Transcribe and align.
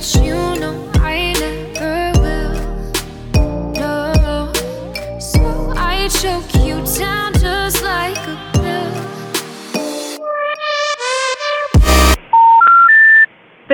The 0.00 0.08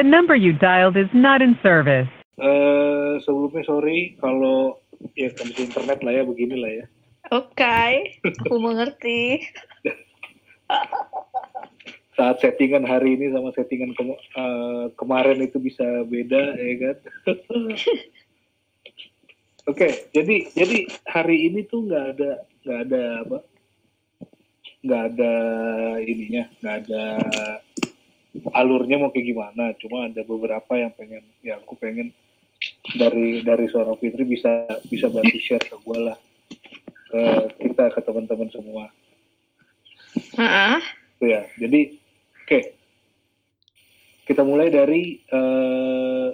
number 0.03 0.35
you 0.35 0.51
dialed 0.53 0.99
is 0.99 1.07
not 1.15 1.47
in 1.47 1.55
service. 1.63 2.11
Eh, 2.43 3.15
sebelumnya 3.23 3.63
sorry 3.63 4.19
kalau 4.19 4.83
ya 5.15 5.31
kondisi 5.31 5.71
internet 5.71 6.03
lah 6.03 6.11
ya 6.11 6.27
begini 6.27 6.59
lah 6.59 6.83
ya. 6.83 6.85
Oke, 7.31 8.11
aku 8.43 8.59
mengerti. 8.59 9.47
Saat 12.17 12.41
settingan 12.41 12.89
hari 12.89 13.21
ini 13.21 13.29
sama 13.29 13.53
settingan 13.53 13.93
kema- 13.93 14.17
eh, 14.17 14.85
kemarin 14.97 15.45
itu 15.45 15.61
bisa 15.61 15.85
beda 16.09 16.57
ya 16.57 16.75
kan. 16.81 16.97
Oke, 19.71 20.09
jadi 20.15 20.49
jadi 20.55 20.87
hari 21.05 21.51
ini 21.53 21.67
tuh 21.69 21.85
nggak 21.85 22.07
ada 22.17 22.31
nggak 22.65 22.81
ada 22.87 23.03
apa 23.27 23.39
nggak 24.87 25.03
ada 25.13 25.35
ininya 26.07 26.45
nggak 26.63 26.77
ada 26.87 27.05
alurnya 28.55 29.03
mau 29.03 29.11
kayak 29.11 29.27
gimana 29.27 29.75
cuma 29.83 30.07
ada 30.07 30.23
beberapa 30.23 30.73
yang 30.79 30.95
pengen 30.95 31.27
ya 31.43 31.59
aku 31.59 31.75
pengen 31.75 32.15
dari 32.95 33.43
dari 33.43 33.67
seorang 33.67 33.99
Fitri 33.99 34.23
bisa 34.23 34.67
bisa 34.87 35.11
bantu 35.11 35.39
share 35.43 35.67
ke 35.67 35.75
gue 35.75 35.99
lah 35.99 36.19
ke 37.11 37.23
kita 37.67 37.85
ke 37.91 38.01
teman-teman 38.07 38.49
semua 38.55 38.85
Heeh. 40.17 40.79
Tuh 41.19 41.29
ya 41.29 41.43
jadi 41.59 41.99
oke 42.47 42.61
kita 44.27 44.43
mulai 44.47 44.71
dari 44.71 45.19
eh, 45.19 46.29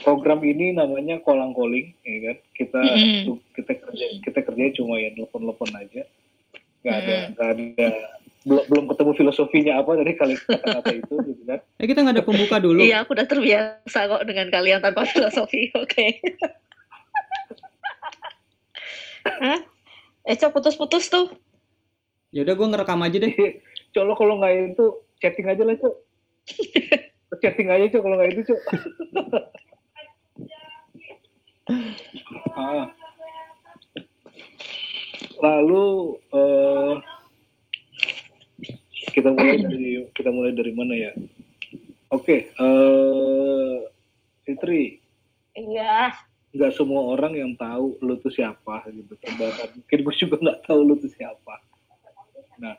program 0.00 0.40
ini 0.40 0.72
namanya 0.72 1.20
kolang 1.20 1.52
calling 1.52 1.92
ya 2.00 2.32
kan 2.32 2.36
kita 2.56 2.80
Mm-mm. 2.80 3.36
kita 3.52 3.72
kerja 3.76 4.06
kita 4.24 4.38
kerjanya 4.40 4.72
cuma 4.80 4.96
ya 4.96 5.12
telepon-telepon 5.12 5.70
aja 5.76 6.02
nggak 6.80 6.96
ada 6.96 7.16
Mm-mm. 7.16 7.32
nggak 7.36 7.48
ada 7.52 7.88
belum 8.46 8.64
belum 8.70 8.84
ketemu 8.94 9.12
filosofinya 9.18 9.72
apa 9.82 9.90
dari 9.98 10.12
kali 10.14 10.34
kata-kata 10.38 10.94
itu 10.94 11.14
gitu 11.26 11.42
kan 11.50 11.60
Eh 11.82 11.86
kita 11.90 12.00
nggak 12.00 12.16
ada 12.16 12.24
pembuka 12.24 12.56
dulu. 12.56 12.80
Iya, 12.80 13.04
aku 13.04 13.12
udah 13.12 13.28
terbiasa 13.28 14.08
kok 14.08 14.24
dengan 14.24 14.48
kalian 14.48 14.80
tanpa 14.80 15.04
filosofi. 15.04 15.68
Oke. 15.82 16.24
Hah? 19.44 19.60
Eh, 20.24 20.36
Cok, 20.40 20.56
putus-putus 20.56 21.12
tuh. 21.12 21.28
Ya 22.32 22.48
udah 22.48 22.56
gue 22.56 22.66
ngerekam 22.72 23.04
aja 23.04 23.18
deh. 23.20 23.34
Cok 23.96 24.04
lo 24.04 24.12
kalau 24.12 24.36
nggak 24.36 24.76
itu 24.76 24.84
chatting 25.24 25.48
aja 25.48 25.64
lah 25.64 25.72
cok. 25.80 25.94
chatting 27.40 27.72
aja 27.72 27.88
cok 27.88 28.02
kalau 28.04 28.16
nggak 28.20 28.32
itu 28.36 28.42
cok. 28.52 28.60
Ah. 32.52 32.92
Lalu 35.40 35.86
eh, 36.28 36.94
kita 39.16 39.32
mulai 39.32 39.64
dari 39.64 40.04
kita 40.12 40.28
mulai 40.28 40.52
dari 40.52 40.72
mana 40.76 40.92
ya? 40.92 41.12
Oke, 42.12 42.52
eh, 42.52 43.76
Fitri, 44.44 45.00
Iya. 45.56 46.12
nggak 46.52 46.72
semua 46.76 47.16
orang 47.16 47.32
yang 47.32 47.56
tahu 47.56 47.96
lu 48.04 48.20
tuh 48.20 48.28
siapa 48.28 48.84
gitu. 48.92 49.16
Bahkan 49.16 49.80
mungkin 49.80 49.98
gue 50.04 50.14
juga 50.20 50.36
nggak 50.36 50.68
tahu 50.68 50.84
lu 50.84 51.00
tuh 51.00 51.08
siapa. 51.16 51.64
Nah, 52.60 52.76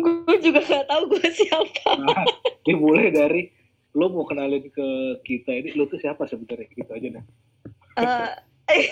Gue 0.00 0.36
juga 0.40 0.60
gak 0.64 0.88
tahu 0.88 1.02
gue 1.16 1.28
siapa. 1.30 1.90
nah, 2.00 2.24
dimulai 2.64 3.12
dari 3.12 3.52
lu 3.94 4.06
mau 4.10 4.22
kenalin 4.22 4.70
ke 4.70 4.88
kita 5.26 5.50
ini 5.50 5.74
lu 5.74 5.90
tuh 5.90 5.98
siapa 5.98 6.26
sebenarnya 6.26 6.70
gitu 6.72 6.90
aja 6.94 7.08
dah. 7.18 7.24
Eh, 7.98 8.30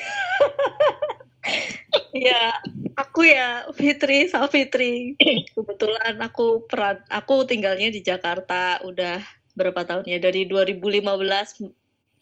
ya, 2.28 2.58
aku 2.98 3.26
ya 3.26 3.66
Fitri, 3.74 4.26
Sal 4.26 4.50
Fitri. 4.50 5.14
Kebetulan 5.54 6.18
aku 6.18 6.66
peran, 6.66 7.02
aku 7.08 7.46
tinggalnya 7.46 7.94
di 7.94 8.02
Jakarta 8.02 8.82
udah 8.82 9.22
berapa 9.54 9.86
tahun 9.86 10.06
ya? 10.06 10.18
Dari 10.18 10.50
2015 10.50 10.98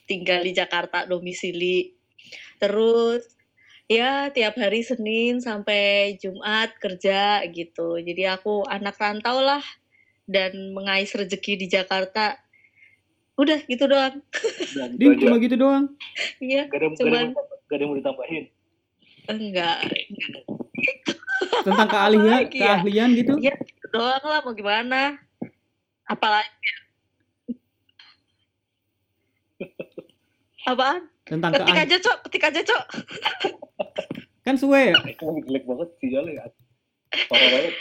tinggal 0.05 0.41
di 0.45 0.53
Jakarta 0.53 1.09
domisili. 1.09 1.97
Terus 2.61 3.36
ya 3.87 4.31
tiap 4.31 4.59
hari 4.59 4.83
Senin 4.83 5.39
sampai 5.39 6.15
Jumat 6.19 6.75
kerja 6.79 7.43
gitu. 7.51 7.99
Jadi 7.99 8.27
aku 8.27 8.67
anak 8.67 8.99
rantau 8.99 9.39
lah 9.41 9.63
dan 10.27 10.75
mengais 10.75 11.11
rezeki 11.11 11.55
di 11.55 11.67
Jakarta. 11.71 12.35
Udah 13.37 13.61
gitu 13.65 13.85
doang. 13.87 14.19
Dan 14.75 14.97
Ding 14.97 15.13
itu 15.13 15.19
aja. 15.19 15.23
cuma 15.29 15.37
gitu 15.39 15.57
doang. 15.57 15.85
Iya, 16.41 16.67
cuman 16.73 17.37
gak 17.37 17.75
ada 17.75 17.83
yang 17.83 17.91
mau 17.91 17.99
ditambahin. 17.99 18.45
enggak. 19.27 19.77
Tentang 21.63 21.89
keahlian, 21.91 22.47
Apalagi 22.47 22.57
ya? 22.57 22.79
keahlian 22.79 23.09
gitu. 23.13 23.35
Iya, 23.37 23.55
gitu 23.61 23.87
doang 23.93 24.25
lah 24.25 24.41
mau 24.41 24.55
gimana. 24.55 25.19
Apalagi 26.07 26.49
Apaan? 30.67 31.07
Tentang 31.23 31.51
Ketik 31.53 31.67
keahlian. 31.67 31.87
aja, 31.87 31.97
Cok. 32.03 32.19
Ketik 32.27 32.43
aja, 32.45 32.61
Cok. 32.63 32.85
Kan 34.47 34.57
suwe 34.61 34.93
ya. 34.93 34.97
Itu 35.07 35.27
lagi 35.27 35.43
jelek 35.47 35.65
banget 35.67 35.89
sih 35.99 36.09
ya. 36.13 36.23
Parah 37.27 37.49
banget. 37.51 37.75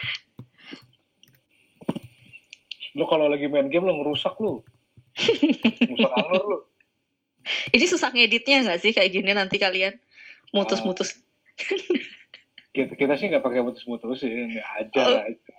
Lu 2.96 3.03
kalau 3.06 3.28
lagi 3.28 3.46
main 3.52 3.68
game 3.68 3.86
lu 3.86 3.94
ngerusak 4.02 4.40
lu. 4.40 4.64
Ngerusak 5.16 6.14
alur 6.26 6.44
lu. 6.48 6.58
Ini 7.46 7.86
susah 7.86 8.09
ngeditnya 8.09 8.66
nggak 8.66 8.81
sih 8.81 8.92
kayak 8.96 9.14
gini 9.14 9.30
nanti 9.36 9.62
kalian 9.62 10.00
mutus-mutus. 10.50 11.22
Kita, 12.76 12.92
kita 12.97 13.14
sih 13.16 13.30
nggak 13.32 13.46
pakai 13.46 13.62
mutus-mutus 13.64 14.20
sih, 14.20 14.28
nggak 14.32 14.68
aja 14.82 15.02
Oh. 15.06 15.22
aja. 15.24 15.53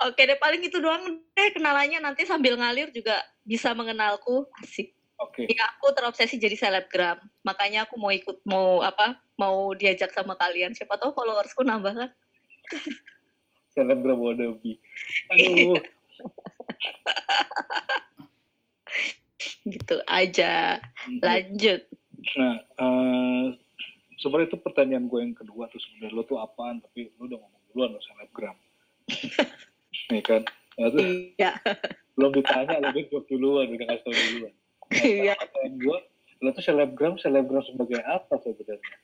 Oke 0.00 0.22
deh, 0.24 0.38
paling 0.40 0.62
itu 0.64 0.78
doang 0.80 1.20
deh 1.36 1.48
kenalannya 1.52 2.00
nanti 2.00 2.24
sambil 2.24 2.56
ngalir 2.56 2.88
juga 2.92 3.20
bisa 3.44 3.72
mengenalku. 3.76 4.48
Asik. 4.60 4.96
Oke. 5.20 5.44
Ya, 5.52 5.68
aku 5.76 5.92
terobsesi 5.92 6.40
jadi 6.40 6.56
selebgram. 6.56 7.20
Makanya 7.44 7.84
aku 7.84 8.00
mau 8.00 8.08
ikut, 8.08 8.40
mau 8.48 8.80
apa, 8.80 9.20
mau 9.36 9.76
diajak 9.76 10.16
sama 10.16 10.32
kalian. 10.40 10.72
Siapa 10.72 10.96
tahu 10.96 11.12
followersku 11.12 11.60
nambah 11.60 11.92
kan. 11.92 12.10
Selebgram 13.76 14.16
wannabe. 14.16 14.80
Aduh. 15.36 15.76
Gitu 19.68 19.96
aja. 20.08 20.80
Lanjut. 21.20 21.84
Nah, 22.36 22.56
eh, 22.64 23.44
sebenarnya 24.20 24.52
itu 24.52 24.58
pertanyaan 24.60 25.04
gue 25.08 25.20
yang 25.20 25.36
kedua 25.36 25.68
tuh 25.68 25.80
sebenarnya 25.80 26.16
lo 26.16 26.22
tuh 26.24 26.40
apaan, 26.40 26.80
tapi 26.80 27.12
lo 27.16 27.28
udah 27.28 27.38
ngomong 27.40 27.62
duluan 27.72 27.92
lo 27.96 28.00
selebgram. 28.04 28.56
Nih 30.12 30.22
kan, 30.24 30.42
nah, 30.76 30.88
tuh 30.90 31.00
Iya. 31.38 31.52
belum 32.18 32.36
ditanya 32.36 32.82
lo 32.82 32.88
udah 32.92 33.04
jawab 33.08 33.24
duluan, 33.30 33.66
udah 33.72 33.86
kasih 33.88 34.02
tau 34.04 34.12
duluan. 34.12 34.54
Iya. 34.90 35.38
gue, 35.70 35.98
lo 36.42 36.50
tuh 36.50 36.64
selebgram, 36.64 37.14
selebgram 37.18 37.62
sebagai 37.62 38.02
apa 38.02 38.34
sebenarnya? 38.42 38.98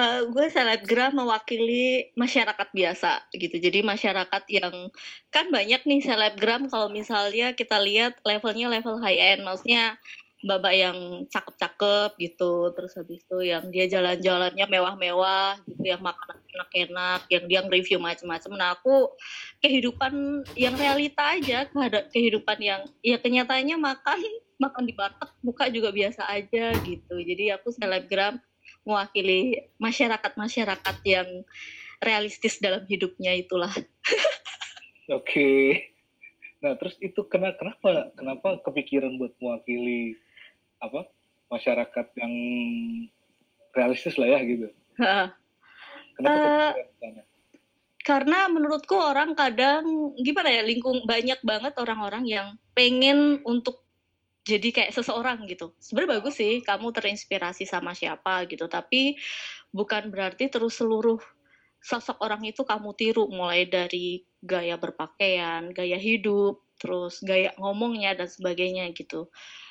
Eh, 0.00 0.20
gue 0.32 0.46
selebgram 0.50 1.14
mewakili 1.14 2.10
masyarakat 2.18 2.68
biasa 2.74 3.30
gitu. 3.36 3.56
Jadi 3.60 3.84
masyarakat 3.84 4.42
yang 4.50 4.90
kan 5.30 5.46
banyak 5.52 5.82
nih 5.86 6.00
selebgram 6.02 6.66
kalau 6.66 6.90
misalnya 6.90 7.54
kita 7.54 7.78
lihat 7.78 8.18
levelnya 8.26 8.66
level 8.70 8.98
high 8.98 9.36
end, 9.36 9.46
maksudnya 9.46 9.94
babak 10.40 10.72
yang 10.72 10.96
cakep-cakep 11.28 12.16
gitu. 12.18 12.72
Terus 12.72 12.92
habis 12.96 13.20
itu 13.20 13.38
yang 13.44 13.68
dia 13.68 13.86
jalan-jalannya 13.86 14.66
mewah-mewah 14.66 15.60
gitu, 15.68 15.84
yang 15.84 16.00
makan 16.00 16.38
enak-enak, 16.50 17.20
yang 17.28 17.44
dia 17.46 17.60
nge-review 17.62 17.98
macam-macam. 18.00 18.52
Nah, 18.56 18.68
aku 18.74 19.12
kehidupan 19.60 20.42
yang 20.56 20.74
realita 20.80 21.36
aja, 21.36 21.68
kehidupan 22.10 22.58
yang 22.58 22.80
ya 23.04 23.20
kenyataannya 23.20 23.76
makan 23.76 24.18
makan 24.60 24.84
di 24.84 24.92
warteg, 24.92 25.30
buka 25.40 25.72
juga 25.72 25.90
biasa 25.90 26.28
aja 26.28 26.76
gitu. 26.84 27.16
Jadi 27.16 27.50
aku 27.56 27.72
selebgram 27.72 28.36
mewakili 28.84 29.72
masyarakat-masyarakat 29.80 30.96
yang 31.08 31.28
realistis 32.00 32.60
dalam 32.60 32.84
hidupnya 32.84 33.32
itulah. 33.36 33.72
Oke. 35.18 35.80
Nah, 36.60 36.76
terus 36.76 36.96
itu 37.00 37.24
kena, 37.24 37.56
kenapa 37.56 38.12
kenapa 38.14 38.48
kepikiran 38.68 39.16
buat 39.16 39.32
mewakili 39.40 40.16
apa 40.80 41.08
masyarakat 41.48 42.06
yang 42.20 42.34
realistis 43.72 44.20
lah 44.20 44.28
ya 44.36 44.40
gitu? 44.44 44.68
Kenapa 46.20 46.36
kepikiran 46.36 46.88
sana? 47.00 47.22
Karena 48.00 48.48
menurutku 48.48 48.96
orang 48.96 49.36
kadang 49.36 50.16
gimana 50.16 50.48
ya 50.48 50.64
lingkung 50.64 51.04
banyak 51.04 51.40
banget 51.44 51.76
orang-orang 51.76 52.24
yang 52.24 52.48
pengen 52.72 53.44
untuk 53.44 53.84
jadi 54.56 54.68
kayak 54.76 54.92
seseorang 54.96 55.38
gitu. 55.50 55.72
Sebenarnya 55.78 56.10
bagus 56.20 56.34
sih 56.40 56.60
kamu 56.66 56.90
terinspirasi 56.96 57.64
sama 57.68 57.92
siapa 57.94 58.44
gitu, 58.50 58.66
tapi 58.66 59.14
bukan 59.74 60.10
berarti 60.14 60.50
terus 60.52 60.78
seluruh 60.80 61.18
sosok 61.80 62.20
orang 62.20 62.42
itu 62.44 62.62
kamu 62.66 62.90
tiru 62.98 63.24
mulai 63.32 63.64
dari 63.68 64.20
gaya 64.44 64.76
berpakaian, 64.76 65.72
gaya 65.72 65.96
hidup, 66.00 66.60
terus 66.80 67.20
gaya 67.24 67.52
ngomongnya 67.60 68.12
dan 68.18 68.28
sebagainya 68.28 68.90
gitu. 68.96 69.28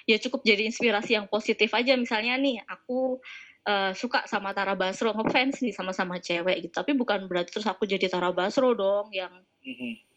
Ya 0.09 0.17
cukup 0.21 0.41
jadi 0.45 0.65
inspirasi 0.69 1.17
yang 1.19 1.27
positif 1.29 1.69
aja 1.75 1.93
misalnya 1.99 2.35
nih 2.41 2.57
aku 2.65 3.21
eh, 3.69 3.91
suka 3.93 4.25
sama 4.25 4.51
Tara 4.57 4.73
Basro 4.77 5.13
ngefans 5.13 5.61
nih 5.61 5.73
sama-sama 5.75 6.17
cewek 6.21 6.65
gitu 6.65 6.73
tapi 6.73 6.95
bukan 6.97 7.27
berarti 7.29 7.51
terus 7.59 7.67
aku 7.69 7.85
jadi 7.85 8.07
Tara 8.09 8.31
Basro 8.33 8.73
dong 8.73 9.11
yang 9.13 9.31
Mhm. 9.59 10.08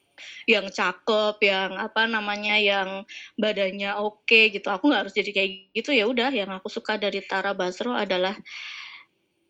Yang 0.47 0.67
cakep, 0.69 1.37
yang 1.43 1.79
apa 1.79 2.07
namanya, 2.11 2.59
yang 2.59 3.07
badannya 3.39 3.95
oke 3.99 4.51
gitu. 4.51 4.69
Aku 4.69 4.91
nggak 4.91 5.09
harus 5.09 5.15
jadi 5.15 5.31
kayak 5.31 5.51
gitu 5.77 5.91
ya 5.95 6.05
udah. 6.09 6.31
Yang 6.35 6.51
aku 6.63 6.69
suka 6.71 6.99
dari 6.99 7.23
Tara 7.25 7.55
Basro 7.55 7.95
adalah 7.95 8.35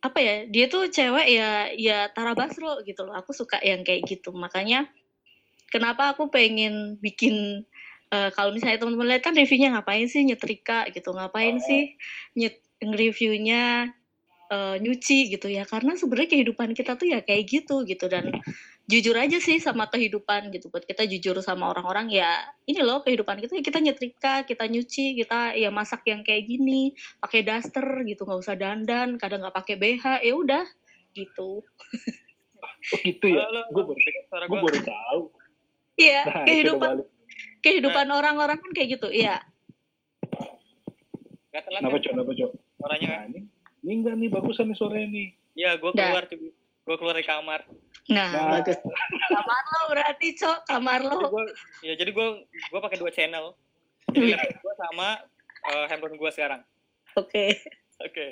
apa 0.02 0.18
ya? 0.18 0.34
Dia 0.50 0.66
tuh 0.66 0.90
cewek 0.90 1.26
ya, 1.30 1.70
ya 1.78 1.98
Tara 2.10 2.34
Basro 2.34 2.82
gitu 2.82 3.06
loh. 3.06 3.14
Aku 3.16 3.30
suka 3.30 3.62
yang 3.62 3.86
kayak 3.86 4.02
gitu. 4.10 4.34
Makanya 4.34 4.90
kenapa 5.72 6.12
aku 6.12 6.28
pengen 6.28 7.00
bikin 7.00 7.64
eh, 8.12 8.30
kalau 8.36 8.52
misalnya 8.52 8.82
teman-teman 8.82 9.08
lihat 9.16 9.22
kan 9.24 9.32
reviewnya 9.32 9.72
ngapain 9.78 10.04
sih 10.10 10.20
nyetrika 10.26 10.84
gitu, 10.92 11.16
ngapain 11.16 11.56
sih 11.64 11.96
nyet 12.36 12.60
reviewnya 12.82 13.88
eh, 14.52 14.76
nyuci 14.82 15.32
gitu 15.32 15.48
ya? 15.48 15.64
Karena 15.64 15.96
sebenarnya 15.96 16.28
kehidupan 16.36 16.76
kita 16.76 17.00
tuh 17.00 17.08
ya 17.08 17.24
kayak 17.24 17.48
gitu 17.48 17.88
gitu 17.88 18.04
dan 18.12 18.28
jujur 18.92 19.16
aja 19.16 19.40
sih 19.40 19.56
sama 19.56 19.88
kehidupan 19.88 20.52
gitu 20.52 20.68
buat 20.68 20.84
kita 20.84 21.08
jujur 21.08 21.40
sama 21.40 21.72
orang-orang 21.72 22.12
ya 22.12 22.44
ini 22.68 22.84
loh 22.84 23.00
kehidupan 23.00 23.40
kita 23.40 23.56
ya 23.56 23.64
kita 23.64 23.80
nyetrika 23.80 24.34
kita 24.44 24.68
nyuci 24.68 25.16
kita 25.16 25.56
ya 25.56 25.72
masak 25.72 26.04
yang 26.04 26.20
kayak 26.20 26.44
gini 26.44 26.92
pakai 27.16 27.40
daster 27.40 28.04
gitu 28.04 28.28
nggak 28.28 28.44
usah 28.44 28.52
dandan 28.52 29.16
kadang 29.16 29.40
nggak 29.40 29.56
pakai 29.56 29.80
BH 29.80 30.20
ya 30.20 30.34
udah 30.36 30.64
gitu 31.16 31.64
Oh 32.90 32.98
gitu 32.98 33.30
ya? 33.30 33.46
Gue 33.70 33.82
baru, 33.86 33.94
gue 33.94 34.46
gua. 34.50 34.62
baru 34.66 34.80
tahu. 34.82 35.20
iya 35.94 36.26
Nah, 36.26 36.42
kehidupan 36.46 36.94
kehidupan 37.62 38.06
orang-orang 38.10 38.58
kan 38.58 38.70
kayak 38.74 38.98
gitu 38.98 39.08
iya 39.10 39.38
Gak 41.52 41.68
telat 41.68 41.80
Kenapa, 41.84 41.96
kan? 42.00 42.02
Cok? 42.02 42.12
Kenapa, 42.16 42.32
Cok? 42.32 42.50
Suaranya 42.80 43.08
Nah, 43.12 43.22
ini, 43.28 43.40
ini 43.84 43.92
enggak 44.00 44.14
nih, 44.16 44.28
bagusan 44.32 44.64
nih 44.72 44.76
suaranya 44.80 45.08
nih. 45.12 45.28
Ya, 45.52 45.70
gue 45.76 45.90
keluar 45.92 46.24
tuh. 46.24 46.38
Gue 46.88 46.96
keluar 46.96 47.14
dari 47.14 47.28
kamar. 47.28 47.60
Nah, 48.10 48.30
Nah. 48.34 48.50
bagus 48.58 48.78
kamar 49.30 49.62
lo 49.62 49.80
berarti 49.94 50.26
cok 50.34 50.58
kamar 50.66 51.00
Jadi 51.02 51.10
lo 51.14 51.28
gua, 51.30 51.44
ya 51.86 51.94
jadi 51.94 52.10
gue 52.10 52.26
gue 52.50 52.80
pakai 52.82 52.98
dua 52.98 53.10
channel. 53.14 53.54
Jadi 54.10 54.34
laptop 54.34 54.58
gue 54.58 54.74
sama 54.74 55.08
eh, 55.70 55.84
handphone 55.86 56.18
gue 56.18 56.30
sekarang. 56.34 56.60
oke 57.14 57.46
Oke. 58.02 58.26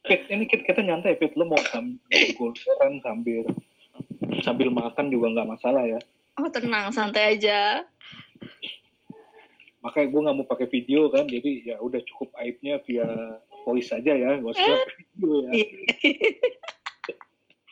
Fit, 0.00 0.22
ini 0.32 0.48
kita, 0.48 0.64
kita 0.64 0.80
nyantai, 0.82 1.14
Fit. 1.20 1.36
Lo 1.36 1.44
mau 1.46 1.60
sambil 1.70 1.94
sambil 3.04 3.44
sambil 4.42 4.68
makan 4.72 5.12
juga 5.12 5.26
nggak 5.36 5.50
masalah 5.54 5.84
ya. 5.86 6.00
oh 6.40 6.48
tenang 6.48 6.88
santai 6.90 7.36
aja 7.36 7.84
Makanya 9.80 10.06
gue 10.12 10.20
nggak 10.24 10.36
mau 10.36 10.46
pakai 10.48 10.68
video 10.68 11.08
kan, 11.08 11.24
jadi 11.24 11.72
ya 11.72 11.76
udah 11.80 12.00
cukup 12.04 12.28
aibnya 12.36 12.80
via 12.84 13.08
voice 13.64 13.88
aja 13.96 14.12
ya, 14.12 14.36
nggak 14.36 14.52
usah 14.52 14.76
video 14.96 15.32
ya. 15.48 15.52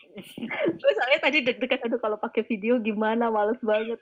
Terus 0.81 0.95
soalnya 0.99 1.21
tadi 1.21 1.39
deg-degan 1.45 1.85
aduh 1.85 2.01
kalau 2.01 2.17
pakai 2.19 2.43
video 2.49 2.81
gimana 2.83 3.31
males 3.31 3.61
banget 3.63 3.99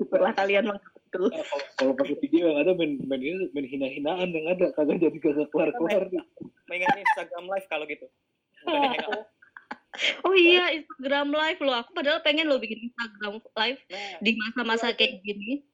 setelah 0.00 0.32
kalian 0.34 0.66
mengaku 0.70 1.00
Nah, 1.10 1.18
kalau, 1.18 1.30
kalau 1.74 1.92
pakai 1.98 2.16
video 2.22 2.54
yang 2.54 2.58
ada 2.62 2.70
main 2.78 3.02
main 3.02 3.18
ini 3.18 3.50
main 3.50 3.66
hina-hinaan 3.66 4.30
yang 4.30 4.46
ada 4.46 4.70
kagak 4.78 5.02
jadi 5.02 5.18
kagak 5.18 5.50
keluar 5.50 5.74
keluar 5.74 6.06
nih. 6.06 6.22
Mengingat 6.70 7.02
Instagram 7.02 7.44
live 7.50 7.66
kalau 7.66 7.84
gitu. 7.90 8.06
Oh 10.22 10.38
iya 10.38 10.70
Instagram 10.70 11.34
live 11.34 11.60
loh. 11.66 11.82
Aku 11.82 11.90
padahal 11.90 12.22
pengen 12.22 12.46
lo 12.46 12.62
bikin 12.62 12.78
Instagram 12.78 13.42
live 13.42 13.80
Nah, 13.90 14.22
di 14.22 14.30
masa-masa 14.38 14.94
kayak 14.94 15.18
gini. 15.26 15.66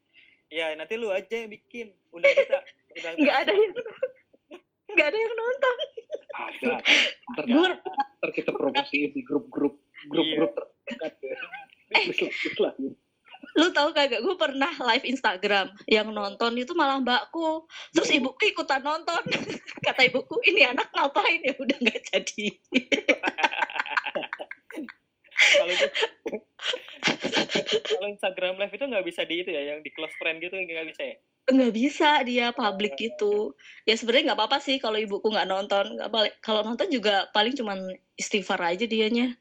ya 0.48 0.72
nanti 0.72 0.96
lu 0.96 1.12
aja 1.12 1.44
yang 1.44 1.52
bikin. 1.52 1.92
Udah 2.16 2.32
kita. 2.32 2.58
Udah 2.96 3.10
Nggak 3.20 3.36
ada 3.44 3.52
yang 3.52 3.72
nggak 4.96 5.08
ada 5.12 5.18
yang 5.20 5.34
nonton. 5.36 5.76
Ada. 6.36 6.72
Ntar, 7.36 7.44
Gue 7.44 7.68
ntar 7.68 8.30
kita 8.32 8.50
promosiin 8.56 9.12
di 9.12 9.20
grup-grup 9.20 9.76
grup-grup 10.08 10.50
terdekat 10.56 11.12
ya. 11.20 11.36
Besok 12.08 12.32
lah. 12.64 12.72
lu 13.56 13.72
tahu 13.72 13.88
kagak? 13.92 14.20
Gue 14.20 14.36
pernah 14.36 14.68
live 14.68 15.04
Instagram 15.04 15.72
yang 15.88 16.08
nonton 16.12 16.56
itu 16.56 16.72
malah 16.76 17.00
mbakku. 17.00 17.64
Terus 17.92 18.08
ibuku 18.12 18.52
ikutan 18.52 18.84
nonton. 18.84 19.20
Kata 19.86 20.00
ibuku 20.08 20.40
ini 20.48 20.64
anak 20.64 20.88
ngapain 20.92 21.40
ya 21.44 21.54
udah 21.56 21.78
nggak 21.80 22.00
jadi. 22.12 22.46
kalau 25.36 25.72
itu 25.72 25.86
kalau 27.84 28.06
Instagram 28.08 28.54
live 28.56 28.74
itu 28.74 28.84
nggak 28.88 29.06
bisa 29.06 29.20
di 29.28 29.34
itu 29.44 29.50
ya 29.52 29.62
yang 29.74 29.80
di 29.84 29.90
close 29.92 30.16
friend 30.16 30.40
gitu 30.40 30.56
nggak 30.56 30.88
bisa 30.92 31.02
ya? 31.04 31.16
Nggak 31.46 31.72
bisa 31.78 32.10
dia 32.26 32.46
publik 32.50 32.98
gitu. 32.98 33.54
ya 33.86 33.94
sebenarnya 33.94 34.32
nggak 34.32 34.38
apa-apa 34.40 34.58
sih 34.58 34.82
kalau 34.82 34.98
ibuku 34.98 35.30
nggak 35.30 35.46
nonton 35.46 35.94
nggak 35.94 36.10
balik 36.10 36.34
kalau 36.42 36.66
nonton 36.66 36.88
juga 36.90 37.30
paling 37.30 37.54
cuman 37.54 37.94
istighfar 38.18 38.58
aja 38.64 38.88
dianya. 38.88 39.36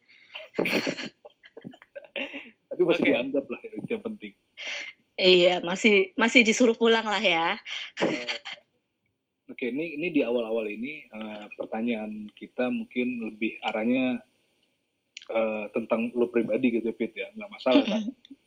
Tapi 2.69 2.81
masih 2.83 3.03
Oke. 3.03 3.09
dianggap 3.11 3.45
lah 3.47 3.59
ya, 3.63 3.71
itu 3.79 3.89
yang 3.89 4.03
penting. 4.03 4.33
iya 5.15 5.55
masih 5.63 6.11
masih 6.19 6.43
disuruh 6.43 6.75
pulang 6.75 7.07
lah 7.07 7.23
ya. 7.23 7.55
Oke, 9.45 9.69
ini 9.69 9.95
ini 9.95 10.09
di 10.09 10.25
awal-awal 10.25 10.65
ini 10.67 11.05
eh, 11.05 11.45
pertanyaan 11.55 12.27
kita 12.33 12.67
mungkin 12.67 13.31
lebih 13.31 13.61
arahnya 13.61 14.19
eh, 15.31 15.65
tentang 15.73 16.11
lo 16.13 16.29
pribadi 16.29 16.77
gitu, 16.77 16.93
Fit 16.93 17.13
ya, 17.15 17.31
nggak 17.33 17.49
masalah 17.49 17.83
kan? 17.85 18.01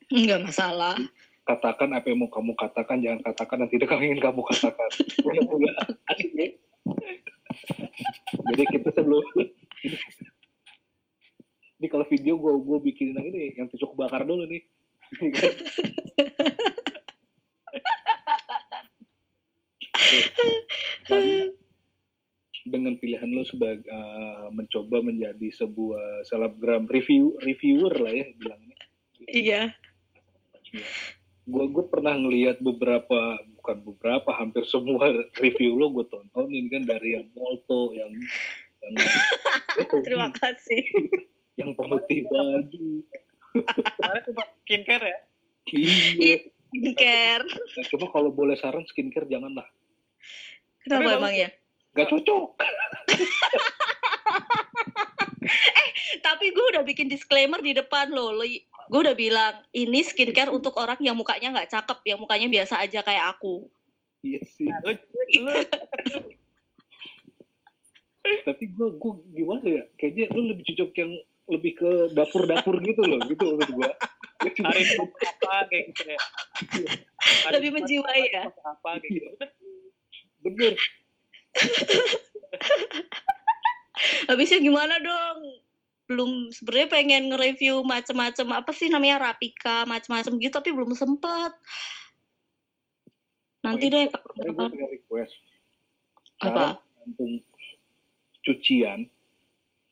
nggak 0.08 0.40
masalah 0.40 0.96
Katakan 1.48 1.96
apa 1.96 2.12
yang 2.12 2.20
mau 2.20 2.28
kamu 2.28 2.52
katakan, 2.60 3.00
jangan 3.00 3.24
katakan 3.24 3.64
yang 3.64 3.72
tidak 3.72 3.88
ingin 4.04 4.20
kamu 4.20 4.44
katakan. 4.44 4.90
Jadi 8.52 8.64
kita 8.68 8.92
sebelum 8.92 9.24
ini 11.78 11.86
kalau 11.88 12.04
video 12.04 12.36
gue 12.36 12.52
gue 12.52 12.78
bikinin 12.90 13.16
yang 13.16 13.26
ini 13.32 13.56
yang 13.56 13.64
tusuk 13.72 13.96
bakar 13.96 14.28
dulu 14.28 14.44
nih. 14.44 14.60
Dengan 22.68 22.94
pilihan 22.94 23.28
lo 23.28 23.42
sebagai 23.42 23.84
eh, 23.84 24.46
mencoba 24.52 25.00
menjadi 25.00 25.48
sebuah 25.54 26.22
selebgram 26.24 26.84
review 26.86 27.34
reviewer 27.40 27.92
lah 27.94 28.12
ya 28.12 28.26
bilangnya. 28.36 28.76
iya 29.28 29.62
Gue 31.48 31.64
gue 31.66 31.84
pernah 31.88 32.12
ngelihat 32.12 32.60
beberapa 32.60 33.40
bukan 33.56 33.76
beberapa 33.82 34.30
hampir 34.32 34.68
semua 34.68 35.08
review 35.42 35.74
lo 35.74 35.88
gue 35.90 36.04
tontonin 36.06 36.68
kan 36.68 36.84
dari 36.84 37.16
yang 37.16 37.26
Molto 37.32 37.92
yang 37.92 38.12
yang 38.78 38.94
terima 40.06 40.28
kasih 40.30 40.84
yang 41.56 41.72
pemutih 41.74 42.22
baju. 42.28 43.02
cuma 44.22 44.44
skincare 44.62 45.04
ya 45.08 45.18
Iya. 45.68 46.36
skincare 46.68 47.44
Nah, 47.48 47.84
Cuma 47.88 48.06
kalau 48.08 48.30
boleh 48.30 48.54
saran 48.54 48.84
skincare 48.84 49.24
janganlah. 49.26 49.64
kenapa 50.80 51.00
Tapi 51.02 51.16
emang 51.16 51.34
ya 51.34 51.48
Gak 51.98 52.08
cocok. 52.14 52.46
tapi 56.18 56.52
gue 56.52 56.66
udah 56.76 56.84
bikin 56.84 57.08
disclaimer 57.08 57.56
di 57.62 57.72
depan 57.72 58.12
lo 58.12 58.36
gue 58.36 59.00
udah 59.00 59.16
bilang 59.16 59.54
ini 59.72 60.04
skincare 60.04 60.52
untuk 60.52 60.76
orang 60.76 60.98
yang 61.00 61.16
mukanya 61.16 61.56
nggak 61.56 61.72
cakep 61.72 61.98
yang 62.04 62.20
mukanya 62.20 62.48
biasa 62.52 62.84
aja 62.84 63.00
kayak 63.00 63.32
aku 63.38 63.64
Iya 64.22 64.40
sih. 64.50 64.66
lu 65.38 65.52
Tapi 68.44 68.64
gue 68.76 68.88
gue 68.98 69.12
gimana 69.32 69.64
ya? 69.64 69.82
Kayaknya 69.96 70.24
lu 70.36 70.52
lebih 70.52 70.64
cocok 70.74 70.90
yang 71.00 71.12
lebih 71.48 71.72
ke 71.80 71.90
dapur-dapur 72.12 72.76
gitu 72.84 73.00
loh, 73.08 73.16
gitu 73.24 73.56
menurut 73.56 73.72
gue. 73.72 73.90
hari 74.68 74.84
apa 75.00 75.66
kayak 75.72 75.84
gitu 75.90 76.02
ya 76.14 76.20
Lebih 77.56 77.70
menjiwai 77.74 78.22
ya? 78.30 78.44
apa 78.46 78.90
kayak 79.02 79.10
gitu 79.10 79.30
Bener. 80.44 80.74
Habisnya 84.28 84.60
gimana 84.62 85.00
dong 85.00 85.38
belum 86.08 86.48
sebenarnya 86.48 86.88
pengen 86.88 87.22
nge-review 87.28 87.84
macem-macem 87.84 88.48
apa 88.48 88.72
sih 88.72 88.88
namanya 88.88 89.28
rapika 89.28 89.84
macem-macem 89.84 90.40
gitu 90.40 90.56
tapi 90.56 90.72
belum 90.72 90.96
sempet 90.96 91.52
nanti 93.60 93.92
deh 93.92 94.08
Sebenarnya 94.08 94.52
gue 94.56 94.68
punya 94.72 94.88
request. 94.88 95.36
apa 96.40 96.80
cucian 98.40 99.04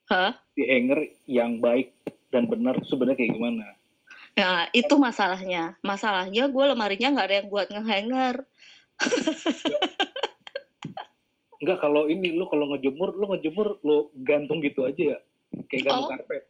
Hah? 0.09 0.33
di 0.57 0.65
hanger 0.65 1.05
yang 1.29 1.61
baik 1.61 1.93
dan 2.33 2.49
benar 2.49 2.81
sebenarnya 2.87 3.19
kayak 3.19 3.35
gimana? 3.37 3.77
Nah, 4.37 4.69
itu 4.77 4.95
masalahnya. 5.01 5.81
Masalahnya 5.81 6.53
gue 6.53 6.65
lemarinya 6.69 7.09
nggak 7.17 7.27
ada 7.27 7.37
yang 7.41 7.49
buat 7.49 7.67
ngehanger. 7.73 8.45
Enggak 11.63 11.79
kalau 11.81 12.07
ini 12.11 12.37
lu 12.37 12.45
kalau 12.49 12.71
ngejemur, 12.75 13.17
lu 13.17 13.27
ngejemur 13.35 13.81
lu 13.83 14.13
gantung 14.25 14.61
gitu 14.61 14.85
aja 14.85 15.17
ya. 15.17 15.19
Kayak 15.73 15.83
gantung 15.91 16.05
Oh. 16.07 16.11
karpet. 16.13 16.45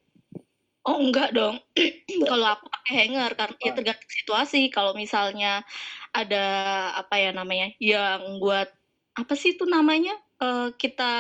Oh 0.87 0.99
enggak 1.03 1.35
dong. 1.35 1.59
Kalau 2.31 2.47
aku 2.55 2.71
pakai 2.71 2.95
hanger 3.11 3.35
karena 3.35 3.59
ya 3.59 3.73
tergantung 3.75 4.07
situasi. 4.07 4.71
Kalau 4.71 4.95
misalnya 4.95 5.67
ada 6.15 6.47
apa 6.95 7.19
ya 7.19 7.35
namanya 7.35 7.75
yang 7.83 8.39
buat 8.39 8.71
apa 9.19 9.35
sih 9.35 9.59
itu 9.59 9.67
namanya 9.67 10.15
Eh, 10.37 10.69
kita 10.77 11.13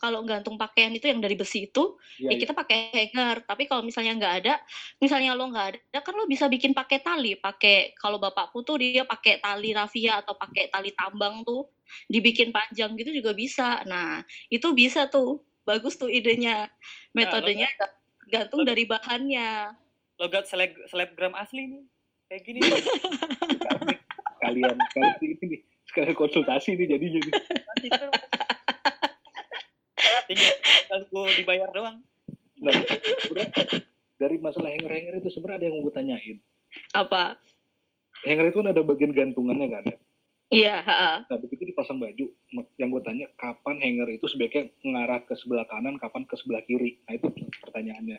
kalau 0.00 0.24
gantung 0.24 0.56
pakaian 0.56 0.90
itu 0.96 1.06
yang 1.12 1.20
dari 1.20 1.36
besi 1.36 1.68
itu 1.68 2.00
Iya, 2.20 2.28
ya 2.28 2.32
iya. 2.36 2.40
kita 2.44 2.52
pakai 2.52 2.78
hanger. 2.92 3.36
Tapi 3.48 3.62
kalau 3.64 3.82
misalnya 3.84 4.12
nggak 4.20 4.34
ada, 4.44 4.54
misalnya 5.00 5.32
lo 5.32 5.48
nggak 5.48 5.68
ada 5.72 5.98
kan 6.04 6.12
lo 6.12 6.28
bisa 6.28 6.48
bikin 6.52 6.76
pakai 6.76 7.00
tali. 7.00 7.32
Pakai 7.40 7.96
kalau 7.96 8.20
bapakku 8.20 8.60
tuh 8.60 8.76
dia 8.76 9.08
pakai 9.08 9.40
tali 9.40 9.72
rafia 9.72 10.20
atau 10.20 10.36
pakai 10.36 10.68
tali 10.68 10.92
tambang 10.92 11.40
tuh 11.44 11.72
dibikin 12.06 12.52
panjang 12.52 12.92
gitu 13.00 13.10
juga 13.16 13.32
bisa. 13.32 13.80
Nah 13.88 14.20
itu 14.52 14.68
bisa 14.76 15.08
tuh 15.08 15.40
bagus 15.64 15.96
tuh 15.96 16.12
idenya. 16.12 16.68
Metodenya 17.16 17.68
gantung 18.28 18.68
dari 18.68 18.84
bahannya. 18.84 19.72
Logat 20.20 20.44
seleb 20.44 20.76
selebgram 20.92 21.32
asli 21.32 21.64
nih. 21.72 21.82
Kayak 22.28 22.42
gini. 22.44 22.60
kalian 24.40 24.72
kalian 24.96 25.16
ini 25.20 25.56
sekalian 25.84 26.16
konsultasi 26.16 26.76
nih 26.76 26.96
jadinya 26.96 27.20
nih. 27.24 27.34
Tinggal 30.28 31.00
gue 31.08 31.24
dibayar 31.40 31.68
doang. 31.70 31.98
Nah, 32.60 32.76
dari 34.20 34.36
masalah 34.36 34.68
hanger-hanger 34.68 35.24
itu 35.24 35.32
sebenarnya 35.32 35.56
ada 35.56 35.64
yang 35.64 35.74
mau 35.80 35.84
gue 35.88 35.94
tanyain. 35.96 36.36
Apa? 36.92 37.40
Hanger 38.20 38.52
itu 38.52 38.58
kan 38.60 38.68
ada 38.68 38.82
bagian 38.84 39.12
gantungannya 39.16 39.68
kan 39.72 39.84
ya. 39.88 39.96
Iya. 40.50 40.76
Nah, 41.30 41.38
begitu 41.38 41.62
dipasang 41.70 42.02
baju, 42.02 42.26
yang 42.74 42.90
gue 42.90 43.02
tanya 43.06 43.30
kapan 43.38 43.78
hanger 43.80 44.18
itu 44.18 44.26
sebaiknya 44.26 44.68
mengarah 44.82 45.22
ke 45.22 45.38
sebelah 45.38 45.64
kanan, 45.70 45.94
kapan 45.96 46.26
ke 46.26 46.34
sebelah 46.36 46.60
kiri. 46.66 46.98
Nah 47.06 47.14
itu 47.16 47.30
pertanyaannya. 47.64 48.18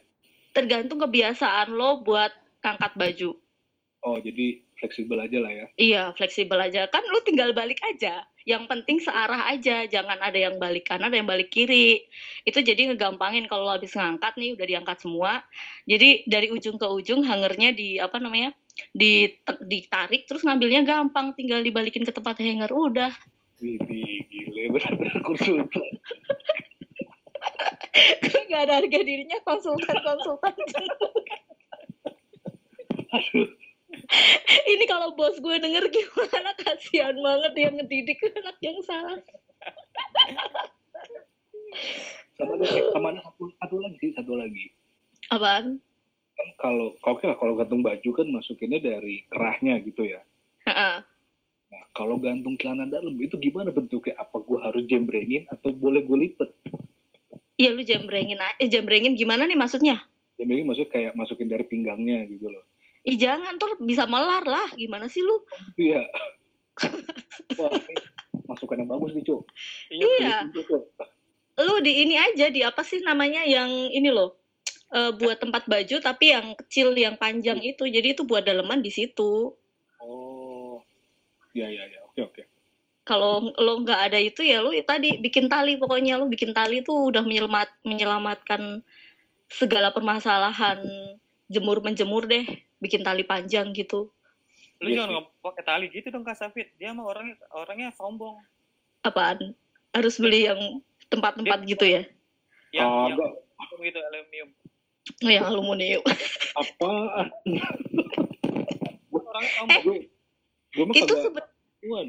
Tergantung 0.55 1.03
kebiasaan 1.03 1.75
lo 1.75 2.01
buat 2.01 2.31
ngangkat 2.63 2.95
baju. 2.95 3.31
Oh 4.01 4.17
jadi 4.17 4.63
fleksibel 4.79 5.21
aja 5.21 5.37
lah 5.37 5.53
ya. 5.53 5.67
Iya, 5.77 6.03
fleksibel 6.17 6.57
aja. 6.57 6.89
Kan 6.89 7.05
lu 7.05 7.21
tinggal 7.21 7.53
balik 7.53 7.77
aja. 7.85 8.25
Yang 8.45 8.63
penting 8.69 8.97
searah 9.01 9.49
aja, 9.49 9.85
jangan 9.85 10.17
ada 10.17 10.37
yang 10.37 10.57
balik 10.57 10.89
kanan, 10.89 11.13
ada 11.13 11.17
yang 11.21 11.29
balik 11.29 11.53
kiri. 11.53 12.05
Itu 12.45 12.61
jadi 12.65 12.91
ngegampangin 12.91 13.45
kalau 13.45 13.69
lo 13.69 13.73
habis 13.77 13.93
ngangkat 13.93 14.33
nih, 14.37 14.57
udah 14.57 14.65
diangkat 14.65 14.97
semua. 15.01 15.45
Jadi 15.85 16.25
dari 16.25 16.49
ujung 16.49 16.81
ke 16.81 16.87
ujung 16.89 17.21
hangernya 17.25 17.73
di 17.73 18.01
apa 18.01 18.17
namanya? 18.17 18.53
di 18.95 19.27
ditarik 19.67 20.25
terus 20.25 20.47
ngambilnya 20.47 20.87
gampang, 20.87 21.35
tinggal 21.35 21.59
dibalikin 21.61 22.07
ke 22.07 22.11
tempat 22.15 22.39
hanger 22.39 22.71
udah. 22.71 23.11
Wih, 23.61 23.77
gile 24.31 24.73
benar-benar 24.73 25.21
konsultan. 25.21 25.89
Gak 28.49 28.61
ada 28.67 28.83
harga 28.83 28.99
dirinya 29.05 29.37
konsultan-konsultan. 29.45 30.55
Aduh, 33.11 33.47
Ini 34.75 34.83
kalau 34.87 35.15
bos 35.15 35.39
gue 35.39 35.55
denger 35.59 35.87
gimana 35.87 36.51
kasihan 36.59 37.15
banget 37.15 37.51
dia 37.55 37.69
ngedidik 37.71 38.19
anak 38.35 38.57
yang 38.59 38.77
salah. 38.83 39.19
sama 42.35 42.57
ada 42.57 42.65
sama 42.91 43.07
ada 43.15 43.21
satu, 43.23 43.43
satu 43.55 43.75
lagi 43.79 44.07
satu 44.17 44.33
lagi. 44.35 44.65
Apaan? 45.31 45.79
Kan 46.35 46.49
kalau 46.59 46.97
oke 46.99 47.23
lah 47.23 47.37
kalau 47.39 47.53
gantung 47.55 47.85
baju 47.85 48.09
kan 48.11 48.27
masukinnya 48.27 48.79
dari 48.83 49.23
kerahnya 49.31 49.79
gitu 49.85 50.03
ya. 50.03 50.19
Heeh. 50.67 50.95
Nah, 51.71 51.83
kalau 51.95 52.19
gantung 52.19 52.59
celana 52.59 52.83
dalam 52.91 53.15
itu 53.15 53.39
gimana 53.39 53.71
bentuknya? 53.71 54.19
Apa 54.19 54.43
gue 54.43 54.59
harus 54.59 54.83
jembrengin 54.91 55.47
atau 55.47 55.71
boleh 55.71 56.03
gue 56.03 56.17
lipet? 56.27 56.51
Iya 57.55 57.69
lu 57.71 57.85
jambrengin 57.85 58.41
aja. 58.41 58.57
Eh, 58.59 58.67
jambrengin 58.67 59.15
gimana 59.15 59.47
nih 59.47 59.55
maksudnya? 59.55 60.03
Jembrengin 60.35 60.67
maksudnya 60.67 60.91
kayak 60.91 61.13
masukin 61.15 61.47
dari 61.47 61.63
pinggangnya 61.63 62.27
gitu 62.27 62.51
loh. 62.51 62.65
Ih 63.01 63.17
jangan 63.17 63.57
tuh 63.57 63.81
bisa 63.81 64.05
melar 64.05 64.45
lah. 64.45 64.69
Gimana 64.77 65.09
sih 65.09 65.25
lu? 65.25 65.41
Iya. 65.77 66.05
Wah, 67.57 67.73
masukan 68.45 68.81
yang 68.81 68.89
bagus 68.89 69.11
nih, 69.17 69.23
Cuk. 69.25 69.41
Iya. 69.89 70.49
Cuk. 70.53 70.85
Lu 71.61 71.75
di 71.81 72.05
ini 72.05 72.15
aja 72.17 72.49
di 72.49 72.61
apa 72.61 72.81
sih 72.85 73.01
namanya 73.01 73.41
yang 73.45 73.69
ini 73.89 74.09
loh. 74.13 74.37
eh, 74.91 75.07
buat 75.15 75.39
tempat 75.39 75.71
baju 75.71 76.03
tapi 76.03 76.35
yang 76.35 76.51
kecil 76.59 76.91
yang 76.91 77.15
panjang 77.15 77.63
itu. 77.63 77.87
Jadi 77.87 78.11
itu 78.11 78.27
buat 78.27 78.43
daleman 78.43 78.83
di 78.83 78.91
situ. 78.91 79.55
Oh. 80.03 80.83
Iya, 81.55 81.67
iya, 81.71 81.83
iya. 81.87 81.99
Oke, 82.11 82.21
oke. 82.27 82.41
Kalau 83.07 83.55
lo 83.55 83.73
nggak 83.81 84.11
ada 84.11 84.19
itu 84.21 84.45
ya 84.45 84.61
lu 84.61 84.75
tadi 84.83 85.17
bikin 85.17 85.47
tali 85.49 85.79
pokoknya 85.79 86.21
lu 86.21 86.29
bikin 86.29 86.53
tali 86.53 86.85
tuh 86.85 87.09
udah 87.09 87.25
menyelamat 87.25 87.71
menyelamatkan 87.81 88.85
segala 89.49 89.89
permasalahan 89.89 90.79
jemur 91.49 91.81
menjemur 91.83 92.29
deh 92.29 92.45
bikin 92.81 93.05
tali 93.05 93.23
panjang 93.23 93.71
gitu 93.71 94.09
Lu 94.81 94.89
Iya 94.89 95.05
jangan 95.05 95.29
pakai 95.45 95.61
tali 95.61 95.85
gitu 95.93 96.09
dong 96.09 96.25
Kak 96.25 96.33
Safit. 96.33 96.73
Dia 96.81 96.89
mah 96.89 97.05
orangnya 97.05 97.37
orangnya 97.53 97.93
sombong. 97.93 98.41
apaan 99.05 99.53
harus 99.93 100.17
beli 100.17 100.49
yang 100.49 100.81
tempat-tempat 101.09 101.61
gitu 101.69 101.85
ya 101.85 102.01
Yang 102.73 102.89
Ah, 102.89 103.05
yang 103.09 103.17
enggak. 103.17 103.31
gitu 103.81 103.99
aluminium. 104.01 104.49
Oh, 105.21 105.29
yang 105.29 105.45
aluminium 105.45 106.01
Apaan? 106.61 107.27
Orangnya 109.13 109.51
sombong. 109.57 109.83
gue 109.85 109.97
gue 110.71 110.83
mah 110.87 110.93
itu 110.97 111.13
tahuan. 111.81 112.07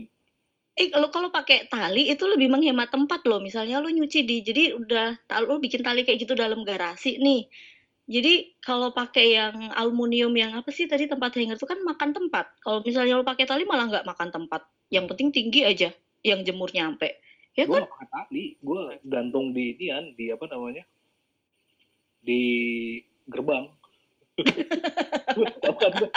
Eh, 0.72 0.88
kalau 0.88 1.12
kalau 1.12 1.28
pakai 1.28 1.68
tali 1.68 2.08
itu 2.08 2.24
lebih 2.24 2.48
menghemat 2.48 2.88
tempat 2.88 3.20
loh. 3.28 3.44
Misalnya 3.44 3.76
lu 3.84 3.92
nyuci 3.92 4.24
di, 4.24 4.40
jadi 4.40 4.72
udah 4.72 5.20
lu 5.44 5.60
bikin 5.60 5.84
tali 5.84 6.00
kayak 6.00 6.24
gitu 6.24 6.32
dalam 6.32 6.64
garasi 6.64 7.20
nih. 7.20 7.44
Jadi 8.10 8.58
kalau 8.58 8.90
pakai 8.90 9.38
yang 9.38 9.70
aluminium 9.78 10.34
yang 10.34 10.58
apa 10.58 10.68
sih 10.74 10.90
tadi 10.90 11.06
tempat 11.06 11.38
hanger 11.38 11.54
itu 11.54 11.68
kan 11.68 11.78
makan 11.86 12.10
tempat. 12.10 12.50
Kalau 12.58 12.82
misalnya 12.82 13.14
lu 13.18 13.24
pakai 13.24 13.46
tali 13.46 13.62
malah 13.62 13.86
nggak 13.88 14.06
makan 14.06 14.28
tempat. 14.34 14.66
Yang 14.90 15.14
penting 15.14 15.28
tinggi 15.30 15.60
aja, 15.62 15.94
yang 16.26 16.42
jemur 16.42 16.68
nyampe. 16.74 17.22
Ya 17.54 17.68
gue 17.68 17.78
kan? 17.78 17.86
pakai 17.86 18.08
tali 18.10 18.44
gue 18.58 18.80
gantung 19.06 19.54
di 19.54 19.76
inian 19.76 20.16
di 20.16 20.32
apa 20.32 20.44
namanya 20.50 20.84
di 22.22 22.42
gerbang 23.28 23.66
kan 25.76 25.92
gue? 25.98 26.10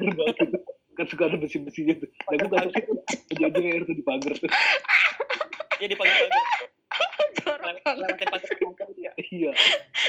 gerbang 0.00 0.32
gitu 0.34 0.58
kan 0.98 1.06
suka 1.06 1.22
ada 1.30 1.36
besi-besinya 1.38 1.94
tuh 1.94 2.10
nah 2.10 2.34
gue 2.34 2.48
gantung 2.50 2.72
situ 2.74 2.92
menjadi 3.38 3.68
air 3.70 3.82
tuh 3.86 3.94
di 3.94 4.02
pagar 4.02 4.34
tuh 4.34 4.50
Iya 5.78 5.94
di 5.94 5.96
pagar-pagar. 5.96 6.42
Jorok 7.42 7.76
banget. 7.84 8.16
Gitu 8.18 9.00
ya. 9.00 9.12
iya 9.30 9.50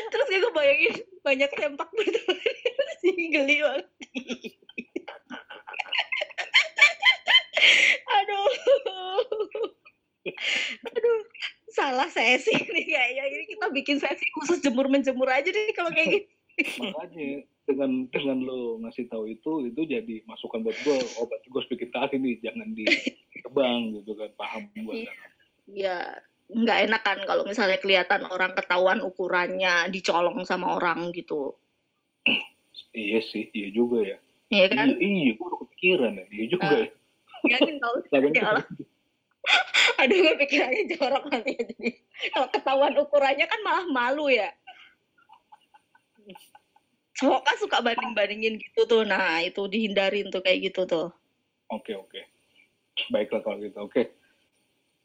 Terus 0.09 0.27
kayak 0.27 0.41
gue 0.43 0.53
bayangin 0.55 0.93
banyak 1.21 1.49
sempak 1.55 1.89
berteman 1.93 2.37
sih 3.01 3.15
geli 3.31 3.57
banget. 3.63 3.87
Aduh. 8.09 8.49
Aduh. 10.89 11.19
Salah 11.69 12.09
sesi 12.11 12.53
nih 12.53 12.85
kayaknya. 12.87 13.23
Ini 13.29 13.45
kita 13.55 13.65
bikin 13.71 13.97
sesi 14.01 14.25
khusus 14.35 14.59
jemur 14.59 14.89
menjemur 14.89 15.29
aja 15.29 15.47
deh 15.47 15.71
kalau 15.77 15.93
kayak 15.93 16.09
gini. 16.11 16.27
makanya 16.59 17.47
dengan 17.63 17.91
dengan 18.11 18.37
lo 18.43 18.83
ngasih 18.83 19.07
tahu 19.07 19.31
itu 19.31 19.71
itu 19.71 19.81
jadi 19.87 20.15
masukan 20.27 20.59
buat 20.59 20.75
gue 20.83 20.97
oh 21.15 21.23
berarti 21.23 21.47
gue 21.47 21.55
harus 21.55 21.71
bikin 21.71 21.89
tali 21.95 22.15
nih 22.19 22.35
jangan 22.43 22.67
di 22.75 22.83
gerbang 23.31 23.95
gitu 23.95 24.11
kan 24.19 24.29
paham 24.35 24.63
gue 24.75 25.07
Iya. 25.69 26.17
Nggak 26.49 26.77
enak 26.89 27.01
kan 27.05 27.17
kalau 27.23 27.45
misalnya 27.45 27.77
kelihatan 27.77 28.25
orang 28.25 28.57
ketahuan 28.57 28.99
ukurannya 28.99 29.85
dicolong 29.87 30.41
sama 30.43 30.75
orang 30.75 31.13
gitu. 31.13 31.53
iya 32.89 33.21
sih 33.21 33.53
iya 33.53 33.69
juga 33.69 34.01
ya 34.01 34.17
Iya 34.49 34.65
kan? 34.73 34.87
iya, 34.97 34.97
iya 34.97 35.31
gue 35.37 35.49
kepikiran 35.61 36.11
ya 36.15 36.25
iya 36.27 36.45
juga 36.49 36.65
Ah. 36.65 36.73
ya 36.73 36.87
Yakin 37.53 37.75
kalau 37.77 37.97
kayak 38.03 38.41
orang 38.41 38.65
aduh 40.01 40.17
gue 40.17 40.35
pikirannya 40.41 40.83
jorok 40.89 41.23
nanti 41.29 41.51
ya 41.53 41.63
jadi 41.69 41.89
kalau 42.33 42.47
ketahuan 42.49 42.93
ukurannya 42.97 43.45
kan 43.45 43.59
malah 43.61 43.85
malu 43.85 44.25
ya 44.27 44.49
cowok 47.13 47.41
kan 47.43 47.55
suka 47.59 47.77
banding 47.79 48.13
bandingin 48.15 48.55
gitu 48.57 48.87
tuh 48.87 49.03
nah 49.03 49.37
itu 49.37 49.59
dihindarin 49.67 50.31
tuh 50.31 50.41
kayak 50.41 50.71
gitu 50.71 50.87
tuh 50.87 51.13
Oke 51.69 51.93
oke. 51.93 52.17
Baiklah 53.13 53.45
kalau 53.45 53.61
gitu. 53.61 53.77
Oke. 53.77 54.09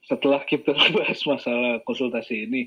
Setelah 0.04 0.42
kita 0.44 0.72
bahas 0.96 1.20
masalah 1.24 1.80
konsultasi 1.84 2.48
ini, 2.48 2.62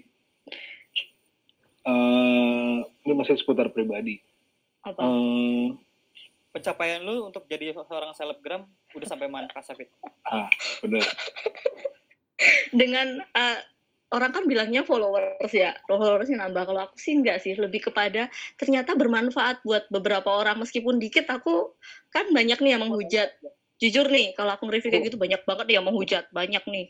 eh 1.88 2.78
ini 3.08 3.14
masih 3.16 3.40
seputar 3.40 3.72
pribadi. 3.72 4.20
apa? 4.84 5.00
Eh, 5.00 5.68
Pencapaian 6.52 7.06
lu 7.06 7.30
untuk 7.30 7.46
jadi 7.46 7.76
seorang 7.76 8.18
selebgram 8.18 8.66
udah 8.96 9.08
sampai 9.08 9.30
mana 9.30 9.46
Kak 9.52 9.62
Safit? 9.62 9.92
ah, 10.26 10.50
bener. 10.82 11.06
dengan 12.74 13.22
eh, 13.22 13.60
orang 14.12 14.32
kan 14.32 14.44
bilangnya 14.48 14.88
followers 14.88 15.52
ya. 15.52 15.76
Followersnya 15.88 16.48
nambah. 16.48 16.64
Kalau 16.68 16.82
aku 16.88 16.96
sih 17.00 17.20
enggak 17.20 17.44
sih. 17.44 17.56
Lebih 17.56 17.92
kepada 17.92 18.32
ternyata 18.56 18.96
bermanfaat 18.96 19.64
buat 19.68 19.88
beberapa 19.92 20.32
orang. 20.32 20.64
Meskipun 20.64 21.00
dikit 21.00 21.28
aku 21.28 21.76
kan 22.12 22.32
banyak 22.32 22.60
nih 22.64 22.72
yang 22.78 22.84
menghujat. 22.88 23.30
Jujur 23.78 24.10
nih 24.10 24.34
kalau 24.34 24.58
aku 24.58 24.66
nge-review 24.66 24.90
kayak 24.90 25.06
gitu 25.14 25.18
banyak 25.22 25.42
banget 25.44 25.66
nih 25.70 25.76
yang 25.78 25.86
menghujat. 25.86 26.26
Banyak 26.32 26.64
nih 26.66 26.86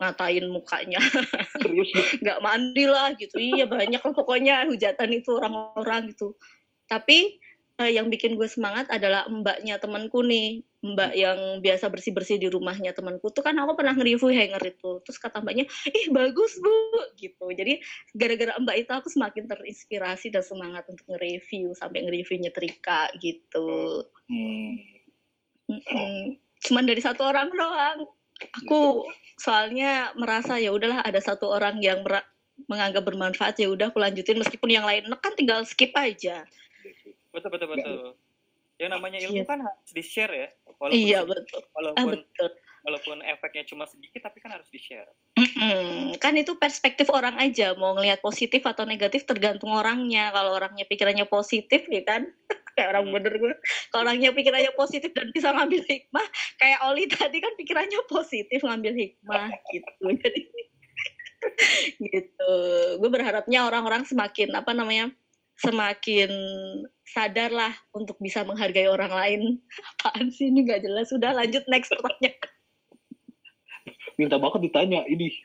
ngatain 0.00 0.48
mukanya. 0.48 1.00
Serius 1.60 1.92
nggak 2.24 2.40
mandi 2.40 2.84
lah 2.88 3.12
gitu. 3.14 3.36
Iya 3.36 3.68
banyak 3.68 4.00
lah 4.00 4.14
pokoknya 4.16 4.66
hujatan 4.66 5.10
itu 5.12 5.36
orang-orang 5.36 6.10
gitu. 6.10 6.34
Tapi 6.88 7.38
eh, 7.80 7.92
yang 7.94 8.08
bikin 8.08 8.34
gue 8.40 8.48
semangat 8.48 8.88
adalah 8.88 9.28
mbaknya 9.28 9.76
temanku 9.76 10.24
nih. 10.24 10.64
Mbak 10.80 11.12
yang 11.12 11.38
biasa 11.60 11.92
bersih-bersih 11.92 12.40
di 12.40 12.48
rumahnya 12.48 12.96
temanku 12.96 13.28
tuh 13.36 13.44
kan 13.44 13.52
aku 13.60 13.76
pernah 13.76 13.92
nge-review 13.92 14.32
hanger 14.32 14.64
itu. 14.64 15.04
Terus 15.04 15.20
kata 15.20 15.44
mbaknya 15.44 15.68
ih 15.92 16.06
bagus 16.08 16.56
bu. 16.56 16.72
Gitu. 17.20 17.44
Jadi 17.52 17.84
gara-gara 18.16 18.56
mbak 18.56 18.76
itu 18.88 18.92
aku 18.96 19.12
semakin 19.12 19.44
terinspirasi 19.44 20.32
dan 20.32 20.40
semangat 20.40 20.88
untuk 20.88 21.04
nge-review 21.12 21.76
sampai 21.76 22.08
nge-review 22.08 22.40
nyetrika 22.40 23.12
gitu. 23.20 24.08
Hmm. 24.26 25.00
Mm-mm. 25.70 26.34
cuman 26.66 26.84
dari 26.84 26.98
satu 26.98 27.22
orang 27.22 27.46
doang 27.54 28.10
aku 28.40 29.08
soalnya 29.40 30.12
merasa 30.16 30.56
ya 30.56 30.72
udahlah 30.72 31.04
ada 31.04 31.20
satu 31.20 31.48
orang 31.48 31.80
yang 31.80 32.04
menganggap 32.68 33.04
bermanfaat 33.04 33.56
ya 33.56 33.72
udah 33.72 33.88
aku 33.88 34.00
lanjutin 34.00 34.36
meskipun 34.36 34.68
yang 34.68 34.84
lain 34.84 35.08
kan 35.20 35.32
tinggal 35.36 35.64
skip 35.64 35.92
aja 35.96 36.44
Betul 37.30 37.50
betul 37.54 37.68
betul. 37.70 37.98
Yang 38.80 38.90
namanya 38.96 39.18
ilmu 39.22 39.44
Iya. 39.44 39.46
kan 39.46 39.58
harus 39.62 39.90
di-share 39.92 40.32
ya. 40.34 40.48
Walaupun 40.80 40.96
iya 40.96 41.20
betul 41.28 41.60
ah 41.60 41.68
walaupun 41.76 42.10
betul 42.16 42.50
walaupun 42.80 43.16
efeknya 43.20 43.62
cuma 43.68 43.84
sedikit 43.84 44.24
tapi 44.24 44.40
kan 44.40 44.56
harus 44.56 44.64
di-share. 44.72 45.04
Mm-mm. 45.36 46.16
kan 46.16 46.32
itu 46.40 46.56
perspektif 46.56 47.12
orang 47.12 47.36
aja 47.36 47.76
mau 47.76 47.92
ngelihat 47.92 48.24
positif 48.24 48.64
atau 48.64 48.88
negatif 48.88 49.28
tergantung 49.28 49.68
orangnya 49.76 50.32
kalau 50.32 50.56
orangnya 50.56 50.88
pikirannya 50.88 51.28
positif 51.28 51.84
ya 51.92 52.02
kan 52.02 52.32
kayak 52.80 52.96
orang 52.96 53.12
bener 53.12 53.34
gue. 53.36 53.54
Kalau 53.92 54.08
orangnya 54.08 54.32
pikirannya 54.32 54.72
positif 54.72 55.12
dan 55.12 55.28
bisa 55.36 55.52
ngambil 55.52 55.84
hikmah 55.84 56.26
kayak 56.56 56.80
Oli 56.88 57.04
tadi 57.12 57.44
kan 57.44 57.52
pikirannya 57.60 58.00
positif 58.08 58.64
ngambil 58.64 58.96
hikmah 58.96 59.52
gitu. 59.68 60.04
Jadi 60.24 60.42
gitu. 62.00 62.52
Gue 62.96 63.10
berharapnya 63.12 63.68
orang-orang 63.68 64.08
semakin 64.08 64.56
apa 64.56 64.72
namanya 64.72 65.12
semakin 65.60 66.32
sadar 67.04 67.52
lah 67.52 67.76
untuk 67.92 68.16
bisa 68.16 68.40
menghargai 68.48 68.88
orang 68.88 69.12
lain. 69.12 69.40
Apaan 69.96 70.32
sih 70.32 70.48
ini 70.48 70.64
nggak 70.64 70.88
jelas. 70.88 71.12
Sudah 71.12 71.36
lanjut 71.36 71.68
next 71.68 71.92
pertanyaan. 71.92 72.48
Minta 74.16 74.40
banget 74.40 74.72
ditanya 74.72 75.04
ini. 75.04 75.28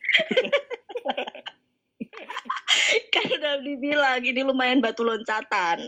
kan 3.15 3.27
udah 3.27 3.54
dibilang 3.63 4.24
ini 4.24 4.42
lumayan 4.44 4.80
batu 4.80 5.04
loncatan. 5.04 5.80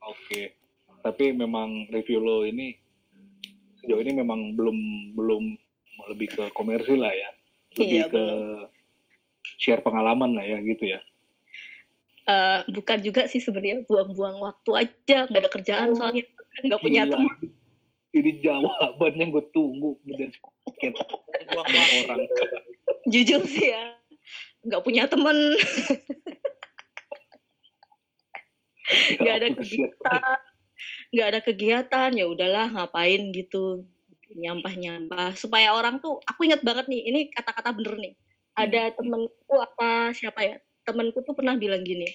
Oke. 0.00 0.63
Tapi 1.04 1.36
memang 1.36 1.92
review 1.92 2.18
lo 2.18 2.48
ini 2.48 2.72
sejauh 3.84 4.00
ini 4.00 4.16
memang 4.16 4.56
belum 4.56 4.78
belum 5.12 5.44
lebih 6.08 6.32
ke 6.32 6.44
komersil 6.56 6.96
lah 6.96 7.12
ya. 7.12 7.28
Lebih 7.76 8.00
Iya, 8.00 8.06
ke 8.08 8.24
share 9.60 9.84
pengalaman 9.84 10.32
lah 10.32 10.44
ya 10.48 10.58
gitu 10.64 10.88
ya. 10.88 11.00
Eh, 12.24 12.60
bukan 12.72 13.04
juga 13.04 13.28
sih 13.28 13.36
sebenarnya 13.36 13.84
buang-buang 13.84 14.40
waktu 14.40 14.70
aja 14.88 15.28
nggak 15.28 15.42
ada 15.44 15.50
kerjaan 15.52 15.92
soalnya 15.92 16.24
nggak 16.64 16.80
punya 16.80 17.04
Gila. 17.04 17.12
teman 17.20 17.36
Ini 18.14 18.30
jawaban 18.46 19.12
yang 19.18 19.28
gue 19.34 19.44
tunggu 19.52 19.98
waktu. 21.52 21.76
orang. 22.06 22.20
jujur 23.12 23.42
sih 23.44 23.68
ya 23.74 23.92
nggak 24.64 24.80
punya 24.80 25.04
temen 25.04 25.36
nggak 29.20 29.34
ada 29.36 29.46
kegiatan 29.60 30.20
nggak 31.14 31.28
ada 31.30 31.40
kegiatan 31.40 32.10
ya 32.18 32.26
udahlah 32.26 32.66
ngapain 32.74 33.30
gitu 33.32 33.86
nyampah-nyampah. 34.34 35.38
Supaya 35.38 35.72
orang 35.78 36.02
tuh 36.02 36.18
aku 36.26 36.46
ingat 36.50 36.60
banget 36.66 36.90
nih 36.90 37.02
ini 37.10 37.20
kata-kata 37.30 37.70
bener 37.76 37.94
nih. 38.02 38.14
Ada 38.58 38.94
temenku 38.98 39.54
apa 39.58 40.10
siapa 40.14 40.40
ya 40.42 40.56
temenku 40.86 41.24
tuh 41.24 41.34
pernah 41.34 41.56
bilang 41.56 41.82
gini 41.82 42.06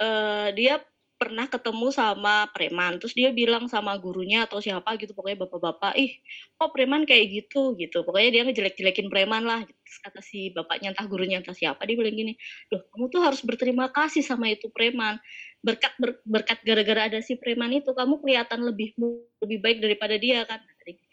eh 0.00 0.48
dia 0.56 0.80
pernah 1.20 1.46
ketemu 1.46 1.94
sama 1.94 2.50
preman 2.50 2.98
terus 2.98 3.14
dia 3.14 3.30
bilang 3.30 3.70
sama 3.70 3.94
gurunya 3.94 4.42
atau 4.42 4.58
siapa 4.58 4.98
gitu 4.98 5.14
pokoknya 5.14 5.46
bapak-bapak 5.46 5.94
ih 5.94 6.18
kok 6.58 6.74
preman 6.74 7.06
kayak 7.06 7.26
gitu? 7.30 7.78
Gitu 7.78 8.02
pokoknya 8.02 8.30
dia 8.34 8.42
ngejelek-jelekin 8.48 9.06
preman 9.06 9.46
lah 9.46 9.62
terus 9.62 9.98
kata 10.02 10.18
si 10.24 10.50
bapaknya 10.50 10.90
entah 10.90 11.06
gurunya 11.06 11.38
entah 11.38 11.54
siapa 11.54 11.86
dia 11.86 11.94
bilang 11.94 12.18
gini 12.18 12.34
loh 12.74 12.82
kamu 12.90 13.04
tuh 13.14 13.20
harus 13.22 13.40
berterima 13.46 13.86
kasih 13.94 14.26
sama 14.26 14.50
itu 14.50 14.66
preman 14.74 15.22
berkat 15.62 15.92
ber- 15.96 16.20
berkat 16.22 16.58
gara-gara 16.60 17.06
ada 17.06 17.18
si 17.18 17.34
preman 17.34 17.70
itu 17.72 17.90
kamu 17.90 18.18
kelihatan 18.18 18.62
lebih 18.62 18.92
mu- 18.94 19.22
lebih 19.38 19.58
baik 19.58 19.78
daripada 19.78 20.14
dia 20.14 20.42
kan 20.42 20.58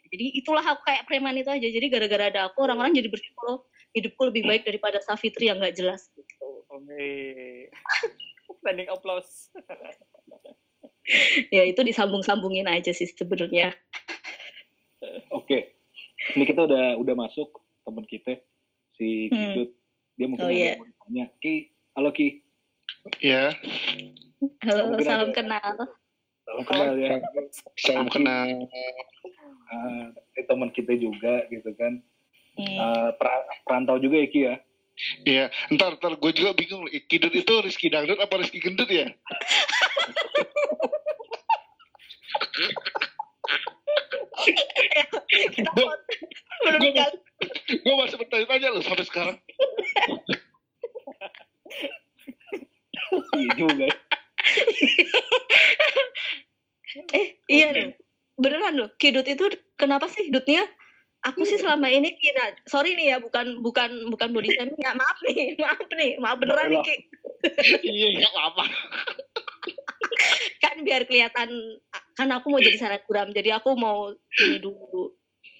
jadi 0.09 0.25
itulah 0.33 0.65
aku 0.65 0.81
kayak 0.83 1.05
preman 1.05 1.37
itu 1.37 1.47
aja 1.47 1.63
jadi 1.63 1.85
gara-gara 1.85 2.23
ada 2.27 2.39
aku 2.49 2.65
orang-orang 2.65 2.91
jadi 2.91 3.07
bersyukur 3.07 3.43
loh 3.45 3.59
hidupku 3.93 4.19
lebih 4.25 4.41
baik 4.43 4.65
daripada 4.65 4.97
Safitri 4.99 5.47
yang 5.47 5.57
nggak 5.57 5.75
jelas 5.75 6.11
gitu 6.11 6.63
Oke. 6.69 7.69
Standing 8.59 8.89
applause. 8.89 9.53
ya 11.49 11.63
itu 11.63 11.79
disambung-sambungin 11.79 12.65
aja 12.65 12.89
sih 12.89 13.05
sebenarnya 13.07 13.71
Oke. 15.31 15.77
Ini 16.35 16.43
kita 16.43 16.65
udah 16.65 16.97
udah 16.97 17.15
masuk 17.15 17.47
teman 17.81 18.03
kita 18.03 18.35
si 18.93 19.29
Hmm. 19.29 19.55
Kidut. 19.55 19.69
Dia 20.13 20.25
mungkin 20.27 20.43
Oh, 20.43 20.51
ada 20.51 20.59
yang 20.59 20.75
mau 20.75 20.85
ditanya. 20.85 21.25
Ki, 21.39 21.71
halo 21.95 22.09
Ki. 22.11 22.43
Ya, 23.23 23.55
halo 24.59 24.99
salam 24.99 25.29
ada- 25.29 25.35
kenal 25.35 25.75
Salam 26.49 26.63
kenal 26.65 26.93
ya. 26.97 27.09
salam 27.77 28.07
kenal. 28.09 28.47
Ah, 29.69 30.09
ini 30.33 30.41
teman 30.49 30.73
kita 30.73 30.97
juga 30.97 31.45
gitu 31.47 31.69
kan. 31.77 32.01
Pra- 33.15 33.45
perantau 33.63 34.01
juga 34.01 34.17
ya 34.17 34.27
Ki 34.27 34.39
ya. 34.43 34.55
Iya, 35.23 35.45
ntar 35.71 35.95
ntar 35.95 36.17
gue 36.17 36.31
juga 36.33 36.51
bingung. 36.51 36.83
Kidut 37.05 37.31
itu 37.31 37.53
Rizky 37.61 37.87
Dangdut 37.87 38.17
apa 38.17 38.35
Rizky 38.35 38.59
Gendut 38.59 38.89
ya? 38.89 39.13
kita 45.29 45.69
belum 45.71 46.93
Gue 47.69 47.95
masih 47.95 48.17
bertanya-tanya 48.19 48.67
loh 48.73 48.83
sampai 48.83 49.05
sekarang. 49.07 49.37
Iya 53.37 53.51
juga. 53.55 53.87
Iya 57.49 57.67
loh. 57.73 57.91
Beneran 58.37 58.73
loh. 58.77 58.89
Kidut 59.01 59.25
itu 59.25 59.49
kenapa 59.75 60.05
sih 60.07 60.29
dutnya? 60.29 60.63
Aku 61.19 61.43
sih 61.43 61.59
selama 61.59 61.91
ini 61.91 62.15
kira, 62.15 62.55
sorry 62.63 62.95
nih 62.95 63.11
ya, 63.11 63.17
bukan 63.19 63.59
bukan 63.59 64.07
bukan 64.07 64.31
body 64.31 64.55
shaming 64.55 64.79
ya, 64.79 64.95
maaf 64.95 65.19
nih, 65.27 65.51
maaf 65.63 65.83
nih, 65.91 66.11
maaf 66.15 66.37
beneran 66.39 66.71
nih 66.71 66.79
Ki. 66.79 66.95
Iya, 67.91 68.07
nggak 68.23 68.31
apa-apa. 68.31 68.63
Kan 70.63 70.87
biar 70.87 71.03
kelihatan, 71.03 71.51
kan 72.15 72.29
aku 72.31 72.47
mau 72.47 72.63
jadi 72.63 72.79
selebgram, 72.79 73.35
jadi 73.35 73.59
aku 73.59 73.75
mau 73.75 74.15
ini 74.15 74.63
dulu, 74.63 75.11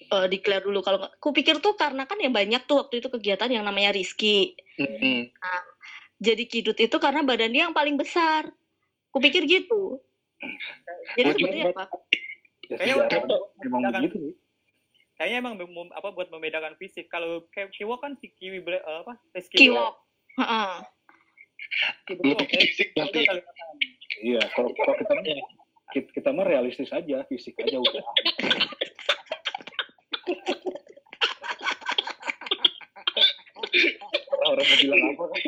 eh, 0.08 0.26
declare 0.32 0.64
dulu 0.64 0.80
kalau 0.80 1.04
nggak, 1.04 1.20
kupikir 1.20 1.60
tuh 1.60 1.76
karena 1.76 2.08
kan 2.08 2.16
yang 2.16 2.32
banyak 2.32 2.64
tuh 2.64 2.80
waktu 2.84 3.04
itu 3.04 3.12
kegiatan 3.12 3.52
yang 3.52 3.64
namanya 3.64 3.92
Rizky. 3.92 4.56
Mm-mm. 4.80 5.28
Jadi 6.20 6.44
kidut 6.48 6.76
itu 6.76 6.96
karena 7.00 7.20
badan 7.24 7.52
dia 7.52 7.68
yang 7.68 7.76
paling 7.76 7.96
besar. 7.96 8.48
Kupikir 9.12 9.44
gitu. 9.48 10.04
Jadi 10.40 11.28
juga 11.36 11.50
sebenarnya 11.50 11.64
apa? 11.70 11.84
Ya, 12.70 12.76
Kayaknya 12.76 12.94
kan- 13.10 14.00
begitu. 14.00 14.16
nih. 14.18 14.34
Kayaknya 15.14 15.36
emang 15.36 15.54
mem- 15.58 15.92
apa 15.92 16.08
buat 16.10 16.28
membedakan 16.32 16.74
fisik. 16.80 17.12
Kalau 17.12 17.44
kayak 17.50 17.68
Kiwo 17.70 18.00
kan 18.00 18.16
si 18.16 18.32
Kiwi 18.32 18.64
eh, 18.64 18.80
apa? 18.80 19.20
Kiwok. 19.52 19.94
Heeh. 20.40 20.72
Kiwo, 22.08 22.24
Lebih 22.24 22.40
oke. 22.40 22.56
fisik 22.56 22.88
nanti. 22.96 23.28
Iya, 24.20 24.40
kalau 24.54 24.72
kalau 24.72 24.94
kita 24.96 25.12
kita, 25.90 26.08
kita 26.14 26.28
mah 26.32 26.46
realistis 26.46 26.88
aja, 26.90 27.20
fisik 27.26 27.58
aja 27.60 27.76
udah. 27.76 28.04
Orang 34.40 34.64
mau 34.64 34.76
bilang 34.80 35.00
apa 35.06 35.24
kan 35.26 35.40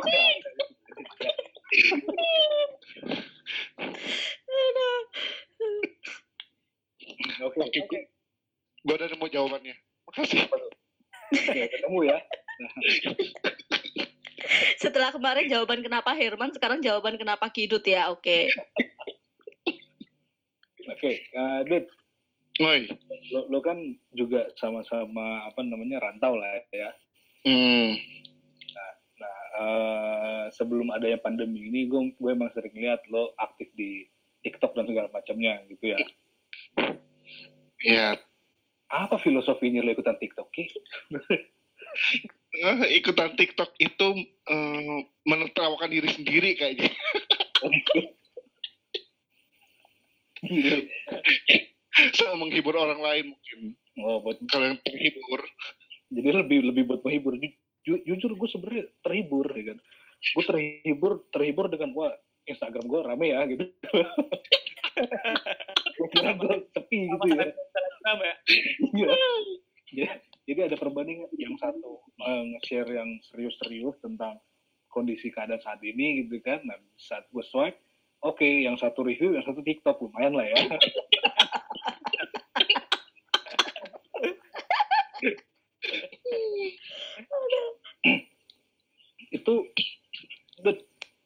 Oke, 7.72 7.88
Oke, 7.88 8.00
gue 8.84 8.94
udah 9.00 9.08
nemu 9.08 9.26
jawabannya. 9.32 9.72
Makasih. 10.04 10.44
oke, 10.44 11.60
ketemu 11.72 12.00
ya. 12.04 12.18
Setelah 14.76 15.08
kemarin 15.08 15.48
jawaban 15.48 15.80
kenapa 15.80 16.12
Herman, 16.12 16.52
sekarang 16.52 16.84
jawaban 16.84 17.16
kenapa 17.16 17.48
Kidut 17.48 17.80
ya. 17.88 18.12
Oke. 18.12 18.52
Oke, 20.84 21.24
eh, 21.32 21.60
Dut, 21.64 21.88
Woi. 22.60 22.92
lo, 23.32 23.48
lo 23.48 23.64
kan 23.64 23.80
juga 24.12 24.52
sama-sama 24.60 25.48
apa 25.48 25.64
namanya 25.64 26.04
rantau 26.04 26.36
lah 26.36 26.60
ya. 26.76 26.92
Hmm. 27.48 27.96
Nah, 29.16 29.38
eh, 29.64 30.44
sebelum 30.52 30.92
adanya 30.92 31.16
pandemi 31.24 31.72
ini, 31.72 31.88
gue 31.88 32.12
gue 32.20 32.30
emang 32.36 32.52
sering 32.52 32.76
lihat 32.76 33.00
lo 33.08 33.32
aktif 33.40 33.72
di 33.72 34.04
TikTok 34.44 34.76
dan 34.76 34.84
segala 34.84 35.08
macamnya 35.08 35.64
gitu 35.72 35.96
ya. 35.96 35.98
Ya, 37.82 38.14
Apa 38.86 39.18
filosofinya 39.18 39.80
lo 39.80 39.90
ikutan 39.90 40.16
TikTok? 40.16 40.48
Eh, 42.52 42.78
ikutan 42.94 43.34
TikTok 43.34 43.74
itu 43.76 44.08
eh, 44.46 44.98
menertawakan 45.24 45.88
diri 45.88 46.08
sendiri 46.08 46.54
kayaknya. 46.54 46.92
Sama 52.12 52.34
menghibur 52.38 52.74
orang 52.74 53.00
lain 53.00 53.24
mungkin. 53.32 53.58
oh 54.00 54.20
buat 54.20 54.40
Kalau 54.48 54.72
yang 54.72 54.80
terhibur. 54.80 55.40
jadi 56.08 56.28
lebih 56.44 56.58
lebih 56.64 56.82
buat 56.88 57.00
menghibur 57.00 57.36
Ju- 57.36 57.56
ju- 57.84 58.02
jujur 58.04 58.32
gue 58.36 58.48
sebenarnya 58.48 58.84
terhibur 59.00 59.48
ya 59.48 59.72
kan 59.72 59.78
gue 60.22 60.44
terhibur 60.44 61.12
terhibur 61.28 61.66
dengan 61.66 61.90
wah 61.92 62.12
Instagram 62.44 62.84
gue 62.84 63.00
rame 63.00 63.32
ya 63.32 63.40
gitu 63.48 63.64
gue 65.96 66.08
kira 66.12 66.36
gue 66.36 66.52
sepi 66.68 66.98
gitu 67.08 67.26
ya 67.32 67.48
Ya. 68.20 68.34
Iya. 68.92 69.08
Ya, 69.92 70.08
jadi 70.48 70.72
ada 70.72 70.80
perbandingan 70.80 71.28
yang 71.36 71.52
satu 71.60 72.00
eh, 72.16 72.42
nge-share 72.56 72.96
yang 72.96 73.12
serius-serius 73.28 73.92
tentang 74.00 74.40
kondisi 74.88 75.28
keadaan 75.28 75.60
saat 75.60 75.84
ini 75.84 76.24
gitu 76.24 76.40
kan 76.40 76.64
nah 76.64 76.80
saat 76.96 77.28
gue 77.28 77.44
swipe 77.44 77.76
oke 78.24 78.40
yang 78.40 78.80
satu 78.80 79.04
review 79.04 79.36
yang 79.36 79.44
satu 79.44 79.60
TikTok 79.60 80.00
lumayan 80.00 80.32
lah 80.32 80.48
ya 80.48 80.56
itu 89.32 89.54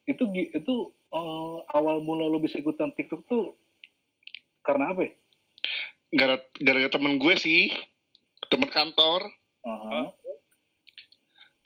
itu 0.06 0.22
gi- 0.30 0.50
itu 0.54 0.74
eh, 1.12 1.56
awal 1.74 2.02
mula 2.02 2.30
lo 2.30 2.38
bisa 2.38 2.58
ikutan 2.58 2.94
TikTok 2.94 3.26
tuh 3.26 3.54
karena 4.62 4.90
apa 4.90 5.06
ya? 5.06 5.12
Gara- 6.14 6.46
Gara-gara 6.62 6.92
temen 6.92 7.18
gue 7.18 7.34
sih, 7.36 7.74
temen 8.46 8.70
kantor, 8.70 9.26
Aha. 9.66 10.14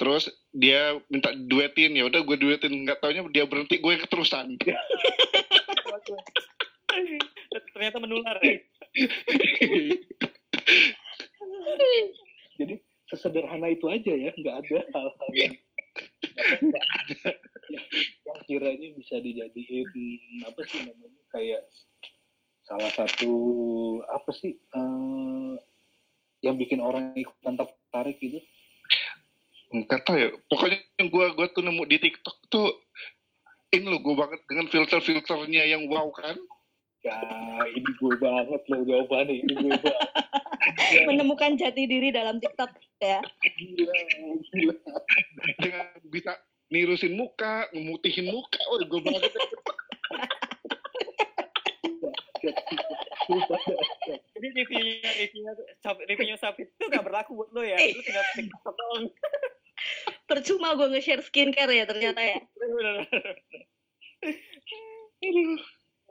terus 0.00 0.28
dia 0.50 0.96
minta 1.12 1.30
duetin. 1.36 1.92
Ya 1.92 2.08
udah 2.08 2.24
gue 2.24 2.36
duetin. 2.40 2.72
Nggak 2.84 3.04
taunya 3.04 3.22
dia 3.28 3.44
berhenti 3.44 3.76
gue 3.78 4.00
keterusan. 4.00 4.56
Ternyata 7.76 8.00
menular 8.00 8.36
ya. 8.42 8.56
Jadi 12.60 12.74
sesederhana 13.08 13.68
itu 13.72 13.86
aja 13.88 14.12
ya, 14.12 14.30
nggak 14.36 14.56
ada 14.64 14.78
hal-hal 14.92 15.30
yang, 15.34 15.54
yang 18.22 18.40
kiranya 18.46 18.88
bisa 18.94 19.16
dijadiin 19.18 20.44
apa 20.46 20.60
sih 20.68 20.84
namanya 20.86 21.22
kayak 21.32 21.62
salah 22.70 22.92
satu 22.94 23.32
apa 24.06 24.30
sih 24.30 24.54
eh, 24.54 25.54
yang 26.46 26.54
bikin 26.54 26.78
orang 26.78 27.10
ikutan 27.18 27.58
tertarik 27.58 28.14
gitu. 28.22 28.38
nggak 29.70 30.02
tahu 30.06 30.16
ya 30.18 30.30
pokoknya 30.46 30.78
yang 31.02 31.10
gue 31.10 31.26
gue 31.34 31.46
tuh 31.50 31.62
nemu 31.66 31.82
di 31.90 31.98
TikTok 31.98 32.36
tuh 32.46 32.70
ini 33.74 33.86
lo 33.86 33.98
gue 33.98 34.14
banget 34.14 34.38
dengan 34.46 34.66
filter-filternya 34.70 35.66
yang 35.66 35.90
wow 35.90 36.10
kan 36.14 36.38
Ya 37.00 37.16
ini 37.72 37.90
gue 37.96 38.12
banget 38.20 38.60
loh 38.68 38.84
jawabannya 38.84 39.40
ini 39.40 39.52
gue 39.56 39.72
banget. 39.72 40.04
Menemukan 41.08 41.56
jati 41.56 41.88
diri 41.88 42.12
dalam 42.12 42.36
TikTok 42.36 42.68
ya. 43.00 43.24
Gila, 43.40 43.94
gila. 44.52 44.74
dengan 45.56 45.88
bisa 46.12 46.36
nirusin 46.68 47.16
muka 47.16 47.72
memutihin 47.72 48.28
muka 48.28 48.60
oh 48.68 48.78
gue 48.84 49.00
banget 49.00 49.32
Jadi 54.34 54.46
reviewnya 54.56 55.10
reviewnya 55.16 55.52
reviewnya 56.08 56.36
Safit 56.40 56.72
itu 56.72 56.84
nggak 56.88 57.04
berlaku 57.04 57.36
buat 57.36 57.50
lo 57.52 57.62
ya. 57.62 57.76
Lu 57.76 58.00
tinggal 58.02 58.24
TikTok 58.36 58.74
doang. 58.74 59.04
Percuma 60.28 60.76
gue 60.76 60.88
nge-share 60.92 61.24
skincare 61.24 61.72
ya 61.72 61.84
ternyata 61.88 62.20
ya. 62.20 62.38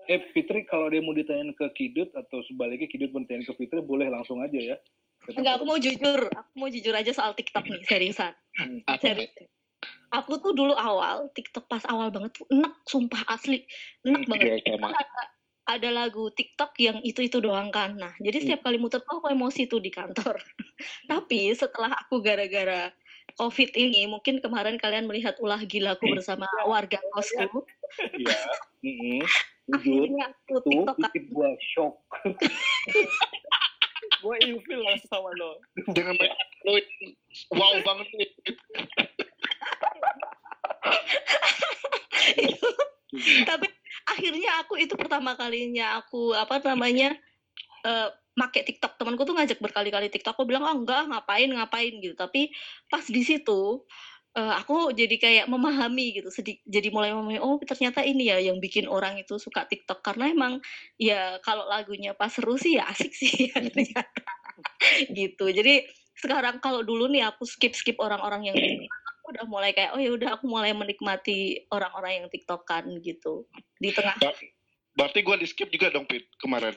Eh 0.10 0.20
Fitri 0.34 0.66
kalau 0.66 0.90
dia 0.90 1.06
mau 1.06 1.14
ditanyain 1.14 1.54
ke 1.54 1.66
Kidut 1.78 2.10
atau 2.18 2.42
sebaliknya 2.50 2.90
Kidut 2.90 3.14
mau 3.14 3.22
ditanyain 3.22 3.46
ke 3.46 3.54
Fitri 3.54 3.82
boleh 3.86 4.10
langsung 4.10 4.42
aja 4.42 4.58
ya. 4.58 4.78
Enggak, 5.30 5.62
aku 5.62 5.66
mau 5.70 5.78
jujur. 5.78 6.32
Aku 6.34 6.54
mau 6.58 6.70
jujur 6.72 6.96
aja 6.96 7.12
soal 7.14 7.38
TikTok 7.38 7.62
nih, 7.68 7.84
seriusan. 7.86 8.34
Hmm. 8.58 8.82
Serius. 8.98 9.30
Aku 10.10 10.42
tuh 10.42 10.58
dulu 10.58 10.74
awal, 10.74 11.30
TikTok 11.38 11.70
pas 11.70 11.86
awal 11.86 12.10
banget 12.10 12.34
tuh 12.34 12.50
enak, 12.50 12.74
sumpah 12.90 13.22
asli. 13.30 13.62
Enak 14.02 14.26
banget. 14.26 14.66
Iya, 14.66 14.82
emang. 14.82 14.90
Ada, 15.70 15.94
lagu 15.94 16.34
TikTok 16.34 16.74
yang 16.82 16.98
itu-itu 17.06 17.38
doang 17.38 17.70
kan. 17.70 17.94
Nah, 17.94 18.10
jadi 18.18 18.42
setiap 18.42 18.66
kali 18.66 18.82
muter 18.82 19.06
tuh 19.06 19.22
aku 19.22 19.30
emosi 19.30 19.70
tuh 19.70 19.78
di 19.78 19.94
kantor. 19.94 20.42
Tapi 21.12 21.54
setelah 21.54 21.94
aku 21.94 22.26
gara-gara 22.26 22.90
COVID 23.38 23.78
ini, 23.78 24.10
mungkin 24.10 24.42
kemarin 24.42 24.82
kalian 24.82 25.06
melihat 25.06 25.38
ulah 25.38 25.62
gilaku 25.62 26.10
bersama 26.10 26.50
warga 26.66 26.98
kosku. 27.14 27.62
Iya. 28.80 29.28
Akhirnya 29.76 30.32
aku 30.32 30.64
TikTok 30.64 30.98
gua 31.36 31.52
shock. 31.60 32.00
Gue 34.24 34.36
ilfil 34.40 34.80
langsung 34.84 35.12
sama 35.12 35.32
lo. 35.36 35.60
dengan 35.92 36.16
main 36.16 36.32
lo 36.68 36.76
wow 37.56 37.76
banget 37.84 38.08
nih 38.16 38.32
tapi 43.48 43.68
akhirnya 44.16 44.66
aku 44.66 44.80
itu 44.82 44.94
pertama 44.98 45.38
kalinya 45.38 46.02
aku 46.02 46.34
apa 46.34 46.62
namanya 46.66 47.16
eh 47.86 48.10
make 48.40 48.64
TikTok. 48.64 48.96
Temanku 48.96 49.28
tuh 49.28 49.36
ngajak 49.36 49.60
berkali-kali 49.60 50.08
TikTok. 50.08 50.40
Aku 50.40 50.48
bilang 50.48 50.64
oh 50.64 50.76
enggak 50.80 51.12
ngapain 51.12 51.52
ngapain 51.52 51.94
gitu. 52.00 52.16
Tapi 52.16 52.48
pas 52.88 53.04
di 53.04 53.22
situ 53.28 53.84
eh, 54.40 54.54
aku 54.56 54.96
jadi 54.96 55.16
kayak 55.20 55.46
memahami 55.52 56.24
gitu. 56.24 56.32
Sedih 56.32 56.64
jadi 56.64 56.88
mulai 56.96 57.12
memahami 57.12 57.44
oh 57.44 57.60
ternyata 57.60 58.00
ini 58.08 58.32
ya 58.32 58.40
yang 58.40 58.64
bikin 58.64 58.88
orang 58.88 59.20
itu 59.20 59.36
suka 59.36 59.68
TikTok. 59.68 60.00
Karena 60.00 60.32
emang 60.32 60.64
ya 60.96 61.38
kalau 61.44 61.68
lagunya 61.68 62.16
pas 62.16 62.32
seru 62.32 62.56
sih 62.56 62.80
ya 62.80 62.88
asik 62.88 63.12
sih 63.12 63.52
ya 63.52 63.60
ternyata. 63.68 64.24
gitu. 65.12 65.46
Jadi 65.52 65.84
sekarang 66.20 66.60
kalau 66.60 66.84
dulu 66.84 67.08
nih 67.08 67.24
aku 67.32 67.48
skip 67.48 67.72
skip 67.76 67.96
orang-orang 68.00 68.52
yang 68.52 68.58
udah 69.30 69.46
mulai 69.46 69.72
kayak 69.78 69.94
oh 69.94 70.02
ya 70.02 70.12
udah 70.12 70.36
aku 70.38 70.50
mulai 70.50 70.74
menikmati 70.74 71.70
orang-orang 71.70 72.24
yang 72.24 72.28
tiktokan 72.34 72.98
gitu 73.06 73.46
di 73.78 73.94
tengah 73.94 74.18
berarti 74.98 75.20
gue 75.22 75.36
di 75.40 75.48
skip 75.48 75.70
juga 75.70 75.94
dong 75.94 76.10
Pit 76.10 76.26
kemarin 76.42 76.74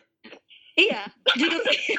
iya 0.76 1.08
jujur 1.36 1.60
sih 1.72 1.96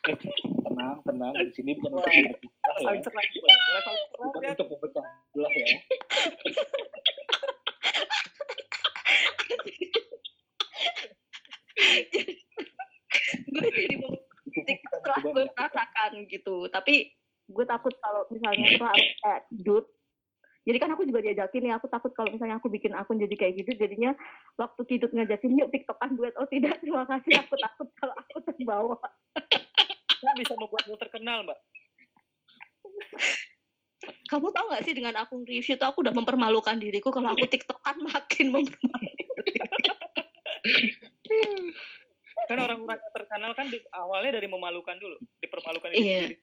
Tenang, 0.00 0.96
tenang. 1.04 1.36
Di 1.36 1.52
sini 1.52 1.76
bukan 1.76 2.00
untuk 2.00 3.12
memecah 3.12 3.12
belah 3.12 3.84
ya. 3.84 3.92
Bukan 4.16 4.40
ya. 4.40 4.50
untuk 4.56 4.68
memecah 4.72 5.04
belah 5.36 5.52
ya. 5.52 5.66
gue 13.50 13.68
jadi 13.76 13.96
mau 14.00 14.14
TikTok 14.50 15.00
setelah 15.00 15.18
gue 15.20 15.32
merasakan 15.52 16.10
gitu 16.28 16.56
tapi 16.72 17.12
gue 17.50 17.64
takut 17.66 17.94
kalau 17.98 18.22
misalnya 18.30 18.66
tuh 18.78 18.86
aku 18.86 19.04
kayak 19.22 19.42
dud 19.50 19.84
jadi 20.60 20.76
kan 20.76 20.90
aku 20.92 21.02
juga 21.08 21.20
diajakin 21.24 21.72
ya 21.72 21.74
aku 21.80 21.88
takut 21.88 22.12
kalau 22.12 22.30
misalnya 22.30 22.60
aku 22.60 22.68
bikin 22.68 22.92
akun 22.94 23.18
jadi 23.18 23.34
kayak 23.34 23.64
gitu 23.64 23.70
jadinya 23.74 24.12
waktu 24.54 24.80
kidut 24.86 25.10
ngajakin 25.10 25.58
yuk 25.58 25.72
tiktokan 25.72 26.14
duet 26.14 26.36
oh 26.38 26.46
tidak 26.46 26.78
terima 26.84 27.02
kasih 27.08 27.32
aku 27.42 27.54
takut 27.58 27.88
kalau 27.98 28.14
aku 28.14 28.38
terbawa 28.44 28.96
Kan 30.20 30.36
bisa 30.36 30.52
membuat 30.52 30.84
lo 30.84 31.00
terkenal, 31.00 31.48
Mbak. 31.48 31.58
kamu 34.28 34.48
tahu 34.52 34.66
gak 34.68 34.84
sih 34.84 34.92
dengan 34.92 35.16
akun 35.16 35.48
review 35.48 35.80
tuh 35.80 35.88
aku 35.88 36.04
udah 36.04 36.12
mempermalukan 36.12 36.76
diriku 36.76 37.08
kalau 37.08 37.32
aku 37.32 37.48
tiktokan 37.48 37.96
makin 38.04 38.52
mempermalukan 38.52 39.16
Kan 42.48 42.56
orang-orang 42.56 42.98
yang 43.00 43.12
terkenal 43.16 43.52
kan 43.56 43.66
di, 43.68 43.78
awalnya 43.92 44.40
dari 44.40 44.48
memalukan 44.48 44.96
dulu, 44.96 45.16
dipermalukan 45.40 45.88
Iya. 45.92 45.96
diri 45.96 46.08
sendiri. 46.08 46.36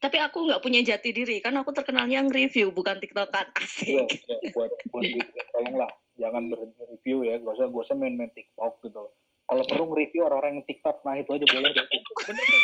Tapi 0.00 0.16
aku 0.16 0.48
nggak 0.48 0.64
punya 0.64 0.80
jati 0.80 1.12
diri 1.12 1.44
kan 1.44 1.52
aku 1.60 1.76
terkenalnya 1.76 2.24
nge-review 2.24 2.72
bukan 2.72 2.96
tiktokan 2.98 3.46
Iya, 3.84 4.08
asik 4.08 4.26
iya, 4.26 4.50
buat 4.56 4.72
buat 4.90 5.04
gitu, 5.04 5.40
tolonglah 5.52 5.92
jangan 6.20 6.52
berhenti 6.52 6.82
review 6.84 7.24
ya. 7.24 7.40
Gak 7.40 7.54
usah 7.56 7.66
gak 7.72 7.84
usah 7.88 7.96
main-main 7.96 8.30
TikTok 8.36 8.84
gitu. 8.84 9.08
Kalau 9.48 9.62
perlu 9.66 9.84
nge-review 9.90 10.22
orang-orang 10.28 10.60
yang 10.60 10.66
TikTok, 10.68 11.02
nah 11.02 11.16
itu 11.16 11.30
aja 11.32 11.46
boleh 11.48 11.70
deh. 11.74 11.86
Bener 12.28 12.44
tuh. 12.44 12.62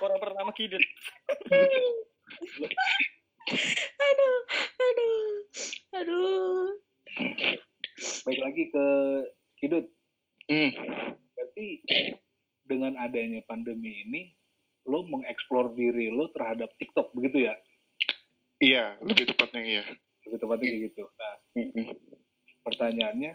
Orang 0.00 0.18
pertama 0.22 0.50
kidut. 0.54 0.84
aduh 3.94 4.38
aduh 4.80 5.20
aduh 5.92 6.68
Baik 8.24 8.40
lagi 8.40 8.62
ke 8.72 8.86
Kidut. 9.60 9.84
hmm. 10.48 10.72
Berarti 11.36 11.68
dengan 12.64 12.96
adanya 12.96 13.44
pandemi 13.44 14.00
ini, 14.08 14.32
lo 14.84 15.04
mengeksplor 15.08 15.72
diri 15.72 16.12
lo 16.12 16.28
terhadap 16.32 16.72
TikTok, 16.76 17.12
begitu 17.16 17.48
ya? 17.48 17.54
iya 18.62 18.96
lebih 19.02 19.28
tepatnya 19.34 19.62
iya 19.64 19.84
Lebih 20.24 20.38
tepatnya 20.40 20.68
kayak 20.72 20.82
gitu. 20.88 21.02
Nah, 21.04 21.34
pertanyaannya, 22.64 23.32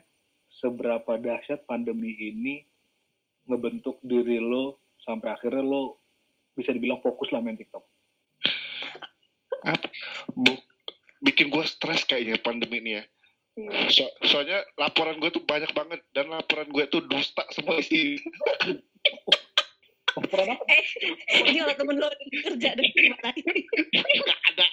seberapa 0.57 1.21
dahsyat 1.21 1.69
pandemi 1.69 2.17
ini 2.17 2.65
ngebentuk 3.45 4.01
diri 4.01 4.41
lo 4.41 4.81
sampai 5.05 5.37
akhirnya 5.37 5.61
lo 5.61 6.01
bisa 6.57 6.73
dibilang 6.73 6.97
fokus 7.05 7.29
lah 7.29 7.45
main 7.45 7.57
TikTok. 7.57 7.85
Bikin 11.21 11.53
gue 11.53 11.65
stres 11.69 12.09
kayaknya 12.09 12.41
pandemi 12.41 12.81
ini 12.81 12.91
ya. 12.97 13.03
So- 13.91 14.15
soalnya 14.25 14.65
laporan 14.81 15.21
gue 15.21 15.29
tuh 15.29 15.43
banyak 15.45 15.71
banget 15.77 16.01
dan 16.15 16.31
laporan 16.31 16.73
gue 16.73 16.89
tuh 16.89 17.05
dusta 17.05 17.45
semua 17.53 17.77
isi. 17.77 18.17
Laporan 20.17 20.47
apa? 20.55 20.63
Eh, 20.69 20.85
ini 21.45 21.57
kalau 21.61 21.75
temen 21.77 21.95
lo 22.01 22.07
kerja 22.09 22.69
dari 22.73 22.89
gimana 22.95 23.29
ini? 23.35 23.61
Nggak 24.23 24.39
ada. 24.53 24.67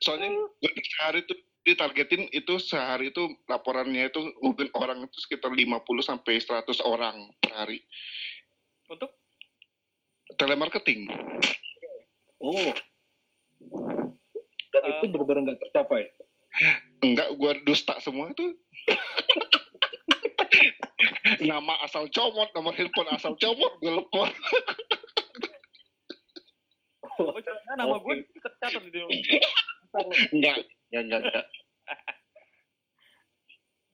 Soalnya 0.00 0.28
gue 0.62 0.72
sehari 0.96 1.20
tuh 1.26 1.38
ditargetin 1.60 2.24
itu 2.32 2.56
sehari 2.56 3.12
itu 3.12 3.36
laporannya 3.44 4.08
itu 4.08 4.32
mungkin 4.40 4.72
orang 4.72 5.04
itu 5.04 5.16
sekitar 5.20 5.52
50 5.52 5.84
sampai 6.00 6.40
100 6.40 6.64
orang 6.86 7.30
per 7.42 7.52
hari. 7.52 7.78
Untuk 8.90 9.12
Telemarketing. 10.38 11.10
Oh. 12.40 12.72
Dan 14.70 14.82
itu 14.86 15.04
benar-benar 15.10 15.40
nggak 15.50 15.60
tercapai. 15.68 16.06
Enggak, 17.02 17.28
gue 17.34 17.52
dusta 17.66 17.98
semua 17.98 18.30
itu. 18.30 18.54
Nama 21.44 21.74
asal 21.84 22.08
comot, 22.12 22.48
nomor 22.52 22.74
handphone 22.76 23.10
asal 23.12 23.34
comot, 23.36 23.72
gue 23.80 23.92
lepon. 23.92 24.30
oh, 27.20 27.36
jangan 27.40 27.74
nama 27.76 27.96
gue 28.00 28.14
tercatat 28.40 28.82
di. 28.88 29.00
Enggak, 30.30 30.56
enggak, 30.90 31.02
enggak, 31.04 31.20
enggak. 31.26 31.46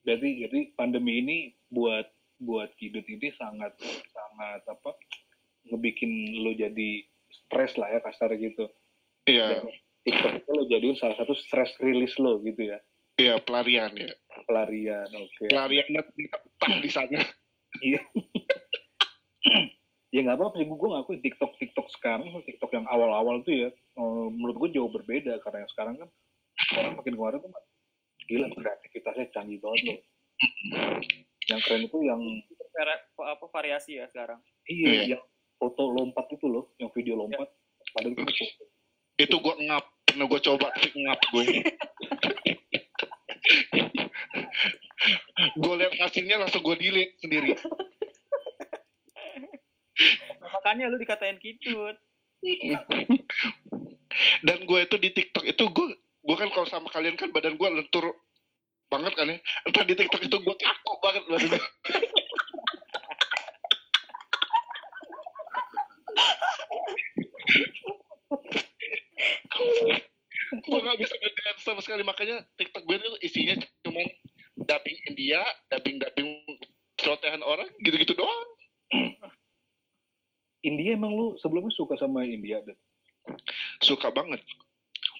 Jadi 0.07 0.29
jadi 0.47 0.59
pandemi 0.79 1.19
ini 1.19 1.37
buat 1.67 2.07
buat 2.39 2.71
Kidut 2.79 3.03
ini 3.09 3.33
sangat 3.35 3.75
sangat 4.13 4.61
apa 4.69 4.95
ngebikin 5.67 6.39
lo 6.45 6.55
jadi 6.55 7.03
stres 7.27 7.75
lah 7.75 7.91
ya 7.91 7.99
kasar 7.99 8.31
gitu. 8.39 8.71
Iya, 9.27 9.67
TikTok 10.07 10.33
itu 10.39 10.51
lo 10.55 10.63
jadiin 10.71 10.95
salah 10.95 11.19
satu 11.19 11.35
stress 11.35 11.75
release 11.83 12.15
lo 12.15 12.39
gitu 12.39 12.71
ya. 12.71 12.79
iya 13.19 13.35
pelarian 13.43 13.91
ya. 13.97 14.13
Pelarian, 14.47 15.09
oke. 15.11 15.49
Pelariannya 15.49 16.01
tak 16.57 16.81
di 16.81 16.89
sana. 16.89 17.19
Iya. 17.83 18.01
ya 20.15 20.19
nggak 20.23 20.37
apa-apa 20.39 20.55
sih, 20.57 20.65
gue 20.65 20.89
ngakuin 20.89 21.21
TikTok 21.21 21.51
TikTok 21.59 21.87
sekarang 21.99 22.31
sama 22.31 22.41
TikTok 22.47 22.71
yang 22.73 22.87
awal-awal 22.87 23.43
tuh 23.43 23.53
ya, 23.53 23.69
eh, 23.71 24.27
menurut 24.33 24.55
gue 24.65 24.79
jauh 24.79 24.89
berbeda 24.89 25.37
karena 25.43 25.67
yang 25.67 25.71
sekarang 25.75 25.95
kan 25.99 26.09
orang 26.79 26.93
makin 26.97 27.13
kemarin 27.15 27.39
tuh 27.43 27.51
gila 28.27 28.47
kreativitasnya 28.51 29.25
canggih 29.31 29.59
banget 29.61 29.81
loh. 29.87 29.99
Yang 31.47 31.61
keren 31.63 31.87
itu 31.87 31.97
yang 32.03 32.19
apa 33.23 33.45
variasi 33.47 34.03
ya 34.03 34.05
sekarang. 34.11 34.35
iya, 34.67 34.91
Iya. 34.91 35.03
yang 35.15 35.23
foto 35.55 35.95
lompat 35.95 36.27
itu 36.35 36.43
loh, 36.43 36.75
yang 36.75 36.91
video 36.91 37.15
lompat. 37.15 37.47
Padahal 37.95 38.11
itu 38.11 38.27
foto. 38.27 38.63
Itu 39.15 39.35
gue 39.39 39.55
ngap, 39.63 39.85
pernah 40.11 40.27
gue 40.27 40.41
coba 40.43 40.67
ngap 40.75 41.19
gue. 41.31 41.43
gue 45.57 45.73
lihat 45.77 45.93
hasilnya 46.01 46.41
langsung 46.41 46.65
gue 46.65 46.75
delete 46.77 47.15
sendiri. 47.21 47.53
Nah, 50.41 50.49
makanya 50.53 50.89
lu 50.89 50.97
dikatain 51.01 51.37
kidut. 51.41 51.97
Dan 54.45 54.57
gue 54.65 54.79
itu 54.85 54.95
di 54.97 55.09
TikTok 55.13 55.45
itu 55.45 55.63
gue 55.69 55.87
gue 55.97 56.35
kan 56.35 56.49
kalau 56.51 56.67
sama 56.67 56.89
kalian 56.91 57.15
kan 57.15 57.31
badan 57.31 57.55
gue 57.55 57.69
lentur 57.69 58.13
banget 58.89 59.13
kan 59.13 59.29
ya. 59.29 59.37
Entah 59.65 59.83
di 59.85 59.93
TikTok 59.97 60.21
itu 60.25 60.37
gue 60.37 60.55
kaku 60.57 60.93
banget 61.01 61.23
badan 61.29 61.47
gue. 61.49 61.63
gue 70.67 70.79
gak 70.79 70.99
bisa 70.99 71.15
ngedance 71.17 71.61
sama 71.63 71.81
sekali 71.83 72.03
makanya 72.07 72.43
TikTok 72.55 72.83
gue 72.87 72.95
itu 72.95 73.11
isinya 73.23 73.55
dubbing 75.73 75.97
dubbing 75.99 76.29
celotehan 76.95 77.41
orang 77.43 77.67
gitu-gitu 77.83 78.15
doang. 78.15 78.49
India 80.69 80.95
emang 80.97 81.13
lu 81.13 81.27
sebelumnya 81.39 81.71
suka 81.75 81.95
sama 81.99 82.23
India 82.23 82.63
dan 82.63 82.75
Suka 83.83 84.07
banget. 84.11 84.39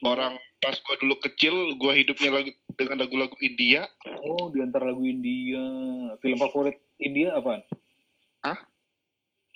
Orang 0.05 0.39
pas 0.63 0.77
gue 0.77 0.95
dulu 1.03 1.19
kecil, 1.19 1.75
gue 1.75 1.93
hidupnya 2.05 2.31
lagi 2.31 2.51
dengan 2.77 3.03
lagu-lagu 3.03 3.33
India. 3.43 3.89
oh 4.23 4.47
di 4.53 4.61
antara 4.61 4.93
lagu 4.93 5.03
India 5.03 5.59
film 6.21 6.37
favorit 6.39 6.77
India 7.01 7.33
apaan? 7.35 7.65
Hah? 8.45 8.57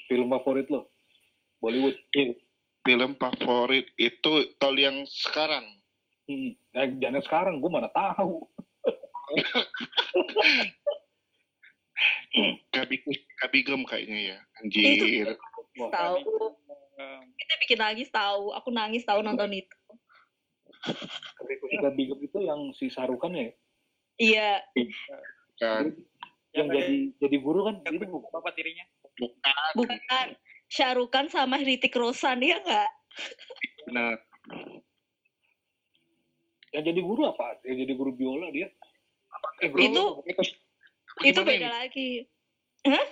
Film 0.10 0.28
favorit 0.34 0.68
lo? 0.68 0.92
Bollywood. 1.62 1.96
Film 2.82 3.12
favorit 3.16 3.86
itu 4.02 4.32
kalau 4.58 4.80
yang 4.82 5.06
sekarang. 5.06 5.64
Hmm. 6.26 6.52
Nah, 6.74 6.86
jangan 6.98 7.22
sekarang, 7.22 7.56
gue 7.62 7.72
mana 7.72 7.90
tahu. 7.94 8.42
Kabi 12.72 12.96
Kabigem 13.38 13.82
kayaknya 13.86 14.20
ya. 14.36 14.38
Anjir. 14.64 15.36
Tahu. 15.78 16.16
Kita 17.38 17.54
bikin 17.66 17.80
nangis 17.80 18.10
tahu. 18.10 18.56
Aku 18.56 18.70
nangis 18.72 19.04
tahu 19.04 19.22
nonton 19.22 19.52
itu. 19.52 19.78
Ketika 21.62 21.94
Bigem 21.94 22.20
itu 22.26 22.38
yang 22.42 22.74
si 22.74 22.90
Sarukan 22.90 23.38
ya, 23.38 23.54
Iya. 24.18 24.52
Kan. 25.62 25.94
yang 26.52 26.68
Yang 26.68 26.68
jadi 26.76 26.96
jadi 27.22 27.38
guru 27.40 27.64
kan 27.70 27.76
yang 27.86 27.96
itu 28.02 28.06
bukan. 28.12 28.30
bapak 28.34 28.52
tirinya. 28.58 28.86
Bukan. 29.16 29.72
Bukan. 29.78 30.28
Syarukan 30.72 31.26
sama 31.30 31.62
Ritik 31.62 31.94
Rosan 31.96 32.42
ya 32.44 32.60
nggak? 32.60 32.90
Nah, 33.94 34.16
Yang 36.72 36.84
jadi 36.96 37.02
guru 37.04 37.22
apa? 37.28 37.60
Yang 37.68 37.78
jadi 37.88 37.94
guru 38.00 38.12
biola 38.16 38.48
dia. 38.56 38.72
Eh, 39.62 39.70
bro, 39.70 39.82
Itu- 39.86 40.14
itu, 40.26 40.42
itu 41.22 41.40
beda 41.46 41.70
ini? 41.70 41.70
lagi. 41.70 42.10
Hah? 42.90 43.08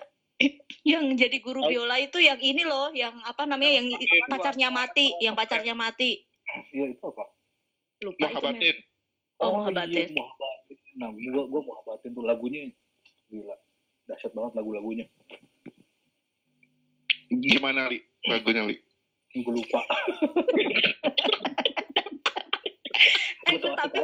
yang 0.88 1.04
jadi 1.20 1.38
guru 1.44 1.68
biola 1.68 2.00
itu 2.00 2.16
yang 2.24 2.40
ini 2.40 2.64
loh, 2.64 2.96
yang 2.96 3.12
apa 3.28 3.44
namanya 3.44 3.84
yang 3.84 3.92
pacarnya 4.32 4.72
mati, 4.72 5.12
yang 5.20 5.36
pacarnya 5.36 5.76
mati. 5.76 6.24
Iya 6.72 6.96
itu 6.96 7.04
apa? 7.04 7.28
Lupa 8.00 8.16
itu. 8.16 8.40
Muhabbatin. 8.40 8.76
Oh, 9.44 9.60
Muhabbatin. 9.60 10.08
Iya, 10.08 10.16
Muhabbatin. 10.16 10.78
Nah, 10.96 11.10
gua 11.12 11.44
gua 11.52 11.62
Muhabbatin 11.68 12.16
tuh 12.16 12.24
lagunya 12.24 12.72
gila. 13.28 13.56
Dahsyat 14.08 14.32
banget 14.32 14.64
lagu-lagunya. 14.64 15.06
Gimana, 17.30 17.92
Li? 17.92 18.02
Lagunya, 18.26 18.66
Li? 18.66 18.80
Gue 19.38 19.54
lupa. 19.62 19.86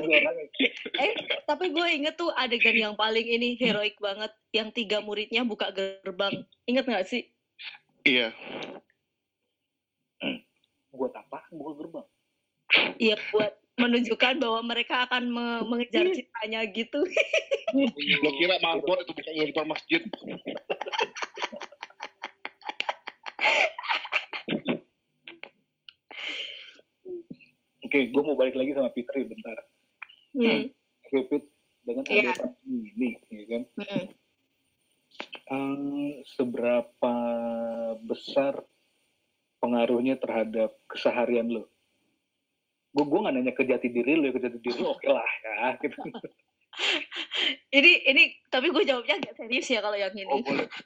Eh, 0.96 1.14
tapi 1.44 1.76
gue 1.76 1.88
inget 1.92 2.16
tuh 2.16 2.32
adegan 2.32 2.76
yang 2.76 2.96
paling 2.96 3.28
ini 3.28 3.60
heroik 3.60 4.00
banget, 4.00 4.32
yang 4.56 4.72
tiga 4.72 5.04
muridnya 5.04 5.44
buka 5.44 5.72
gerbang. 5.76 6.48
Ingat 6.66 6.86
nggak 6.88 7.08
sih? 7.08 7.28
Iya. 8.08 8.32
Buat 10.96 11.14
apa? 11.20 11.44
Buka 11.52 11.72
gerbang. 11.84 12.08
Iya 12.98 13.20
buat 13.30 13.54
menunjukkan 13.76 14.40
bahwa 14.40 14.60
mereka 14.64 15.04
akan 15.06 15.24
me- 15.28 15.66
mengejar 15.68 16.08
cintanya 16.16 16.64
gitu. 16.72 17.04
Lo 18.24 18.30
kira 18.40 18.56
marbot 18.64 19.04
itu 19.04 19.12
bukan 19.12 19.36
gerbang 19.36 19.68
masjid. 19.68 20.02
Oke, 27.86 28.00
gue 28.10 28.22
mau 28.24 28.36
balik 28.40 28.56
lagi 28.58 28.72
sama 28.74 28.90
Fitri 28.96 29.28
bentar. 29.28 29.56
Hmm. 30.36 30.68
Fit, 31.08 31.44
dengan 31.88 32.04
Iya. 32.12 32.36
ada 32.36 32.48
ini, 32.68 33.16
ya 33.32 33.44
kan? 33.48 33.64
Mm-mm. 33.80 34.04
Eh, 35.46 36.12
seberapa 36.36 37.14
besar 38.04 38.60
pengaruhnya 39.64 40.20
terhadap 40.20 40.76
keseharian 40.92 41.48
lo? 41.48 41.72
Gue 42.92 43.06
gue 43.08 43.20
nggak 43.24 43.34
nanya 43.36 43.54
ke 43.56 43.64
jati 43.64 43.88
diri 43.92 44.20
lo, 44.20 44.28
ya, 44.28 44.34
ke 44.36 44.42
jati 44.44 44.60
diri 44.60 44.80
lo 44.82 44.98
oke 44.98 45.08
lah 45.08 45.30
ya. 45.44 45.80
Gitu. 45.80 46.00
Ini 47.72 47.92
ini 48.12 48.24
tapi 48.52 48.68
gue 48.68 48.84
jawabnya 48.84 49.16
agak 49.16 49.40
serius 49.40 49.72
ya 49.72 49.80
kalau 49.80 49.96
yang 49.96 50.12
ini. 50.12 50.28
Oh 50.28 50.44
boleh. 50.44 50.68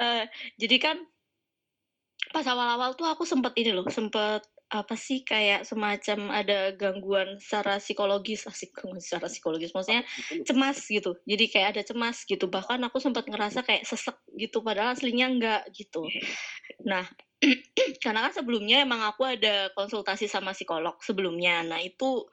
Eh, 0.00 0.24
jadi 0.56 0.76
kan 0.80 0.96
pas 2.32 2.42
awal-awal 2.48 2.96
tuh 2.96 3.04
aku 3.04 3.28
sempet 3.28 3.52
ini 3.60 3.76
loh, 3.76 3.84
sempet 3.92 4.40
apa 4.72 4.96
sih 4.96 5.20
kayak 5.20 5.68
semacam 5.68 6.32
ada 6.32 6.72
gangguan 6.72 7.36
secara 7.36 7.76
psikologis, 7.76 8.48
asik 8.48 8.72
gangguan 8.72 9.04
secara 9.04 9.28
psikologis, 9.28 9.76
maksudnya 9.76 10.00
cemas 10.48 10.80
gitu. 10.88 11.12
Jadi 11.28 11.44
kayak 11.52 11.68
ada 11.76 11.82
cemas 11.84 12.24
gitu. 12.24 12.48
Bahkan 12.48 12.80
aku 12.88 12.96
sempat 12.96 13.28
ngerasa 13.28 13.60
kayak 13.68 13.84
sesek 13.84 14.16
gitu, 14.40 14.64
padahal 14.64 14.96
aslinya 14.96 15.28
enggak 15.28 15.62
gitu. 15.76 16.08
Nah, 16.82 17.04
karena 18.02 18.26
kan 18.26 18.32
sebelumnya 18.32 18.82
emang 18.82 19.06
aku 19.06 19.22
ada 19.28 19.70
konsultasi 19.76 20.26
sama 20.26 20.56
psikolog 20.56 20.98
sebelumnya. 21.04 21.62
Nah 21.62 21.78
itu 21.78 22.26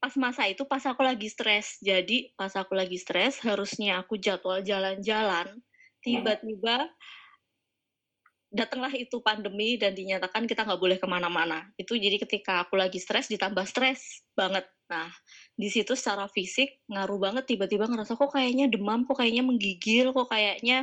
pas 0.00 0.12
masa 0.16 0.48
itu 0.48 0.64
pas 0.64 0.80
aku 0.84 1.00
lagi 1.04 1.28
stres. 1.28 1.78
Jadi 1.80 2.34
pas 2.34 2.50
aku 2.56 2.72
lagi 2.76 2.96
stres 2.96 3.40
harusnya 3.44 4.00
aku 4.00 4.16
jadwal 4.16 4.60
jalan-jalan 4.60 5.60
tiba-tiba 6.00 6.88
datanglah 8.50 8.90
itu 8.98 9.22
pandemi 9.22 9.78
dan 9.78 9.94
dinyatakan 9.94 10.50
kita 10.50 10.66
nggak 10.66 10.82
boleh 10.82 10.98
ke 10.98 11.06
mana-mana. 11.06 11.70
Itu 11.78 11.94
jadi 11.94 12.18
ketika 12.18 12.66
aku 12.66 12.74
lagi 12.74 12.98
stres 12.98 13.30
ditambah 13.30 13.62
stres 13.62 14.26
banget. 14.34 14.66
Nah 14.90 15.06
di 15.54 15.70
situ 15.70 15.94
secara 15.94 16.26
fisik 16.26 16.82
ngaruh 16.90 17.18
banget 17.22 17.46
tiba-tiba 17.46 17.86
ngerasa 17.86 18.18
kok 18.18 18.34
kayaknya 18.34 18.66
demam, 18.66 19.06
kok 19.06 19.22
kayaknya 19.22 19.46
menggigil, 19.46 20.10
kok 20.10 20.26
kayaknya 20.34 20.82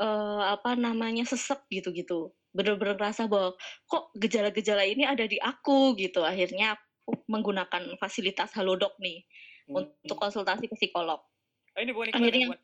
eh, 0.00 0.42
apa 0.48 0.74
namanya 0.80 1.28
sesek 1.28 1.68
gitu-gitu. 1.68 2.32
Bener-bener 2.56 2.96
ngerasa 2.96 3.28
bahwa 3.28 3.52
kok 3.84 4.10
gejala-gejala 4.16 4.88
ini 4.88 5.04
ada 5.04 5.28
di 5.28 5.36
aku 5.36 5.92
gitu. 6.00 6.24
Akhirnya 6.24 6.80
aku 7.04 7.20
menggunakan 7.28 8.00
fasilitas 8.00 8.56
Halodoc 8.56 8.96
nih 8.96 9.22
Hmm. 9.64 9.80
untuk 9.80 10.20
konsultasi 10.20 10.68
ke 10.68 10.76
psikolog. 10.76 11.24
Oh, 11.72 11.80
ini 11.80 11.96
bukan 11.96 12.12
iklan. 12.12 12.20
Akhirnya- 12.20 12.48
bukan. 12.52 12.60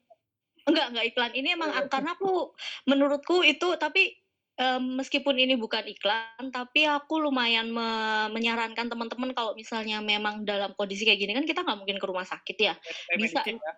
Enggak, 0.68 0.86
enggak 0.92 1.06
iklan. 1.08 1.32
Ini 1.32 1.48
emang 1.56 1.70
karena 1.88 2.10
aku 2.12 2.52
menurutku 2.84 3.40
itu 3.40 3.68
tapi 3.80 4.12
em, 4.58 4.82
meskipun 4.98 5.36
ini 5.38 5.54
bukan 5.54 5.84
iklan, 5.86 6.50
tapi 6.50 6.88
aku 6.88 7.22
lumayan 7.22 7.70
me- 7.70 8.30
menyarankan 8.34 8.90
teman-teman 8.90 9.30
kalau 9.36 9.52
misalnya 9.54 10.02
memang 10.02 10.42
dalam 10.42 10.74
kondisi 10.74 11.06
kayak 11.06 11.20
gini 11.20 11.32
kan 11.36 11.46
kita 11.46 11.60
nggak 11.62 11.78
mungkin 11.78 11.98
ke 11.98 12.06
rumah 12.06 12.26
sakit 12.26 12.56
ya. 12.58 12.74
Kayak 12.78 13.18
Bisa. 13.20 13.40
ya. 13.46 13.74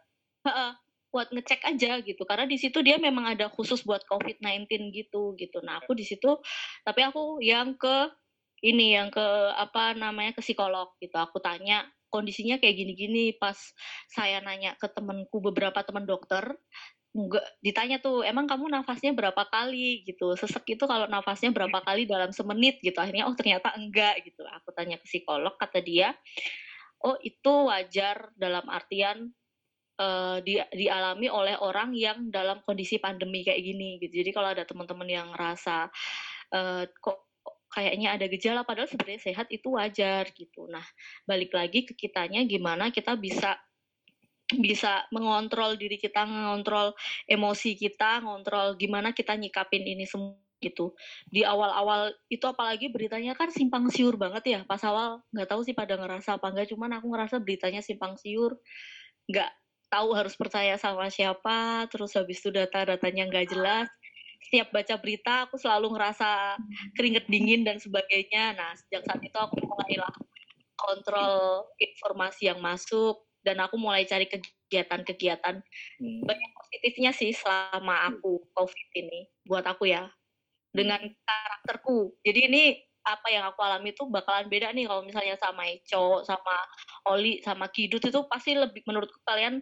Buat 1.13 1.29
ngecek 1.29 1.61
aja 1.69 2.01
gitu. 2.01 2.23
Karena 2.25 2.49
di 2.49 2.57
situ 2.57 2.81
dia 2.81 2.97
memang 2.97 3.37
ada 3.37 3.53
khusus 3.53 3.85
buat 3.85 4.01
COVID-19 4.09 4.97
gitu 4.97 5.37
gitu. 5.37 5.59
Nah, 5.61 5.85
aku 5.85 5.93
di 5.93 6.09
situ 6.09 6.41
tapi 6.89 7.05
aku 7.05 7.45
yang 7.45 7.77
ke 7.77 8.09
ini 8.65 8.97
yang 8.97 9.13
ke 9.13 9.27
apa 9.59 9.93
namanya 9.93 10.33
ke 10.33 10.41
psikolog 10.41 10.97
gitu. 11.05 11.15
Aku 11.21 11.37
tanya 11.45 11.85
kondisinya 12.13 12.61
kayak 12.61 12.77
gini-gini 12.77 13.37
pas 13.37 13.57
saya 14.13 14.45
nanya 14.45 14.77
ke 14.77 14.89
temanku 14.93 15.41
beberapa 15.41 15.81
teman 15.81 16.05
dokter 16.05 16.45
enggak 17.13 17.45
ditanya 17.61 18.01
tuh 18.01 18.25
emang 18.25 18.49
kamu 18.49 18.73
nafasnya 18.73 19.13
berapa 19.13 19.45
kali? 19.49 20.05
Gitu. 20.09 20.33
Sesek 20.37 20.77
itu 20.77 20.85
kalau 20.89 21.07
nafasnya 21.09 21.53
berapa 21.53 21.79
kali 21.85 22.09
dalam 22.09 22.33
semenit 22.33 22.81
gitu. 22.81 22.97
Akhirnya 22.99 23.29
oh 23.29 23.37
ternyata 23.37 23.73
enggak. 23.77 24.25
Gitu. 24.25 24.43
Aku 24.45 24.73
tanya 24.73 24.97
ke 25.01 25.07
psikolog 25.07 25.55
kata 25.61 25.81
dia 25.85 26.17
oh 27.03 27.19
itu 27.19 27.53
wajar 27.67 28.31
dalam 28.39 28.63
artian 28.71 29.31
eh, 29.99 30.39
di, 30.47 30.57
dialami 30.73 31.27
oleh 31.29 31.59
orang 31.59 31.93
yang 31.93 32.31
dalam 32.31 32.63
kondisi 32.65 32.97
pandemi 33.03 33.43
kayak 33.45 33.61
gini. 33.61 33.99
Gitu. 34.01 34.23
Jadi 34.25 34.31
kalau 34.33 34.49
ada 34.55 34.65
teman-teman 34.65 35.09
yang 35.11 35.29
ngerasa 35.35 35.91
eh, 36.55 36.85
kok 36.89 37.33
kayaknya 37.73 38.13
ada 38.13 38.29
gejala 38.29 38.61
padahal 38.69 38.85
sebenarnya 38.85 39.33
sehat 39.33 39.49
itu 39.49 39.73
wajar 39.73 40.29
gitu. 40.37 40.69
Nah 40.69 40.85
balik 41.25 41.57
lagi 41.57 41.89
ke 41.89 41.97
kitanya 41.97 42.45
gimana 42.45 42.93
kita 42.93 43.17
bisa 43.17 43.57
bisa 44.65 45.07
mengontrol 45.15 45.77
diri 45.79 45.97
kita, 45.97 46.25
mengontrol 46.29 46.93
emosi 47.27 47.77
kita, 47.79 48.21
ngontrol 48.25 48.77
gimana 48.77 49.13
kita 49.17 49.37
nyikapin 49.37 49.85
ini 49.85 50.05
semua 50.05 50.37
gitu. 50.63 50.95
Di 51.27 51.43
awal-awal 51.43 52.15
itu 52.31 52.47
apalagi 52.47 52.87
beritanya 52.95 53.35
kan 53.35 53.51
simpang 53.51 53.91
siur 53.91 54.15
banget 54.15 54.45
ya. 54.47 54.61
Pas 54.63 54.79
awal 54.87 55.19
nggak 55.35 55.51
tahu 55.51 55.67
sih 55.67 55.75
pada 55.75 55.99
ngerasa 55.99 56.39
apa 56.39 56.55
enggak, 56.55 56.71
cuman 56.71 57.03
aku 57.03 57.07
ngerasa 57.11 57.37
beritanya 57.43 57.83
simpang 57.83 58.15
siur. 58.15 58.55
Nggak 59.27 59.51
tahu 59.91 60.15
harus 60.15 60.39
percaya 60.39 60.79
sama 60.79 61.11
siapa, 61.11 61.91
terus 61.91 62.15
habis 62.15 62.39
itu 62.41 62.55
data-datanya 62.55 63.29
nggak 63.29 63.47
jelas. 63.51 63.91
Setiap 64.49 64.71
baca 64.75 64.95
berita 64.99 65.35
aku 65.51 65.59
selalu 65.59 65.99
ngerasa 65.99 66.57
keringet 66.95 67.27
dingin 67.27 67.67
dan 67.67 67.79
sebagainya. 67.83 68.55
Nah, 68.57 68.73
sejak 68.79 69.07
saat 69.07 69.21
itu 69.23 69.37
aku 69.37 69.59
mulailah 69.61 70.15
kontrol 70.75 71.67
informasi 71.79 72.51
yang 72.51 72.59
masuk 72.59 73.23
dan 73.43 73.59
aku 73.63 73.77
mulai 73.79 74.07
cari 74.07 74.27
kegiatan-kegiatan 74.31 75.61
Hmm. 76.01 76.23
banyak 76.25 76.51
positifnya 76.57 77.11
sih 77.13 77.31
selama 77.37 78.09
aku 78.09 78.49
covid 78.57 78.89
ini 78.97 79.29
buat 79.47 79.67
aku 79.67 79.91
ya. 79.91 80.09
Dengan 80.73 81.05
karakterku. 81.05 82.17
Jadi 82.25 82.41
ini 82.49 82.63
apa 83.03 83.29
yang 83.29 83.45
aku 83.51 83.61
alami 83.67 83.93
itu 83.93 84.07
bakalan 84.09 84.47
beda 84.47 84.71
nih 84.73 84.87
kalau 84.87 85.03
misalnya 85.03 85.35
sama 85.37 85.67
Eco 85.69 86.23
sama 86.23 86.55
Oli 87.11 87.43
sama 87.43 87.67
Kidut 87.69 88.01
itu 88.07 88.21
pasti 88.31 88.55
lebih 88.55 88.87
menurutku 88.87 89.19
kalian 89.27 89.59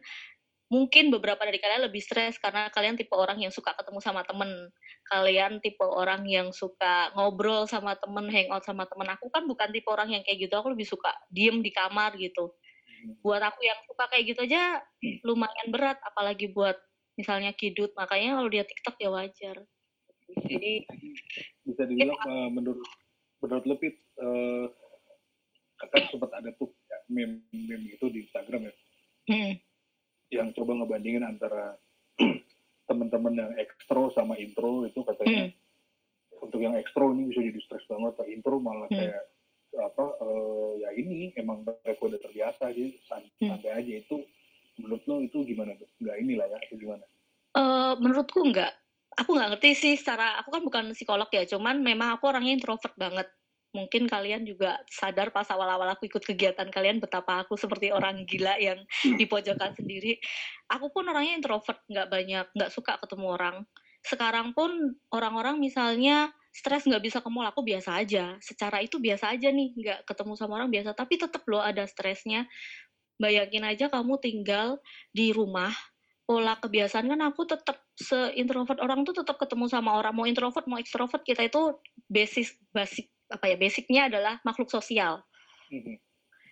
mungkin 0.71 1.11
beberapa 1.11 1.43
dari 1.43 1.59
kalian 1.59 1.91
lebih 1.91 1.99
stres 1.99 2.39
karena 2.39 2.71
kalian 2.71 2.95
tipe 2.95 3.11
orang 3.17 3.43
yang 3.43 3.51
suka 3.51 3.75
ketemu 3.75 3.99
sama 3.99 4.23
temen. 4.23 4.71
Kalian 5.11 5.59
tipe 5.59 5.83
orang 5.83 6.23
yang 6.31 6.55
suka 6.55 7.11
ngobrol 7.19 7.67
sama 7.67 7.99
temen 7.99 8.31
hangout 8.31 8.63
sama 8.63 8.87
temen. 8.87 9.11
Aku 9.19 9.27
kan 9.35 9.49
bukan 9.51 9.75
tipe 9.75 9.91
orang 9.91 10.15
yang 10.15 10.23
kayak 10.23 10.47
gitu 10.47 10.55
aku 10.55 10.71
lebih 10.71 10.87
suka 10.87 11.11
diem 11.33 11.59
di 11.59 11.75
kamar 11.75 12.15
gitu 12.21 12.55
buat 13.21 13.43
aku 13.43 13.61
yang 13.65 13.81
suka 13.89 14.05
kayak 14.11 14.25
gitu 14.35 14.41
aja 14.45 14.81
lumayan 15.25 15.69
berat 15.73 15.99
apalagi 16.05 16.53
buat 16.53 16.77
misalnya 17.17 17.53
kidut. 17.53 17.93
Makanya 17.97 18.41
kalau 18.41 18.49
dia 18.49 18.65
TikTok 18.65 18.97
ya 18.97 19.11
wajar. 19.13 19.57
Jadi 20.31 20.87
bisa 21.67 21.83
dibilang 21.85 22.17
eh, 22.17 22.49
menurut 22.49 22.87
menurut 23.43 23.65
lebih 23.67 23.93
eh, 23.97 24.67
kan 25.81 26.03
sempat 26.13 26.31
ada 26.37 26.53
tuh 26.61 26.71
ya, 26.87 26.99
meme 27.09 27.41
meme 27.51 27.97
itu 27.97 28.07
di 28.13 28.29
Instagram 28.29 28.69
ya? 28.69 28.75
Hmm, 29.31 29.53
yang 30.31 30.49
coba 30.55 30.81
ngebandingin 30.81 31.25
antara 31.27 31.75
teman-teman 32.89 33.35
yang 33.35 33.53
ekstro 33.59 34.15
sama 34.15 34.39
intro 34.39 34.87
itu 34.87 35.03
katanya. 35.03 35.51
Untuk 36.41 36.63
yang 36.63 36.73
ekstro 36.79 37.13
ini 37.13 37.29
bisa 37.29 37.45
jadi 37.45 37.61
stres 37.61 37.85
banget, 37.85 38.17
intro 38.33 38.57
malah 38.63 38.89
Hmm. 38.89 38.97
kayak 38.97 39.25
apa 39.79 40.05
eh, 40.19 40.73
ya 40.83 40.91
ini 40.99 41.31
emang 41.39 41.63
mereka 41.63 42.03
udah 42.03 42.21
terbiasa 42.21 42.75
san- 43.07 43.31
Hmm. 43.39 43.55
santai 43.55 43.71
aja. 43.85 43.93
Itu 44.03 44.27
menurut 44.81 45.03
lo 45.07 45.17
itu 45.23 45.39
gimana 45.47 45.77
tuh? 45.79 45.87
Nggak 46.03 46.17
inilah 46.23 46.47
ya 46.51 46.59
itu 46.67 46.75
gimana? 46.81 47.05
Eh, 47.55 47.95
menurutku 47.99 48.43
enggak 48.47 48.75
aku 49.19 49.35
nggak 49.35 49.49
ngerti 49.57 49.71
sih 49.75 49.95
secara 49.99 50.39
aku 50.39 50.55
kan 50.55 50.63
bukan 50.63 50.85
psikolog 50.95 51.27
ya 51.35 51.43
cuman 51.45 51.83
memang 51.83 52.15
aku 52.17 52.31
orangnya 52.31 52.55
introvert 52.55 52.95
banget. 52.95 53.29
Mungkin 53.71 54.11
kalian 54.11 54.43
juga 54.43 54.83
sadar 54.91 55.31
pas 55.31 55.47
awal-awal 55.47 55.95
aku 55.95 56.11
ikut 56.11 56.27
kegiatan 56.27 56.67
kalian 56.75 56.99
betapa 56.99 57.47
aku 57.47 57.55
seperti 57.55 57.95
orang 57.95 58.27
gila 58.27 58.59
yang 58.59 58.83
di 59.15 59.31
pojokan 59.31 59.79
sendiri. 59.79 60.19
Aku 60.67 60.91
pun 60.91 61.07
orangnya 61.07 61.39
introvert 61.39 61.79
nggak 61.87 62.09
banyak 62.11 62.47
nggak 62.51 62.71
suka 62.75 62.99
ketemu 62.99 63.27
orang. 63.31 63.57
Sekarang 64.03 64.51
pun 64.59 64.99
orang-orang 65.15 65.63
misalnya 65.63 66.35
stres 66.51 66.83
nggak 66.85 67.03
bisa 67.03 67.19
ke 67.23 67.29
mall 67.31 67.47
aku 67.47 67.63
biasa 67.63 68.03
aja. 68.03 68.35
Secara 68.43 68.83
itu 68.83 68.99
biasa 68.99 69.31
aja 69.31 69.49
nih 69.55 69.69
nggak 69.75 69.99
ketemu 70.07 70.33
sama 70.35 70.59
orang 70.59 70.71
biasa. 70.71 70.93
Tapi 70.93 71.15
tetap 71.19 71.43
loh 71.47 71.63
ada 71.63 71.87
stresnya. 71.87 72.47
Bayangin 73.21 73.65
aja 73.65 73.87
kamu 73.93 74.19
tinggal 74.19 74.81
di 75.15 75.31
rumah 75.31 75.71
pola 76.25 76.55
kebiasaan 76.63 77.11
kan 77.11 77.21
aku 77.27 77.43
tetap 77.43 77.83
se-introvert. 77.99 78.79
Orang 78.79 79.03
tuh 79.03 79.19
tetap 79.19 79.35
ketemu 79.39 79.67
sama 79.67 79.99
orang. 79.99 80.15
Mau 80.15 80.27
introvert 80.31 80.67
mau 80.71 80.79
ekstrovert 80.79 81.27
kita 81.27 81.47
itu 81.47 81.75
basis 82.07 82.55
basic 82.71 83.11
apa 83.31 83.47
ya 83.47 83.57
basicnya 83.59 84.03
adalah 84.11 84.43
makhluk 84.43 84.71
sosial. 84.71 85.23
Mhm. 85.71 86.03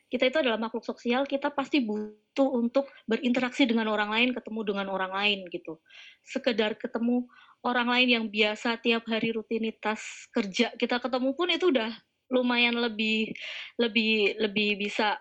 kita 0.09 0.25
itu 0.25 0.41
adalah 0.41 0.57
makhluk 0.57 0.89
sosial 0.89 1.29
kita 1.29 1.53
pasti 1.53 1.85
butuh 1.85 2.49
untuk 2.49 2.89
berinteraksi 3.05 3.69
dengan 3.69 3.93
orang 3.93 4.09
lain 4.09 4.33
ketemu 4.33 4.61
dengan 4.65 4.89
orang 4.89 5.13
lain 5.13 5.45
gitu. 5.53 5.77
Sekedar 6.25 6.81
ketemu 6.81 7.29
orang 7.67 7.89
lain 7.91 8.09
yang 8.09 8.27
biasa 8.31 8.79
tiap 8.83 9.07
hari 9.11 9.35
rutinitas 9.35 10.31
kerja 10.31 10.73
kita 10.79 11.03
ketemu 11.03 11.31
pun 11.35 11.49
itu 11.51 11.71
udah 11.75 11.91
lumayan 12.31 12.77
lebih 12.77 13.33
lebih 13.81 14.37
lebih 14.39 14.79
bisa 14.79 15.17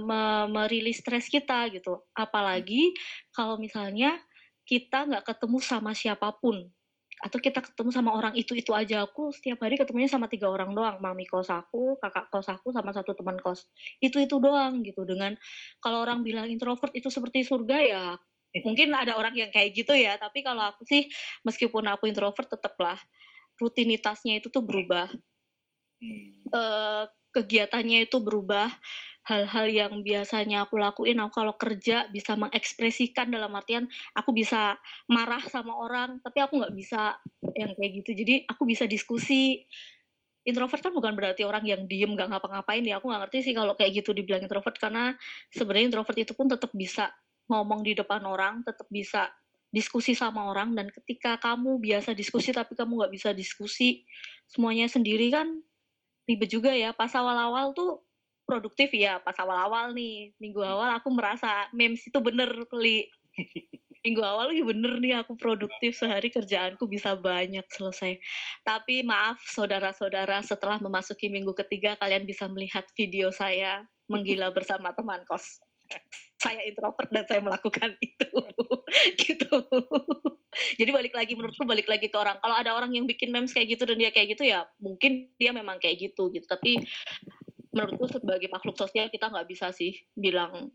me- 0.00 0.48
merilis 0.50 1.00
stres 1.04 1.28
kita 1.28 1.68
gitu. 1.72 2.04
Apalagi 2.16 2.92
kalau 3.32 3.56
misalnya 3.60 4.16
kita 4.68 5.08
nggak 5.08 5.24
ketemu 5.24 5.58
sama 5.64 5.92
siapa 5.96 6.28
pun 6.40 6.68
atau 7.18 7.38
kita 7.42 7.58
ketemu 7.58 7.90
sama 7.90 8.10
orang 8.14 8.34
itu 8.38 8.54
itu 8.54 8.70
aja. 8.76 9.02
Aku 9.08 9.34
setiap 9.34 9.58
hari 9.64 9.74
ketemunya 9.80 10.06
sama 10.10 10.30
tiga 10.30 10.46
orang 10.48 10.70
doang 10.76 11.02
mami 11.02 11.26
kos 11.26 11.50
aku 11.50 11.98
kakak 11.98 12.30
kos 12.30 12.48
aku 12.52 12.70
sama 12.70 12.90
satu 12.94 13.12
teman 13.16 13.36
kos. 13.42 13.66
Itu 13.98 14.22
itu 14.22 14.38
doang 14.38 14.80
gitu. 14.86 15.02
Dengan 15.02 15.34
kalau 15.82 16.04
orang 16.06 16.22
bilang 16.22 16.46
introvert 16.48 16.94
itu 16.94 17.10
seperti 17.10 17.42
surga 17.42 17.78
ya 17.82 18.04
mungkin 18.64 18.96
ada 18.96 19.14
orang 19.14 19.36
yang 19.36 19.52
kayak 19.52 19.76
gitu 19.76 19.92
ya 19.92 20.16
tapi 20.16 20.40
kalau 20.40 20.72
aku 20.72 20.82
sih 20.88 21.04
meskipun 21.44 21.84
aku 21.88 22.08
introvert 22.08 22.48
tetaplah 22.48 22.96
rutinitasnya 23.58 24.38
itu 24.38 24.48
tuh 24.48 24.62
berubah. 24.62 25.10
Eh, 26.48 27.04
kegiatannya 27.34 28.06
itu 28.08 28.22
berubah. 28.22 28.70
Hal-hal 29.28 29.68
yang 29.68 29.92
biasanya 30.00 30.64
aku 30.64 30.80
lakuin 30.80 31.20
aku 31.20 31.44
kalau 31.44 31.52
kerja 31.60 32.08
bisa 32.08 32.32
mengekspresikan 32.32 33.28
dalam 33.28 33.52
artian 33.52 33.84
aku 34.16 34.32
bisa 34.32 34.80
marah 35.04 35.44
sama 35.52 35.76
orang 35.76 36.16
tapi 36.24 36.40
aku 36.40 36.64
nggak 36.64 36.72
bisa 36.72 37.20
yang 37.52 37.76
kayak 37.76 37.92
gitu. 38.00 38.10
Jadi 38.24 38.34
aku 38.48 38.64
bisa 38.64 38.88
diskusi. 38.88 39.68
Introvert 40.48 40.80
kan 40.80 40.96
bukan 40.96 41.12
berarti 41.12 41.44
orang 41.44 41.60
yang 41.68 41.84
diem 41.84 42.08
nggak 42.08 42.32
ngapa-ngapain 42.32 42.80
ya. 42.80 42.96
Aku 42.96 43.12
nggak 43.12 43.28
ngerti 43.28 43.52
sih 43.52 43.52
kalau 43.52 43.76
kayak 43.76 44.00
gitu 44.00 44.16
dibilang 44.16 44.40
introvert 44.40 44.80
karena 44.80 45.12
sebenarnya 45.52 45.92
introvert 45.92 46.16
itu 46.16 46.32
pun 46.32 46.48
tetap 46.48 46.72
bisa 46.72 47.12
ngomong 47.48 47.82
di 47.82 47.96
depan 47.96 48.22
orang 48.28 48.62
tetap 48.62 48.86
bisa 48.92 49.32
diskusi 49.68 50.16
sama 50.16 50.48
orang 50.48 50.72
dan 50.72 50.88
ketika 50.88 51.36
kamu 51.36 51.76
biasa 51.76 52.16
diskusi 52.16 52.56
tapi 52.56 52.72
kamu 52.72 53.04
nggak 53.04 53.12
bisa 53.12 53.30
diskusi 53.36 54.04
semuanya 54.48 54.88
sendiri 54.88 55.28
kan 55.28 55.60
ribet 56.24 56.48
juga 56.48 56.72
ya 56.72 56.96
pas 56.96 57.12
awal-awal 57.12 57.76
tuh 57.76 58.00
produktif 58.48 58.88
ya 58.96 59.20
pas 59.20 59.36
awal-awal 59.36 59.92
nih 59.92 60.32
minggu 60.40 60.64
awal 60.64 60.88
aku 60.96 61.12
merasa 61.12 61.68
memes 61.76 62.00
itu 62.08 62.16
bener 62.24 62.48
kali 62.72 63.04
minggu 64.04 64.22
awal 64.24 64.48
ya 64.56 64.64
bener 64.64 64.96
nih 65.04 65.20
aku 65.20 65.36
produktif 65.36 65.98
sehari 65.98 66.30
kerjaanku 66.30 66.86
bisa 66.86 67.18
banyak 67.18 67.66
selesai. 67.68 68.16
Tapi 68.62 69.02
maaf 69.02 69.42
saudara-saudara 69.42 70.40
setelah 70.40 70.78
memasuki 70.78 71.28
minggu 71.28 71.52
ketiga 71.52 71.98
kalian 71.98 72.24
bisa 72.24 72.46
melihat 72.48 72.86
video 72.94 73.28
saya 73.34 73.84
menggila 74.08 74.48
bersama 74.54 74.94
teman 74.94 75.22
kos. 75.26 75.60
Saya 76.38 76.62
introvert 76.70 77.10
dan 77.10 77.24
saya 77.26 77.40
melakukan 77.42 77.98
itu. 77.98 78.28
gitu. 79.26 79.56
Jadi 80.78 80.90
balik 80.94 81.14
lagi 81.14 81.32
menurutku 81.34 81.66
balik 81.66 81.90
lagi 81.90 82.06
ke 82.06 82.16
orang. 82.16 82.38
Kalau 82.38 82.54
ada 82.54 82.74
orang 82.76 82.94
yang 82.94 83.04
bikin 83.08 83.34
memes 83.34 83.50
kayak 83.50 83.74
gitu 83.74 83.88
dan 83.88 83.98
dia 83.98 84.14
kayak 84.14 84.38
gitu 84.38 84.46
ya 84.46 84.64
mungkin 84.78 85.32
dia 85.40 85.50
memang 85.50 85.82
kayak 85.82 86.10
gitu 86.12 86.30
gitu. 86.30 86.46
Tapi 86.46 86.78
menurutku 87.74 88.06
sebagai 88.10 88.48
makhluk 88.50 88.78
sosial 88.78 89.10
kita 89.12 89.28
nggak 89.28 89.48
bisa 89.50 89.74
sih 89.74 89.94
bilang 90.14 90.72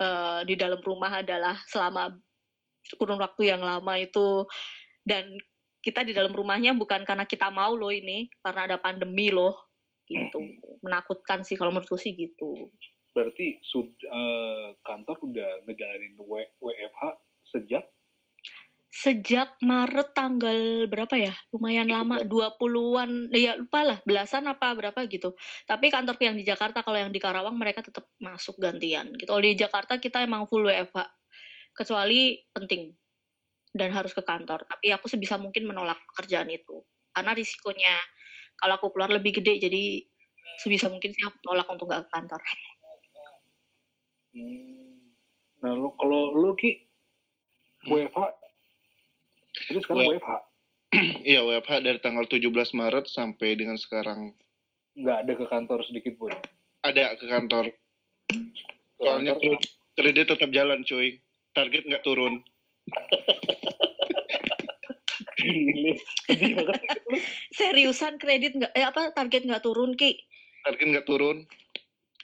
eh, 0.00 0.40
di 0.48 0.54
dalam 0.56 0.80
rumah 0.80 1.22
adalah 1.22 1.56
selama 1.68 2.12
kurun 2.94 3.18
waktu 3.18 3.50
yang 3.50 3.62
lama 3.62 3.98
itu 3.98 4.46
dan 5.02 5.26
kita 5.82 6.02
di 6.02 6.14
dalam 6.14 6.34
rumahnya 6.34 6.74
bukan 6.74 7.02
karena 7.06 7.26
kita 7.26 7.50
mau 7.50 7.74
loh 7.74 7.90
ini 7.90 8.30
karena 8.42 8.70
ada 8.70 8.76
pandemi 8.78 9.30
loh 9.30 9.54
gitu 10.06 10.38
menakutkan 10.86 11.42
sih 11.42 11.58
kalau 11.58 11.74
menurutku 11.74 11.98
sih 11.98 12.14
gitu 12.14 12.70
Berarti 13.16 13.56
sud, 13.64 13.96
eh, 14.04 14.76
kantor 14.84 15.16
udah 15.24 15.64
ngejalanin 15.64 16.20
W- 16.20 16.52
WFH 16.60 17.02
sejak? 17.48 17.88
Sejak 18.92 19.56
Maret 19.64 20.12
tanggal 20.12 20.84
berapa 20.84 21.16
ya? 21.16 21.32
Lumayan 21.48 21.88
lama 21.88 22.20
20-an 22.20 23.32
ya 23.32 23.56
lupa 23.56 23.80
lah 23.84 23.98
belasan 24.04 24.44
apa 24.52 24.76
berapa 24.76 25.00
gitu. 25.08 25.32
Tapi 25.64 25.88
kantorku 25.88 26.28
yang 26.28 26.36
di 26.36 26.44
Jakarta 26.44 26.84
kalau 26.84 27.00
yang 27.00 27.12
di 27.12 27.20
Karawang 27.20 27.56
mereka 27.56 27.80
tetap 27.80 28.04
masuk 28.20 28.60
gantian 28.60 29.12
gitu. 29.16 29.32
Kalau 29.32 29.40
di 29.44 29.56
Jakarta 29.56 29.96
kita 29.96 30.20
emang 30.20 30.44
full 30.44 30.68
WFH 30.68 31.08
kecuali 31.72 32.36
penting 32.52 32.92
dan 33.72 33.92
harus 33.96 34.12
ke 34.12 34.20
kantor. 34.24 34.64
Tapi 34.64 34.92
aku 34.92 35.08
sebisa 35.08 35.40
mungkin 35.40 35.68
menolak 35.68 36.00
pekerjaan 36.12 36.48
itu 36.52 36.84
karena 37.16 37.32
risikonya 37.32 37.96
kalau 38.60 38.76
aku 38.76 38.92
keluar 38.92 39.08
lebih 39.08 39.40
gede 39.40 39.56
jadi 39.56 40.04
sebisa 40.60 40.92
mungkin 40.92 41.16
sih 41.16 41.24
aku 41.24 41.40
tolak 41.40 41.64
untuk 41.72 41.88
nggak 41.88 42.08
ke 42.08 42.10
kantor 42.12 42.40
Hmm. 44.36 45.00
Nah, 45.64 45.72
lu, 45.72 45.88
kalau 45.96 46.36
lu 46.36 46.52
Ki, 46.60 46.84
WFH, 47.88 48.20
itu 49.72 49.80
sekarang 49.80 50.20
WFH, 50.20 50.30
Iya, 51.32 51.40
WFH 51.40 51.72
dari 51.80 51.98
tanggal 52.04 52.28
17 52.28 52.52
Maret 52.52 53.08
sampai 53.08 53.56
dengan 53.56 53.80
sekarang 53.80 54.36
nggak 54.96 55.18
ada 55.24 55.32
ke 55.36 55.44
kantor 55.48 55.80
sedikit 55.84 56.16
pun. 56.16 56.32
ada 56.80 57.16
ke 57.20 57.26
kantor. 57.28 57.68
Soalnya 58.96 59.36
kredit 59.92 60.24
tetap 60.28 60.48
jalan, 60.52 60.84
cuy. 60.88 61.20
Target 61.52 61.84
nggak 61.88 62.04
turun. 62.04 62.40
seriusan 67.54 68.18
kredit 68.18 68.56
nggak 68.56 68.72
eh 68.74 68.82
apa 68.82 69.14
target 69.14 69.46
nggak 69.46 69.62
turun 69.62 69.94
ki 69.94 70.16
Target 70.64 70.86
nggak 70.96 71.06
turun. 71.08 71.44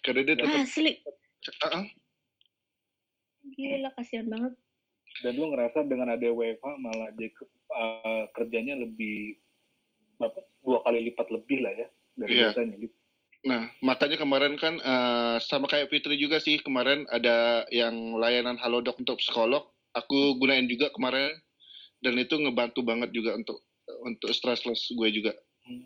Kredit 0.01 0.37
tetap. 0.37 0.49
asli 0.49 0.97
Ah, 1.61 1.83
ah. 1.83 1.85
Gila 3.45 3.91
kasihan 3.95 4.29
banget 4.29 4.55
Dan 5.21 5.37
lu 5.37 5.53
ngerasa 5.53 5.85
dengan 5.85 6.09
ada 6.09 6.25
WFH 6.25 6.67
malah 6.81 7.13
dia 7.13 7.29
ke- 7.29 7.45
eh, 7.77 8.25
kerjanya 8.33 8.81
lebih 8.81 9.37
apa, 10.17 10.41
dua 10.65 10.81
kali 10.83 11.13
lipat 11.13 11.29
lebih 11.29 11.61
lah 11.61 11.73
ya 11.75 11.89
dari 12.17 12.33
Iya. 12.33 12.43
biasanya. 12.49 12.77
gitu. 12.81 12.95
Nah, 13.43 13.63
makanya 13.83 14.17
kemarin 14.17 14.55
kan 14.57 14.79
eh, 14.79 15.37
sama 15.43 15.69
kayak 15.69 15.91
Fitri 15.93 16.17
juga 16.17 16.39
sih 16.39 16.63
kemarin 16.63 17.05
ada 17.13 17.67
yang 17.69 18.17
layanan 18.17 18.57
Halodoc 18.57 18.97
untuk 18.97 19.19
psikolog. 19.19 19.69
Aku 19.93 20.41
gunain 20.41 20.65
juga 20.65 20.89
kemarin 20.97 21.29
dan 22.01 22.17
itu 22.17 22.33
ngebantu 22.39 22.81
banget 22.81 23.13
juga 23.13 23.37
untuk 23.37 23.61
untuk 24.09 24.33
stressless 24.33 24.89
gue 24.97 25.09
juga. 25.13 25.37
Hmm. 25.69 25.85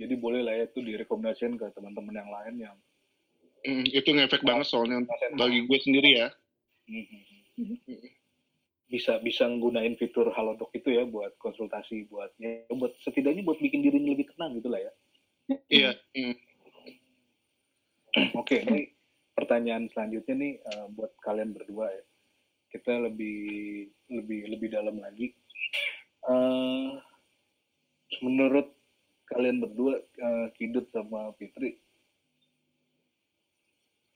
Jadi 0.00 0.14
boleh 0.16 0.40
lah 0.40 0.54
ya 0.56 0.64
itu 0.64 0.80
direkomendasikan 0.80 1.60
ke 1.60 1.66
teman-teman 1.76 2.16
yang 2.16 2.30
lain 2.32 2.54
yang 2.56 2.76
Mm, 3.62 3.86
itu 3.94 4.10
ngefek 4.10 4.42
banget 4.42 4.66
soalnya 4.66 5.06
bagi 5.38 5.66
gue 5.66 5.78
sendiri 5.82 6.10
ya. 6.18 6.28
Mhm. 6.90 7.20
bisa 8.92 9.16
bisa 9.24 9.48
nggunain 9.48 9.96
fitur 9.96 10.28
Halodoc 10.36 10.68
itu 10.76 10.92
ya 10.92 11.08
buat 11.08 11.32
konsultasi 11.40 12.12
buat 12.12 12.28
ya 12.36 12.68
buat 12.68 12.92
setidaknya 13.00 13.40
buat 13.40 13.56
bikin 13.56 13.80
dirinya 13.80 14.12
lebih 14.12 14.28
tenang 14.36 14.60
gitu 14.60 14.68
lah 14.68 14.84
ya. 14.84 14.92
Iya. 15.72 15.90
mm. 16.12 16.36
Oke, 18.40 18.60
ini 18.68 18.92
pertanyaan 19.32 19.88
selanjutnya 19.88 20.34
nih 20.36 20.52
eh, 20.60 20.86
buat 20.92 21.12
kalian 21.24 21.56
berdua 21.56 21.88
ya. 21.88 22.04
Kita 22.68 22.92
lebih 23.00 23.88
lebih 24.12 24.40
lebih 24.52 24.68
dalam 24.68 25.00
lagi. 25.00 25.32
Eh, 26.28 26.88
menurut 28.20 28.68
kalian 29.32 29.64
berdua, 29.64 29.96
eh, 29.98 30.46
Kidut 30.60 30.92
sama 30.92 31.32
Fitri, 31.40 31.80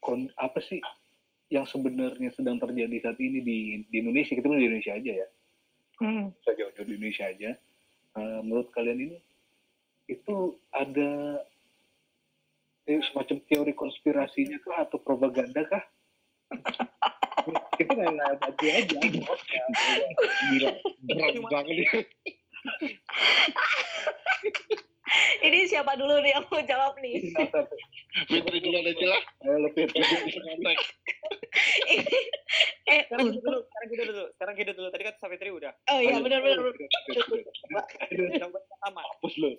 kon 0.06 0.30
apa 0.38 0.62
sih 0.62 0.78
yang 1.50 1.66
sebenarnya 1.66 2.30
sedang 2.30 2.62
terjadi 2.62 3.02
saat 3.02 3.18
ini 3.18 3.42
di, 3.42 3.58
di 3.90 3.96
Indonesia? 3.98 4.38
Kita 4.38 4.46
di 4.46 4.62
Indonesia 4.62 4.94
aja 4.94 5.12
ya, 5.26 5.28
bisa 6.30 6.50
jauh-jauh 6.54 6.86
di 6.86 6.94
Indonesia 6.94 7.26
aja. 7.26 7.50
Eh, 8.16 8.40
menurut 8.46 8.70
kalian 8.70 9.02
ini 9.02 9.18
itu 10.06 10.54
ada 10.70 11.42
eh, 12.86 13.02
semacam 13.10 13.42
teori 13.50 13.74
konspirasinya 13.74 14.62
kah 14.62 14.86
atau 14.86 15.02
propaganda 15.02 15.66
kah? 15.66 15.82
Kita 17.74 17.90
nggak 17.90 18.14
ada 18.14 18.46
aja. 18.46 18.78
Gila, 20.54 20.70
berat 21.10 21.34
banget 21.50 22.06
ini 25.46 25.70
siapa 25.70 25.94
dulu 25.94 26.18
nih 26.18 26.34
yang 26.34 26.42
mau 26.50 26.58
jawab 26.66 26.98
nih 26.98 27.30
Fitri 28.24 28.58
dulu 28.64 28.78
aja 28.80 29.06
lah. 29.12 29.22
Ayo 29.44 29.68
kontak. 29.68 30.78
ini 31.92 32.04
eh 32.88 33.00
Sekarang 33.04 33.28
gitu 33.28 33.44
dulu, 33.44 33.58
sekarang 33.68 33.88
gitu 33.92 34.02
dulu, 34.08 34.24
sekarang 34.32 34.54
gitu 34.56 34.72
dulu. 34.72 34.88
Tadi 34.88 35.04
kan 35.04 35.14
Savitri 35.20 35.50
udah. 35.52 35.72
oh 35.92 36.00
iya 36.00 36.16
benar 36.24 36.40
benar 36.40 36.58
Yang 38.32 38.50
pertama. 38.56 39.00
hapus 39.04 39.34
lo. 39.36 39.50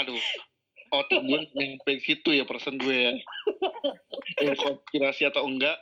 Aduh, 0.00 0.20
otak 0.96 1.20
gue 1.24 1.40
nyampe 1.52 1.92
situ 2.00 2.30
ya 2.32 2.48
persen 2.48 2.80
gue 2.80 2.96
ya. 2.96 3.12
Ini 4.40 4.56
konspirasi 4.56 5.28
atau 5.28 5.44
enggak. 5.44 5.76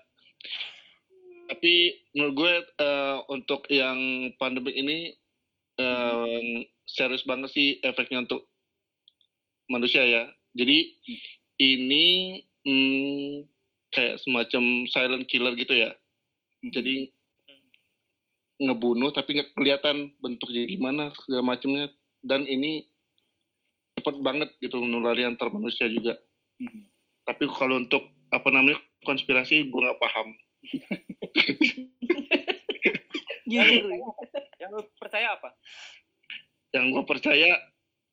Tapi 1.54 2.02
menurut 2.18 2.34
gue 2.34 2.54
eh, 2.82 3.18
untuk 3.30 3.70
yang 3.70 3.98
pandemi 4.42 4.74
ini 4.74 4.98
eh, 5.78 6.66
serius 6.82 7.22
banget 7.22 7.54
sih 7.54 7.78
efeknya 7.82 8.26
untuk 8.26 8.50
manusia 9.70 10.02
ya. 10.02 10.24
Jadi 10.54 10.94
ini 11.58 12.40
hmm, 12.66 13.46
kayak 13.94 14.18
semacam 14.22 14.62
silent 14.90 15.24
killer 15.30 15.54
gitu 15.54 15.74
ya. 15.74 15.90
Jadi 16.64 17.12
ngebunuh 18.58 19.10
tapi 19.10 19.38
nggak 19.38 19.52
kelihatan 19.58 20.14
bentuknya 20.22 20.62
gimana 20.70 21.10
segala 21.26 21.54
macamnya 21.54 21.90
dan 22.22 22.46
ini 22.46 22.86
cepat 23.98 24.16
banget 24.22 24.50
gitu 24.62 24.78
menulari 24.82 25.26
antar 25.26 25.50
manusia 25.50 25.86
juga. 25.90 26.18
Tapi 27.24 27.44
kalau 27.50 27.82
untuk 27.82 28.04
apa 28.30 28.48
namanya 28.50 28.78
konspirasi 29.06 29.70
gue 29.70 29.80
nggak 29.80 30.00
paham. 30.00 30.28
jujur 33.44 33.84
Yang 34.58 34.70
lu 34.72 34.82
percaya 34.96 35.36
apa? 35.36 35.52
Yang 36.72 36.84
gue 36.90 37.02
percaya 37.06 37.48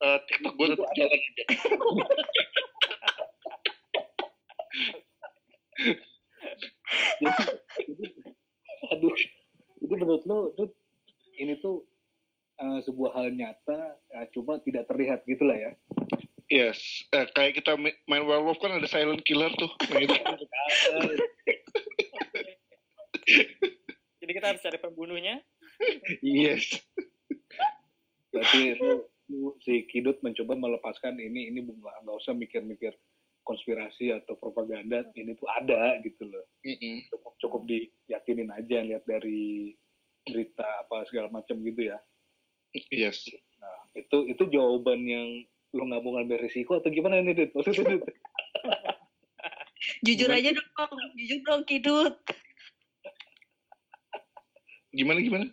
eh, 0.03 0.19
TikTok 0.27 0.53
gue 0.59 0.67
tetap 0.75 0.91
jalan 0.93 1.19
aja. 1.19 1.43
Aduh, 8.91 9.15
itu 9.81 9.93
menurut 9.93 10.23
lo 10.25 10.37
itu 10.53 10.63
ini 11.37 11.53
tuh 11.61 11.85
eh, 12.61 12.79
sebuah 12.85 13.11
hal 13.17 13.33
nyata, 13.33 13.97
eh, 14.13 14.25
cuma 14.33 14.61
tidak 14.61 14.85
terlihat 14.89 15.25
gitulah 15.25 15.57
ya. 15.57 15.71
Yes, 16.51 17.07
eh, 17.15 17.25
kayak 17.31 17.63
kita 17.63 17.79
ma- 17.79 17.95
main 18.11 18.27
werewolf 18.27 18.59
kan 18.59 18.75
ada 18.75 18.87
silent 18.89 19.23
killer 19.23 19.49
tuh. 19.55 19.71
Nah, 19.91 20.01
itu. 20.01 20.15
Jadi 24.21 24.31
kita 24.35 24.45
harus 24.51 24.61
cari 24.63 24.77
pembunuhnya. 24.81 25.39
yes. 26.19 26.67
Berarti 28.31 28.75
lu, 28.79 29.03
lu 29.31 29.49
si 29.63 29.87
Kidut 29.87 30.19
mencoba 30.19 30.55
melepaskan 30.55 31.15
ini 31.19 31.51
ini 31.51 31.63
nggak 31.63 31.95
nggak 32.03 32.17
usah 32.19 32.35
mikir-mikir 32.35 32.95
konspirasi 33.41 34.13
atau 34.13 34.37
propaganda, 34.37 35.01
ini 35.17 35.33
tuh 35.35 35.49
ada 35.49 35.97
gitu 36.05 36.29
loh. 36.29 36.45
Cukup 37.09 37.33
cukup 37.41 37.61
diyakinin 37.65 38.53
aja 38.53 38.85
lihat 38.85 39.03
dari 39.05 39.73
berita 40.25 40.65
apa 40.85 41.03
segala 41.09 41.33
macam 41.33 41.57
gitu 41.65 41.89
ya. 41.89 41.97
Yes. 42.93 43.27
Nah, 43.59 43.77
itu 43.97 44.31
itu 44.31 44.43
jawaban 44.47 45.03
yang 45.03 45.27
lu 45.71 45.87
nggak 45.87 46.01
mau 46.03 46.19
ngambil 46.19 46.43
risiko 46.43 46.79
atau 46.79 46.91
gimana 46.91 47.19
ini 47.19 47.35
Dit? 47.35 47.51
Maksudnya 47.55 47.97
Dit? 47.97 48.03
jujur 50.05 50.29
aja 50.29 50.53
dong 50.53 50.93
jujur 51.17 51.39
dong 51.41 51.63
kidut 51.65 52.13
Gimana 54.91 55.23
gimana? 55.23 55.47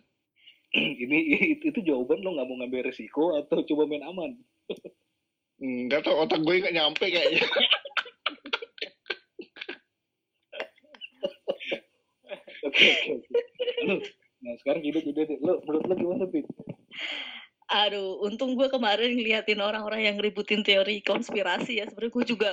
ini 0.75 1.17
itu, 1.55 1.71
itu 1.71 1.79
jawaban 1.87 2.19
lo 2.19 2.35
nggak 2.35 2.47
mau 2.51 2.55
ngambil 2.59 2.91
resiko 2.91 3.39
atau 3.39 3.63
coba 3.63 3.87
main 3.87 4.03
aman? 4.03 4.35
Enggak 5.59 6.07
tau 6.07 6.23
otak 6.23 6.39
gue 6.43 6.63
nggak 6.63 6.75
nyampe 6.75 7.05
kayaknya. 7.11 7.43
Oke 12.59 12.85
oke 12.91 13.11
oke. 13.23 13.31
Lo, 13.87 13.95
nah 14.43 14.53
sekarang 14.61 14.81
gini 14.83 14.99
gini 15.01 15.21
deh. 15.25 15.39
Lo 15.41 15.63
menurut 15.63 15.83
lo 15.89 15.95
gimana 15.95 16.25
Pit? 16.27 16.45
Aduh, 17.71 18.19
untung 18.25 18.53
gue 18.53 18.67
kemarin 18.67 19.15
ngeliatin 19.15 19.61
orang-orang 19.63 20.11
yang 20.11 20.17
ributin 20.19 20.61
teori 20.61 21.01
konspirasi 21.01 21.81
ya. 21.81 21.85
Sebenarnya 21.87 22.13
gue 22.13 22.25
juga 22.27 22.51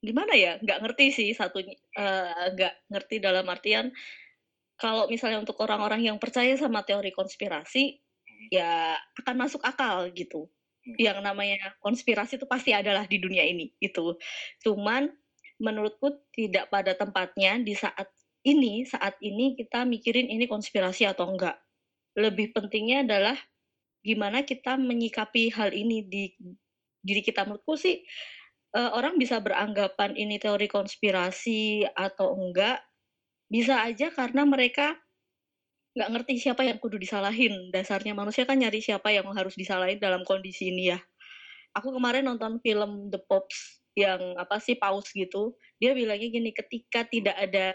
gimana 0.00 0.32
ya, 0.32 0.56
nggak 0.62 0.80
ngerti 0.80 1.06
sih 1.12 1.28
satunya, 1.36 1.76
eh, 1.76 2.46
nggak 2.56 2.74
ngerti 2.88 3.16
dalam 3.20 3.44
artian 3.52 3.92
kalau 4.80 5.04
misalnya 5.12 5.44
untuk 5.44 5.60
orang-orang 5.60 6.00
yang 6.08 6.16
percaya 6.16 6.56
sama 6.56 6.80
teori 6.80 7.12
konspirasi, 7.12 8.00
ya 8.48 8.96
akan 9.20 9.36
masuk 9.36 9.60
akal 9.60 10.08
gitu. 10.16 10.48
Yang 10.96 11.18
namanya 11.22 11.76
konspirasi 11.84 12.40
itu 12.40 12.46
pasti 12.48 12.74
adalah 12.74 13.04
di 13.04 13.20
dunia 13.20 13.44
ini 13.44 13.70
itu. 13.78 14.16
Cuman 14.64 15.10
menurutku 15.60 16.24
tidak 16.32 16.72
pada 16.72 16.96
tempatnya 16.96 17.60
di 17.60 17.76
saat 17.76 18.08
ini, 18.42 18.88
saat 18.88 19.20
ini 19.20 19.54
kita 19.54 19.84
mikirin 19.84 20.32
ini 20.32 20.48
konspirasi 20.48 21.04
atau 21.04 21.28
enggak. 21.28 21.60
Lebih 22.16 22.56
pentingnya 22.56 23.04
adalah 23.04 23.36
gimana 24.00 24.42
kita 24.48 24.80
menyikapi 24.80 25.52
hal 25.52 25.76
ini 25.76 26.08
di 26.08 26.32
diri 27.04 27.20
kita 27.20 27.44
menurutku 27.44 27.76
sih 27.76 28.00
eh, 28.76 28.90
orang 28.96 29.20
bisa 29.20 29.40
beranggapan 29.44 30.16
ini 30.16 30.40
teori 30.40 30.68
konspirasi 30.68 31.84
atau 31.92 32.32
enggak 32.36 32.80
bisa 33.50 33.84
aja 33.84 34.08
karena 34.14 34.48
mereka 34.48 34.96
nggak 35.94 36.08
ngerti 36.14 36.34
siapa 36.38 36.62
yang 36.62 36.78
kudu 36.78 36.96
disalahin. 37.00 37.70
Dasarnya 37.74 38.14
manusia 38.14 38.46
kan 38.46 38.58
nyari 38.58 38.78
siapa 38.82 39.10
yang 39.10 39.26
harus 39.34 39.54
disalahin 39.58 39.98
dalam 39.98 40.22
kondisi 40.22 40.70
ini 40.70 40.94
ya. 40.94 40.98
Aku 41.74 41.94
kemarin 41.94 42.26
nonton 42.26 42.58
film 42.62 43.10
The 43.10 43.22
Pops 43.22 43.82
yang 43.98 44.38
apa 44.38 44.62
sih 44.62 44.78
paus 44.78 45.10
gitu. 45.10 45.58
Dia 45.82 45.94
bilangnya 45.94 46.30
gini 46.30 46.50
ketika 46.54 47.06
tidak 47.06 47.34
ada 47.38 47.74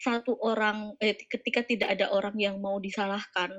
satu 0.00 0.38
orang 0.40 0.96
eh, 1.02 1.14
ketika 1.14 1.66
tidak 1.66 1.98
ada 1.98 2.08
orang 2.14 2.34
yang 2.40 2.56
mau 2.62 2.80
disalahkan 2.80 3.52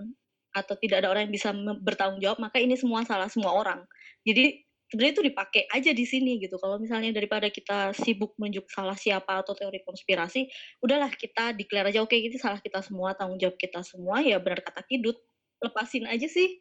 atau 0.52 0.76
tidak 0.76 1.06
ada 1.06 1.08
orang 1.14 1.30
yang 1.30 1.36
bisa 1.36 1.56
bertanggung 1.80 2.20
jawab 2.20 2.44
maka 2.44 2.60
ini 2.60 2.76
semua 2.76 3.04
salah 3.08 3.28
semua 3.32 3.56
orang. 3.56 3.84
Jadi 4.24 4.64
sebenarnya 4.92 5.14
itu 5.16 5.24
dipakai 5.32 5.64
aja 5.72 5.92
di 5.96 6.04
sini 6.04 6.38
gitu. 6.44 6.60
Kalau 6.60 6.76
misalnya 6.76 7.16
daripada 7.16 7.48
kita 7.48 7.96
sibuk 7.96 8.36
menunjuk 8.36 8.68
salah 8.68 9.00
siapa 9.00 9.39
atau 9.39 9.56
teori 9.56 9.80
konspirasi 9.88 10.52
udahlah 10.84 11.16
kita 11.16 11.56
declare 11.56 11.96
aja 11.96 12.04
oke 12.04 12.12
itu 12.12 12.36
salah 12.36 12.60
kita 12.60 12.84
semua 12.84 13.16
tanggung 13.16 13.39
jawab 13.39 13.56
kita 13.56 13.80
semua. 13.88 14.20
Ya 14.20 14.36
benar 14.44 14.60
kata 14.60 14.84
Kidut. 14.84 15.16
Lepasin 15.64 16.10
aja 16.10 16.26
sih 16.26 16.60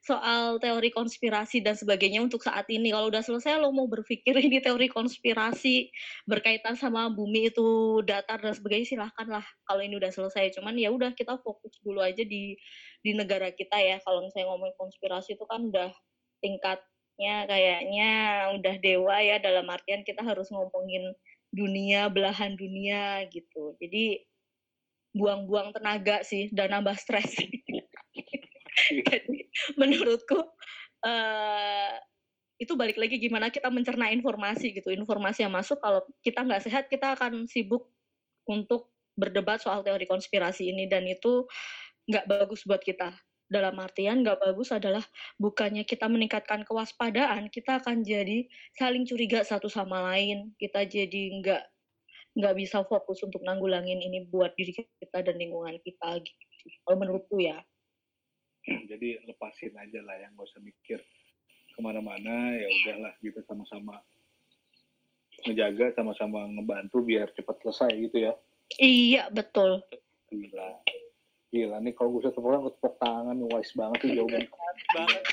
soal 0.00 0.56
teori 0.64 0.88
konspirasi 0.88 1.60
dan 1.60 1.76
sebagainya 1.76 2.24
untuk 2.24 2.40
saat 2.40 2.64
ini. 2.72 2.88
Kalau 2.88 3.12
udah 3.12 3.20
selesai 3.20 3.60
lo 3.60 3.68
mau 3.70 3.84
berpikir 3.84 4.32
ini 4.40 4.58
teori 4.60 4.88
konspirasi 4.88 5.92
berkaitan 6.24 6.74
sama 6.74 7.12
bumi 7.12 7.52
itu 7.52 8.00
datar 8.08 8.40
dan 8.40 8.56
sebagainya 8.56 8.96
silahkan 8.96 9.28
lah 9.28 9.44
kalau 9.68 9.84
ini 9.84 10.00
udah 10.00 10.08
selesai. 10.12 10.56
Cuman 10.56 10.76
ya 10.80 10.88
udah 10.88 11.12
kita 11.12 11.36
fokus 11.44 11.76
dulu 11.84 12.00
aja 12.00 12.24
di 12.24 12.56
di 13.04 13.10
negara 13.12 13.52
kita 13.52 13.76
ya. 13.76 14.00
Kalau 14.00 14.24
misalnya 14.24 14.52
ngomongin 14.52 14.76
konspirasi 14.80 15.36
itu 15.36 15.44
kan 15.44 15.68
udah 15.68 15.92
tingkatnya 17.20 17.52
kayaknya 17.52 18.12
udah 18.56 18.74
dewa 18.80 19.16
ya 19.20 19.36
dalam 19.36 19.68
artian 19.68 20.00
kita 20.08 20.24
harus 20.24 20.48
ngomongin 20.48 21.12
dunia 21.52 22.08
belahan 22.08 22.56
dunia 22.56 23.28
gitu. 23.28 23.76
Jadi 23.76 24.24
buang-buang 25.12 25.76
tenaga 25.76 26.24
sih 26.24 26.48
dan 26.48 26.72
nambah 26.72 26.96
stres. 26.96 27.28
Jadi 29.04 29.38
menurutku 29.76 30.40
eh 31.04 31.92
itu 32.60 32.72
balik 32.76 32.96
lagi 32.96 33.20
gimana 33.20 33.52
kita 33.52 33.68
mencerna 33.68 34.08
informasi 34.16 34.72
gitu. 34.80 34.88
Informasi 34.88 35.44
yang 35.44 35.52
masuk 35.52 35.76
kalau 35.76 36.00
kita 36.24 36.40
nggak 36.40 36.64
sehat 36.64 36.84
kita 36.88 37.20
akan 37.20 37.44
sibuk 37.44 37.84
untuk 38.48 38.96
berdebat 39.12 39.60
soal 39.60 39.84
teori 39.84 40.08
konspirasi 40.08 40.72
ini. 40.72 40.88
Dan 40.88 41.04
itu 41.04 41.44
nggak 42.08 42.24
bagus 42.24 42.64
buat 42.64 42.80
kita 42.80 43.12
dalam 43.50 43.74
artian 43.82 44.22
nggak 44.22 44.38
bagus 44.38 44.70
adalah 44.70 45.02
bukannya 45.42 45.82
kita 45.82 46.06
meningkatkan 46.06 46.62
kewaspadaan 46.62 47.50
kita 47.50 47.82
akan 47.82 48.06
jadi 48.06 48.46
saling 48.78 49.02
curiga 49.02 49.42
satu 49.42 49.66
sama 49.66 50.06
lain 50.14 50.54
kita 50.54 50.86
jadi 50.86 51.42
nggak 51.42 51.62
nggak 52.38 52.54
bisa 52.54 52.86
fokus 52.86 53.18
untuk 53.26 53.42
nanggulangin 53.42 53.98
ini 53.98 54.30
buat 54.30 54.54
diri 54.54 54.70
kita 55.02 55.18
dan 55.26 55.34
lingkungan 55.34 55.82
kita 55.82 56.22
gitu 56.22 56.78
kalau 56.86 56.96
menurutku 57.02 57.42
ya 57.42 57.58
Jadi 58.60 59.16
lepasin 59.24 59.72
aja 59.72 60.04
lah 60.04 60.20
yang 60.20 60.36
gak 60.36 60.46
usah 60.46 60.60
mikir 60.60 61.00
ke 61.74 61.80
mana-mana 61.80 62.54
ya 62.54 62.68
udahlah 62.70 63.14
gitu 63.24 63.40
sama-sama 63.48 63.98
ngejaga 65.48 65.96
sama-sama 65.96 66.44
ngebantu 66.44 67.00
biar 67.00 67.32
cepat 67.32 67.56
selesai 67.64 67.90
gitu 67.98 68.30
ya. 68.30 68.32
iya 68.78 69.26
betul 69.32 69.80
Gila. 70.30 70.84
Gila 71.50 71.82
nih 71.82 71.92
kalau 71.98 72.14
gue 72.14 72.30
tangan, 72.30 72.62
gue 72.62 72.72
tepuk 72.78 72.94
tangan 73.02 73.38
wise 73.50 73.74
banget 73.74 73.98
tuh 74.06 74.10
jawaban 74.14 74.46
banget 74.94 75.24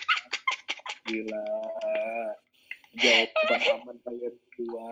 gila. 1.08 1.46
Jawaban 2.98 3.62
aman 3.78 3.98
kalian 4.02 4.34
berdua. 4.34 4.90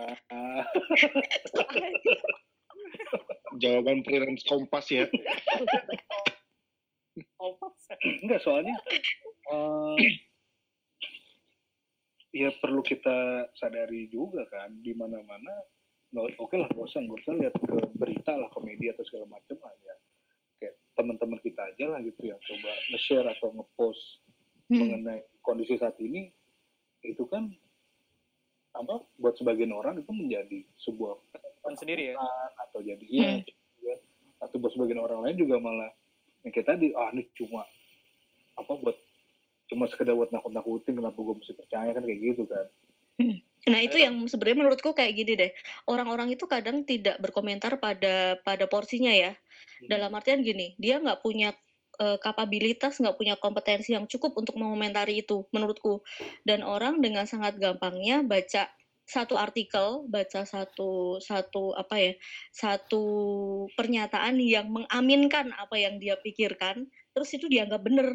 Jawaban 3.58 4.00
freelance 4.06 4.46
kompas 4.46 4.86
ya. 4.94 5.10
Enggak 8.22 8.40
soalnya 8.44 8.76
eh, 9.50 9.98
ya 12.36 12.52
perlu 12.60 12.84
kita 12.84 13.48
sadari 13.56 14.12
juga 14.12 14.44
kan 14.52 14.68
di 14.84 14.92
mana-mana 14.92 15.56
oke 16.16 16.56
lah 16.60 16.68
gak 16.68 16.88
usah 16.92 17.00
nggak 17.00 17.20
usah 17.24 17.34
lihat 17.40 17.56
ke 17.56 17.76
berita 17.96 18.36
lah 18.36 18.52
ke 18.52 18.60
media 18.68 18.92
atau 18.92 19.08
segala 19.08 19.40
macam 19.40 19.56
lah 19.64 19.74
ya 19.80 19.96
teman-teman 20.96 21.40
kita 21.40 21.62
aja 21.66 21.86
lah 21.88 22.00
gitu 22.00 22.26
ya 22.26 22.36
coba 22.38 22.72
nge-share 22.90 23.28
atau 23.30 23.52
nge-post 23.54 24.24
Hmm. 24.66 24.82
mengenai 24.82 25.22
kondisi 25.40 25.78
saat 25.78 25.94
ini 26.00 26.34
itu 27.02 27.22
kan 27.28 27.54
apa 28.74 28.98
buat 29.16 29.38
sebagian 29.38 29.70
orang 29.70 29.96
itu 29.96 30.10
menjadi 30.10 30.66
sebuah 30.80 31.22
Kan 31.62 31.74
sendiri 31.76 32.12
ya 32.12 32.18
atau 32.60 32.82
jadi 32.82 33.06
iya 33.06 33.30
Hmm. 33.32 33.46
ya. 33.80 33.96
atau 34.40 34.58
buat 34.58 34.74
sebagian 34.74 34.98
orang 34.98 35.22
lain 35.22 35.38
juga 35.38 35.58
malah 35.58 35.94
yang 36.42 36.50
kayak 36.50 36.66
tadi 36.68 36.94
ah 36.94 37.10
ini 37.10 37.30
cuma 37.34 37.62
apa 38.56 38.74
buat 38.76 38.98
cuma 39.66 39.86
sekedar 39.86 40.14
buat 40.14 40.30
nakut-nakutin 40.30 40.94
kenapa 40.94 41.14
gue 41.16 41.36
mesti 41.36 41.54
percaya 41.54 41.90
kan 41.90 42.02
kayak 42.02 42.20
gitu 42.22 42.44
kan 42.46 42.66
Nah 43.66 43.82
itu 43.82 43.98
yang 43.98 44.30
sebenarnya 44.30 44.62
menurutku 44.62 44.94
kayak 44.94 45.14
gini 45.18 45.34
deh. 45.34 45.52
Orang-orang 45.90 46.38
itu 46.38 46.46
kadang 46.46 46.86
tidak 46.86 47.18
berkomentar 47.18 47.82
pada 47.82 48.38
pada 48.46 48.66
porsinya 48.70 49.10
ya. 49.10 49.34
Dalam 49.90 50.14
artian 50.14 50.46
gini, 50.46 50.78
dia 50.78 51.02
nggak 51.02 51.26
punya 51.26 51.50
eh, 51.98 52.18
kapabilitas, 52.22 53.02
nggak 53.02 53.18
punya 53.18 53.36
kompetensi 53.42 53.98
yang 53.98 54.06
cukup 54.06 54.38
untuk 54.38 54.54
mengomentari 54.62 55.26
itu, 55.26 55.50
menurutku. 55.50 56.06
Dan 56.46 56.62
orang 56.62 57.02
dengan 57.02 57.26
sangat 57.26 57.58
gampangnya 57.58 58.22
baca 58.22 58.70
satu 59.06 59.38
artikel, 59.38 60.06
baca 60.10 60.46
satu 60.46 61.22
satu 61.22 61.78
apa 61.78 61.96
ya, 61.98 62.14
satu 62.54 63.04
pernyataan 63.78 64.42
yang 64.42 64.70
mengaminkan 64.70 65.54
apa 65.58 65.78
yang 65.78 66.02
dia 66.02 66.18
pikirkan, 66.22 66.90
terus 67.14 67.30
itu 67.38 67.46
dianggap 67.46 67.86
benar, 67.86 68.10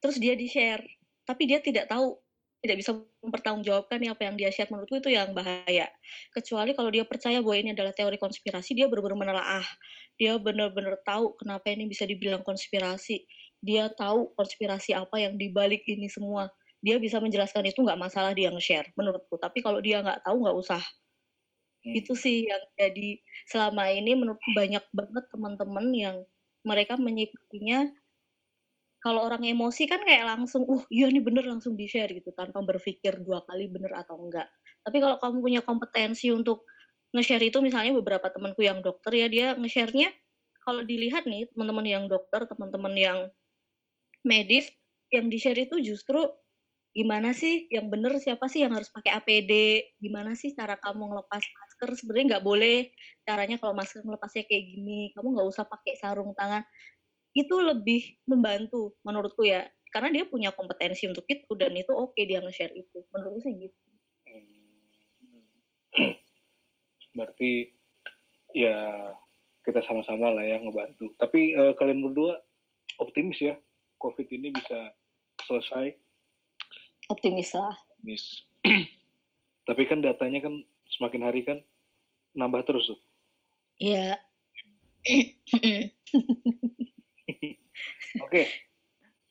terus 0.00 0.16
dia 0.16 0.32
di 0.36 0.48
share, 0.48 0.84
tapi 1.28 1.44
dia 1.44 1.60
tidak 1.60 1.92
tahu 1.92 2.16
tidak 2.64 2.80
bisa 2.80 2.96
mempertanggungjawabkan 3.20 4.00
nih 4.00 4.10
apa 4.16 4.22
yang 4.24 4.34
dia 4.40 4.48
share 4.48 4.72
menurutku 4.72 4.96
itu 4.96 5.12
yang 5.12 5.36
bahaya. 5.36 5.92
Kecuali 6.32 6.72
kalau 6.72 6.88
dia 6.88 7.04
percaya 7.04 7.44
bahwa 7.44 7.60
ini 7.60 7.76
adalah 7.76 7.92
teori 7.92 8.16
konspirasi 8.16 8.72
dia 8.72 8.88
benar-benar 8.88 9.20
menelaah. 9.20 9.66
Dia 10.16 10.40
benar-benar 10.40 10.96
tahu 11.04 11.36
kenapa 11.36 11.68
ini 11.68 11.84
bisa 11.84 12.08
dibilang 12.08 12.40
konspirasi. 12.40 13.20
Dia 13.60 13.92
tahu 13.92 14.32
konspirasi 14.32 14.96
apa 14.96 15.20
yang 15.20 15.36
dibalik 15.36 15.84
ini 15.84 16.08
semua. 16.08 16.48
Dia 16.80 16.96
bisa 16.96 17.20
menjelaskan 17.20 17.68
itu 17.68 17.84
nggak 17.84 18.00
masalah 18.00 18.32
dia 18.32 18.48
nge-share 18.48 18.88
menurutku. 18.96 19.36
Tapi 19.36 19.60
kalau 19.60 19.84
dia 19.84 20.00
nggak 20.00 20.24
tahu 20.24 20.48
nggak 20.48 20.56
usah. 20.56 20.80
Hmm. 21.84 21.92
itu 22.00 22.16
sih 22.16 22.48
yang 22.48 22.64
jadi 22.80 23.20
selama 23.44 23.92
ini 23.92 24.16
menurutku 24.16 24.56
banyak 24.56 24.80
banget 24.96 25.24
teman-teman 25.28 25.86
yang 25.92 26.16
mereka 26.64 26.96
menyikapinya 26.96 27.92
kalau 29.04 29.20
orang 29.28 29.44
emosi 29.44 29.84
kan 29.84 30.00
kayak 30.00 30.24
langsung, 30.24 30.64
uh 30.64 30.80
iya 30.88 31.12
nih 31.12 31.20
bener 31.20 31.44
langsung 31.44 31.76
di 31.76 31.84
share 31.84 32.08
gitu 32.16 32.32
tanpa 32.32 32.64
berpikir 32.64 33.20
dua 33.20 33.44
kali 33.44 33.68
bener 33.68 33.92
atau 34.00 34.16
enggak. 34.16 34.48
Tapi 34.80 34.96
kalau 34.96 35.20
kamu 35.20 35.36
punya 35.44 35.60
kompetensi 35.60 36.32
untuk 36.32 36.64
nge-share 37.12 37.44
itu 37.44 37.60
misalnya 37.60 37.92
beberapa 38.00 38.32
temanku 38.32 38.64
yang 38.64 38.80
dokter 38.80 39.12
ya 39.12 39.28
dia 39.28 39.46
nge-share-nya 39.60 40.08
kalau 40.64 40.80
dilihat 40.82 41.28
nih 41.28 41.44
teman-teman 41.52 41.84
yang 41.84 42.04
dokter, 42.08 42.48
teman-teman 42.48 42.94
yang 42.96 43.18
medis 44.24 44.72
yang 45.12 45.28
di-share 45.28 45.60
itu 45.60 45.76
justru 45.84 46.24
gimana 46.96 47.36
sih? 47.36 47.68
Yang 47.68 47.86
bener 47.92 48.12
siapa 48.22 48.46
sih 48.48 48.64
yang 48.64 48.72
harus 48.72 48.88
pakai 48.88 49.12
APD 49.20 49.52
gimana 50.00 50.32
sih 50.32 50.56
cara 50.56 50.80
kamu 50.80 51.12
ngelepas 51.12 51.42
masker? 51.44 51.90
Sebenarnya 52.00 52.26
nggak 52.38 52.44
boleh 52.46 52.76
caranya 53.28 53.56
kalau 53.60 53.74
masker 53.76 54.00
melepasnya 54.06 54.48
kayak 54.48 54.64
gini. 54.64 55.12
Kamu 55.12 55.36
nggak 55.36 55.48
usah 55.52 55.64
pakai 55.68 55.94
sarung 56.00 56.32
tangan 56.32 56.64
itu 57.34 57.54
lebih 57.58 58.14
membantu 58.30 58.94
menurutku 59.02 59.42
ya 59.42 59.66
karena 59.90 60.10
dia 60.10 60.24
punya 60.26 60.50
kompetensi 60.54 61.06
untuk 61.10 61.26
itu 61.26 61.50
dan 61.58 61.74
itu 61.74 61.90
oke 61.90 62.18
dia 62.18 62.38
nge-share 62.42 62.74
itu 62.74 62.98
menurutku 63.10 63.42
sih 63.42 63.54
gitu 63.68 63.78
Hmm. 65.94 66.14
Berarti 67.16 67.70
ya 68.54 68.74
kita 69.62 69.80
sama-sama 69.86 70.34
lah 70.34 70.44
ya 70.44 70.58
ngebantu. 70.58 71.14
Tapi 71.16 71.54
eh, 71.54 71.72
kalian 71.78 72.02
berdua 72.02 72.40
optimis 72.98 73.38
ya 73.40 73.54
COVID 74.02 74.26
ini 74.32 74.50
bisa 74.50 74.90
selesai. 75.46 75.94
optimis 77.12 77.52
lah 77.52 77.76
Miss. 78.00 78.48
Tapi 79.68 79.82
kan 79.84 80.00
datanya 80.00 80.40
kan 80.40 80.64
semakin 80.96 81.22
hari 81.24 81.44
kan 81.44 81.60
nambah 82.32 82.64
terus 82.64 82.88
tuh. 82.88 83.00
ya 83.82 84.14
Oke. 88.24 88.42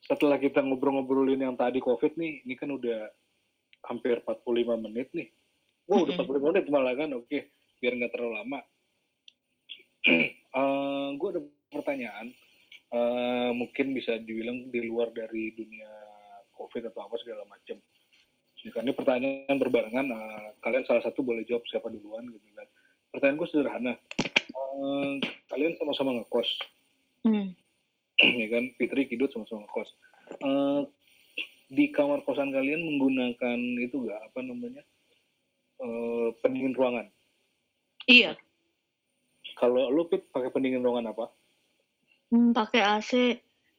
Setelah 0.04 0.36
kita 0.36 0.60
ngobrol-ngobrolin 0.60 1.40
yang 1.40 1.56
tadi 1.56 1.80
COVID 1.80 2.20
nih, 2.20 2.44
ini 2.44 2.54
kan 2.60 2.68
udah 2.68 3.08
hampir 3.88 4.20
45 4.20 4.76
menit 4.84 5.08
nih. 5.16 5.32
Wow, 5.88 6.04
udah 6.04 6.20
45 6.20 6.52
menit 6.52 6.64
malah 6.68 6.92
kan. 6.92 7.10
Oke, 7.16 7.52
biar 7.80 7.96
nggak 7.96 8.12
terlalu 8.12 8.34
lama. 8.40 8.60
Eh 10.04 11.08
gue 11.16 11.28
ada 11.32 11.40
pertanyaan. 11.72 12.26
Eh, 12.94 13.50
mungkin 13.56 13.90
bisa 13.90 14.14
dibilang 14.22 14.70
di 14.70 14.86
luar 14.86 15.10
dari 15.10 15.50
dunia 15.56 15.90
COVID 16.54 16.94
atau 16.94 17.10
apa 17.10 17.16
segala 17.18 17.42
macam. 17.48 17.80
Ini 18.64 18.70
kan 18.70 18.86
pertanyaan 18.96 19.56
berbarengan. 19.58 20.06
eh, 20.08 20.48
kalian 20.62 20.84
salah 20.86 21.02
satu 21.02 21.24
boleh 21.24 21.42
jawab 21.48 21.64
siapa 21.66 21.90
duluan 21.90 22.28
gitu 22.30 22.44
kan. 22.54 22.68
Pertanyaan 23.10 23.38
gue 23.40 23.48
sederhana. 23.50 23.92
Eh, 24.52 25.12
kalian 25.48 25.74
sama-sama 25.80 26.20
ngekos 26.20 26.50
Hmm. 27.24 27.56
ya 28.40 28.46
kan? 28.50 28.64
Fitri 28.78 29.10
Kidut 29.10 29.30
sama-sama 29.34 29.66
kos. 29.70 29.90
Eh, 30.40 30.82
di 31.70 31.90
kamar 31.90 32.22
kosan 32.22 32.54
kalian 32.54 32.82
menggunakan 32.84 33.58
itu 33.82 34.06
gak 34.06 34.20
apa 34.30 34.40
namanya? 34.44 34.82
Eh, 35.82 36.28
pendingin 36.40 36.74
ruangan? 36.76 37.06
Iya. 38.06 38.38
Kalau 39.58 39.90
lu 39.90 40.06
Pit 40.10 40.26
pakai 40.30 40.50
pendingin 40.50 40.82
ruangan 40.82 41.14
apa? 41.14 41.26
Hmm, 42.30 42.50
pakai 42.50 42.82
AC 42.82 43.12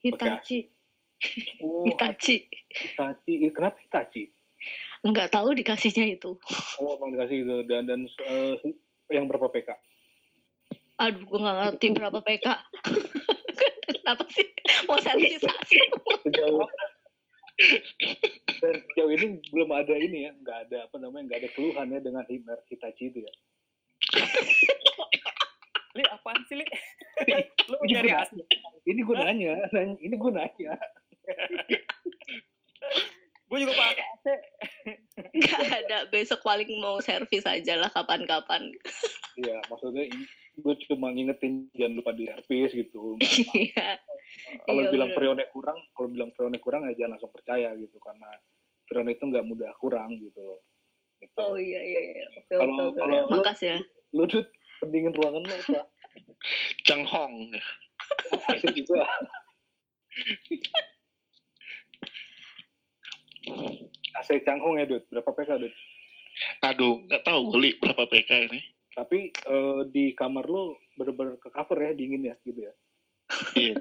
Hitachi. 0.04 0.60
Oh 1.64 1.88
Hitachi. 1.88 2.44
Hitachi. 2.70 3.50
Kenapa 3.50 3.80
Hitachi? 3.82 4.30
Nggak 5.02 5.32
tahu 5.32 5.56
dikasihnya 5.56 6.20
itu. 6.20 6.38
Oh 6.84 7.00
emang 7.00 7.16
dikasih 7.16 7.42
gitu. 7.42 7.56
Dan 7.66 7.88
dan 7.88 8.04
eh, 8.06 8.56
yang 9.10 9.26
berapa 9.32 9.48
PK 9.50 9.74
aduh 10.96 11.24
gue 11.28 11.40
nggak 11.44 11.58
ngerti 11.60 11.86
berapa 11.92 12.20
PK 12.24 12.48
kenapa 13.88 14.24
sih? 14.34 14.48
Mau 14.90 14.98
servisasi 15.02 15.78
sejauh 16.26 16.68
dan 18.60 18.76
sejauh 18.92 19.12
ini 19.16 19.40
belum 19.48 19.70
ada 19.72 19.96
ini 19.96 20.28
ya 20.28 20.32
nggak 20.44 20.58
ada 20.68 20.78
apa 20.92 20.96
namanya 21.00 21.24
nggak 21.32 21.40
ada 21.40 21.50
keluhan 21.56 21.88
ya 21.96 22.00
dengan 22.04 22.24
merek 22.28 22.68
Hitachi 22.68 23.14
itu 23.14 23.20
ya. 23.24 23.34
Li, 25.96 26.04
apaan 26.12 26.44
sih, 26.52 26.60
Li? 26.60 26.68
Lu 27.72 27.80
nyari 27.88 28.12
asli? 28.12 28.44
ini 28.84 29.00
gue 29.00 29.16
nanya, 29.16 29.56
nanya 29.72 29.96
ini 30.04 30.16
gue 30.20 30.32
nanya. 30.36 30.76
Gue 33.48 33.58
juga 33.64 33.74
pakai 33.80 34.04
AC. 34.04 34.26
nggak 35.32 35.64
ada 35.88 35.98
besok 36.12 36.44
paling 36.44 36.68
mau 36.84 37.00
servis 37.00 37.48
aja 37.48 37.80
lah 37.80 37.88
kapan-kapan. 37.88 38.76
Iya, 39.40 39.64
maksudnya 39.72 40.04
gue 40.56 40.74
cuma 40.88 41.12
ngingetin 41.12 41.68
jangan 41.72 41.94
lupa 41.96 42.12
di 42.12 42.26
servis 42.26 42.72
gitu. 42.72 43.20
iya 43.56 44.00
kalau 44.64 44.82
Iya, 44.84 44.92
bilang 44.92 45.12
freonnya 45.12 45.48
kurang, 45.50 45.78
kalau 45.92 46.08
bilang 46.08 46.32
freonnya 46.32 46.60
kurang 46.60 46.88
ya 46.88 46.96
jangan 46.96 47.16
langsung 47.18 47.32
percaya 47.32 47.76
gitu 47.76 47.98
karena 48.00 48.30
freon 48.86 49.08
itu 49.08 49.24
nggak 49.24 49.46
mudah 49.46 49.72
kurang 49.78 50.16
gitu. 50.16 50.60
Gitu. 51.16 51.32
oh 51.40 51.56
iya 51.56 51.80
iya 51.80 52.02
iya 52.12 52.26
Kalau- 52.52 52.92
kalau- 52.92 53.28
makasih 53.32 53.68
ya 53.76 53.80
Lu 54.12 54.24
tuh 54.26 54.44
pendingin 54.80 55.12
ruangan 55.12 55.44
lo 55.44 55.56
apa? 55.56 55.82
Chang 56.88 57.04
Hong. 57.04 57.52
Asik 58.52 58.72
juga. 58.78 59.04
AC 64.16 64.30
Changhong 64.42 64.80
ya, 64.80 64.86
Dut. 64.88 65.04
Berapa 65.12 65.30
PK, 65.34 65.50
Dut? 65.60 65.74
Aduh, 66.62 67.04
nggak 67.08 67.24
tahu 67.24 67.52
beli 67.52 67.76
berapa 67.78 68.08
PK 68.08 68.30
ini. 68.48 68.60
Tapi 68.96 69.20
eh, 69.32 69.82
di 69.92 70.16
kamar 70.16 70.48
lo 70.48 70.80
bener-bener 70.96 71.36
ke 71.38 71.52
cover 71.52 71.78
ya, 71.84 71.92
dingin 71.92 72.32
ya, 72.32 72.36
gitu 72.48 72.66
ya. 72.66 72.74
Iya. 73.58 73.76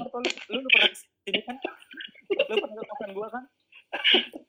Lu, 0.00 0.20
lu, 0.22 0.60
lu 0.64 0.68
pernah 0.72 0.90
sini 0.96 1.40
kan? 1.44 1.56
Lu 2.48 2.54
pernah 2.56 2.82
ke 2.82 3.06
gua 3.12 3.28
kan? 3.28 3.44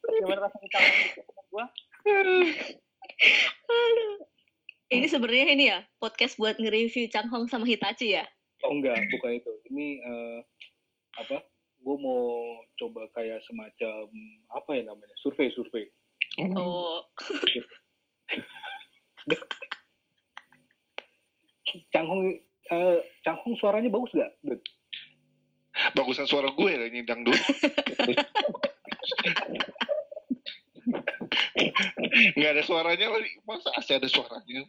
Gimana 0.08 0.40
rasanya 0.48 0.68
kosan 1.26 1.46
gua? 1.52 1.66
Aduh. 2.08 2.48
ini 4.92 5.08
sebenarnya 5.08 5.46
ini 5.56 5.64
ya 5.72 5.80
podcast 6.04 6.36
buat 6.36 6.60
nge-review 6.60 7.08
Changhong 7.08 7.48
sama 7.48 7.64
Hitachi 7.64 8.20
ya 8.20 8.26
Oh 8.62 8.78
enggak, 8.78 8.98
bukan 9.10 9.42
itu. 9.42 9.52
Ini 9.74 9.88
eh, 10.06 10.40
apa? 11.18 11.42
Gue 11.82 11.98
mau 11.98 12.62
coba 12.78 13.10
kayak 13.18 13.42
semacam 13.50 14.06
apa 14.54 14.70
ya 14.78 14.84
namanya? 14.86 15.16
Survei-survei. 15.26 15.90
oh 16.56 17.04
Changhong 22.02 22.34
eh, 22.74 22.98
Changhong 23.22 23.54
suaranya 23.62 23.94
bagus 23.94 24.10
gak? 24.18 24.34
Dut? 24.42 24.58
Bagusan 25.94 26.26
suara 26.26 26.50
gue 26.50 26.72
lah 26.74 26.90
ini 26.90 27.06
dangdut. 27.06 27.38
Nggak 32.34 32.52
ada 32.58 32.64
suaranya 32.66 33.08
lagi. 33.14 33.30
Masa 33.46 33.70
asli 33.78 34.02
ada 34.02 34.10
suaranya? 34.10 34.66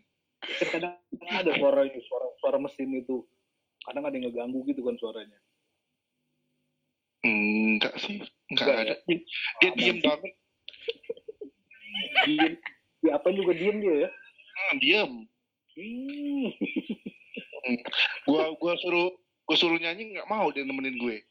Kadang 0.68 1.00
ada 1.32 1.50
suaranya, 1.56 2.00
suara 2.04 2.26
suara 2.36 2.58
mesin 2.60 3.00
itu. 3.00 3.24
Kadang 3.80 4.04
ada 4.04 4.14
yang 4.14 4.28
ngeganggu 4.28 4.60
gitu 4.68 4.84
kan 4.84 4.94
suaranya. 5.00 5.40
Enggak 7.24 7.96
sih. 7.96 8.20
Enggak 8.52 8.66
Nggak 8.68 8.78
ada. 8.84 8.94
Dia 9.64 9.70
diem 9.72 9.98
banget. 10.04 10.32
Diem, 12.28 12.54
di 13.00 13.08
apa 13.08 13.28
juga 13.32 13.56
diem 13.56 13.80
dia 13.80 13.94
ya. 14.06 14.10
Hmm, 14.52 14.76
diem. 14.78 15.12
Hmm. 15.72 16.46
Gua 18.26 18.50
gua 18.58 18.74
suruh 18.82 19.14
gua 19.46 19.56
suruh 19.58 19.78
nyanyi 19.78 20.16
nggak 20.16 20.30
mau 20.30 20.50
dia 20.50 20.66
nemenin 20.66 20.98
gue. 20.98 21.22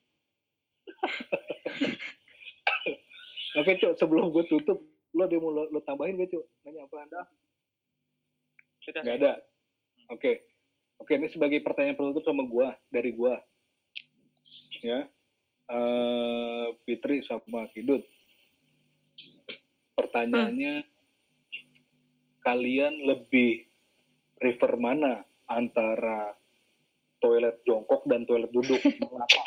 Oke, 3.60 3.76
Cok, 3.84 4.00
sebelum 4.00 4.32
gue 4.32 4.48
tutup, 4.48 4.80
lo 5.12 5.28
yang 5.28 5.44
mau 5.44 5.52
lo, 5.52 5.68
lo 5.68 5.84
tambahin 5.84 6.16
gak, 6.16 6.32
Cok? 6.32 6.46
Nanya 6.64 6.88
apa 6.88 6.96
Anda? 7.04 7.22
Sudah. 8.80 9.02
Nggak 9.04 9.18
ada. 9.20 9.34
Oke. 10.08 10.48
Oke, 11.04 11.18
ini 11.18 11.28
sebagai 11.34 11.60
pertanyaan 11.66 11.98
penutup 12.00 12.24
sama 12.24 12.48
gua, 12.48 12.78
dari 12.94 13.12
gua. 13.12 13.42
Ya. 14.80 15.10
Eh 15.72 16.68
Fitri 16.88 17.24
sama 17.28 17.68
Kidut. 17.74 18.06
Pertanyaannya 19.98 20.88
kalian 22.42 23.06
lebih 23.06 23.68
prefer 24.40 24.74
mana 24.80 25.28
antara 25.54 26.32
toilet 27.18 27.62
jongkok 27.64 28.02
dan 28.06 28.26
toilet 28.26 28.50
duduk? 28.50 28.80
Mengapa? 29.00 29.42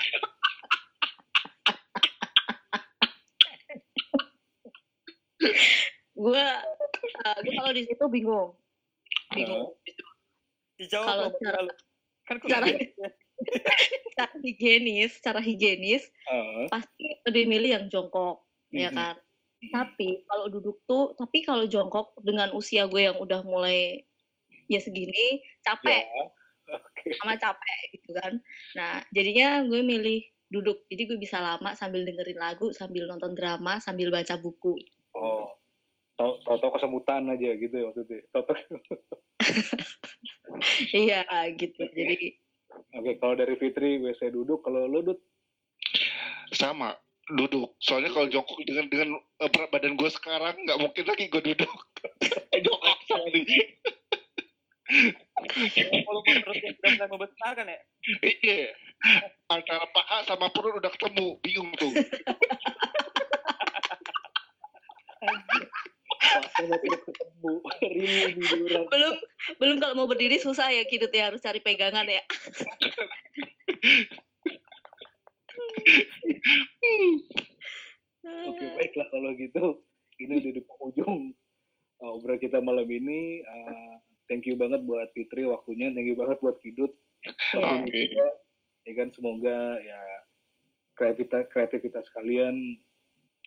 gue 6.14 6.44
uh, 7.24 7.36
gue 7.42 7.52
kalau 7.52 7.72
di 7.74 7.82
situ 7.84 8.04
bingung 8.08 8.54
bingung 9.34 9.74
Dijawab 10.74 11.06
Kalau 11.06 11.28
cara- 11.38 11.62
lu. 11.62 11.74
Kan 12.26 12.36
cara 12.42 12.66
cara 14.16 14.34
higienis 14.42 15.12
cara 15.20 15.38
higienis 15.38 16.02
Eh, 16.24 16.66
pasti 16.66 17.20
lebih 17.22 17.44
milih 17.46 17.70
yang 17.70 17.84
jongkok 17.86 18.42
ya 18.72 18.90
Mhm. 18.90 18.96
kan 18.96 19.14
tapi 19.64 20.24
kalau 20.24 20.46
duduk 20.48 20.80
tuh 20.84 21.12
tapi 21.14 21.40
kalau 21.40 21.64
jongkok 21.64 22.12
dengan 22.20 22.52
usia 22.52 22.84
gue 22.84 23.00
yang 23.02 23.16
udah 23.16 23.40
mulai 23.44 24.02
ya 24.70 24.80
segini 24.80 25.42
capek 25.64 26.04
ya. 26.04 26.24
Oke. 26.64 27.12
sama 27.20 27.36
capek 27.36 27.80
gitu 27.96 28.16
kan 28.16 28.40
nah 28.72 29.04
jadinya 29.12 29.60
gue 29.68 29.84
milih 29.84 30.24
duduk 30.48 30.86
jadi 30.88 31.02
gue 31.10 31.18
bisa 31.20 31.42
lama 31.42 31.76
sambil 31.76 32.06
dengerin 32.06 32.40
lagu 32.40 32.72
sambil 32.72 33.04
nonton 33.10 33.36
drama 33.36 33.82
sambil 33.82 34.08
baca 34.08 34.38
buku 34.40 34.78
Oh, 36.14 36.38
tau 36.46 36.62
tau 36.62 36.70
kesemutan 36.78 37.26
aja 37.26 37.58
gitu 37.58 37.74
ya 37.74 37.90
maksudnya. 37.90 38.22
Tau 38.30 38.46
tau. 38.46 38.54
iya 41.06 41.26
gitu 41.58 41.82
jadi 41.90 42.38
Oke, 42.94 43.18
kalau 43.22 43.34
dari 43.38 43.54
Fitri 43.58 44.02
WC 44.02 44.34
duduk, 44.34 44.62
kalau 44.66 44.86
lu 44.86 45.02
duduk 45.02 45.18
Sama 46.54 46.94
duduk. 47.34 47.74
Soalnya 47.82 48.14
kalau 48.14 48.30
jongkok 48.30 48.62
dengan 48.62 48.86
dengan 48.90 49.08
eh, 49.42 49.50
berat 49.50 49.70
badan 49.74 49.98
gue 49.98 50.10
sekarang 50.10 50.54
nggak 50.62 50.78
mungkin 50.78 51.04
lagi 51.06 51.26
gue 51.26 51.42
duduk. 51.42 51.78
jongkok 52.66 52.98
sekali. 53.06 53.42
Kalau 54.94 56.20
menurut 56.22 56.56
yang 56.62 56.74
benar-benar 56.78 57.08
membesar 57.10 57.52
kan 57.58 57.66
ya? 57.66 57.80
Iya. 58.22 58.70
Antara 59.50 59.86
sama 60.24 60.48
perut 60.54 60.78
udah 60.78 60.90
ketemu, 60.94 61.26
bingung 61.42 61.70
tuh. 61.76 61.92
Belum 68.90 69.14
belum 69.60 69.76
kalau 69.80 69.94
mau 69.96 70.08
berdiri 70.08 70.40
susah 70.40 70.72
ya 70.72 70.82
gitu 70.88 71.06
ya 71.12 71.30
harus 71.32 71.40
cari 71.44 71.60
pegangan 71.60 72.08
ya 72.08 72.22
Oke 78.24 78.64
baiklah 78.76 79.06
kalau 79.12 79.30
gitu. 79.36 79.64
Ini 80.16 80.32
udah 80.40 80.52
di 80.54 80.62
penghujung 80.64 81.34
obrolan 82.00 82.40
kita 82.40 82.58
malam 82.62 82.86
ini. 82.88 83.44
Uh, 83.44 83.96
thank 84.26 84.44
you 84.44 84.56
banget 84.56 84.82
buat 84.84 85.08
Fitri 85.12 85.44
waktunya. 85.44 85.92
Thank 85.92 86.08
you 86.10 86.16
banget 86.16 86.38
buat 86.40 86.56
Kidut. 86.60 86.92
Oke. 87.56 87.88
juga. 87.88 88.26
Ya 88.84 88.92
kan 89.00 89.08
semoga 89.16 89.58
ya 89.80 90.00
kreativitas 90.94 91.48
kreativitas 91.48 92.04
kalian 92.12 92.76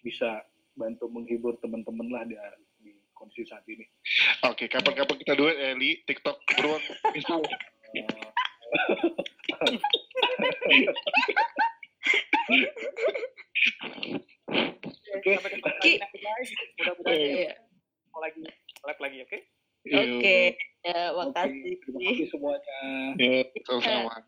bisa 0.01 0.41
bantu 0.73 1.09
menghibur 1.09 1.57
teman-teman 1.61 2.09
lah 2.09 2.23
di, 2.25 2.35
di 2.81 2.91
kondisi 3.13 3.45
saat 3.45 3.65
ini. 3.69 3.85
Oke, 4.45 4.65
kapan-kapan 4.69 5.17
kita 5.21 5.33
duet 5.37 5.57
ya, 5.57 5.73
Li. 5.73 6.01
TikTok 6.05 6.37
beruang. 6.57 6.81
Oke. 15.17 15.33
Guys. 15.97 16.49
Mudah-mudahan 16.77 17.17
Iya. 17.17 17.53
mau 18.13 18.21
lagi 18.21 18.41
live 18.85 19.01
lagi, 19.01 19.17
oke? 19.25 19.37
Oke 19.95 20.23
ya 20.23 20.67
Oke, 20.87 21.19
makasih 21.19 21.73
terima 21.83 21.99
kasih 21.99 22.27
semuanya. 22.31 22.79
Ya, 23.19 23.43
sama-sama. 23.67 24.23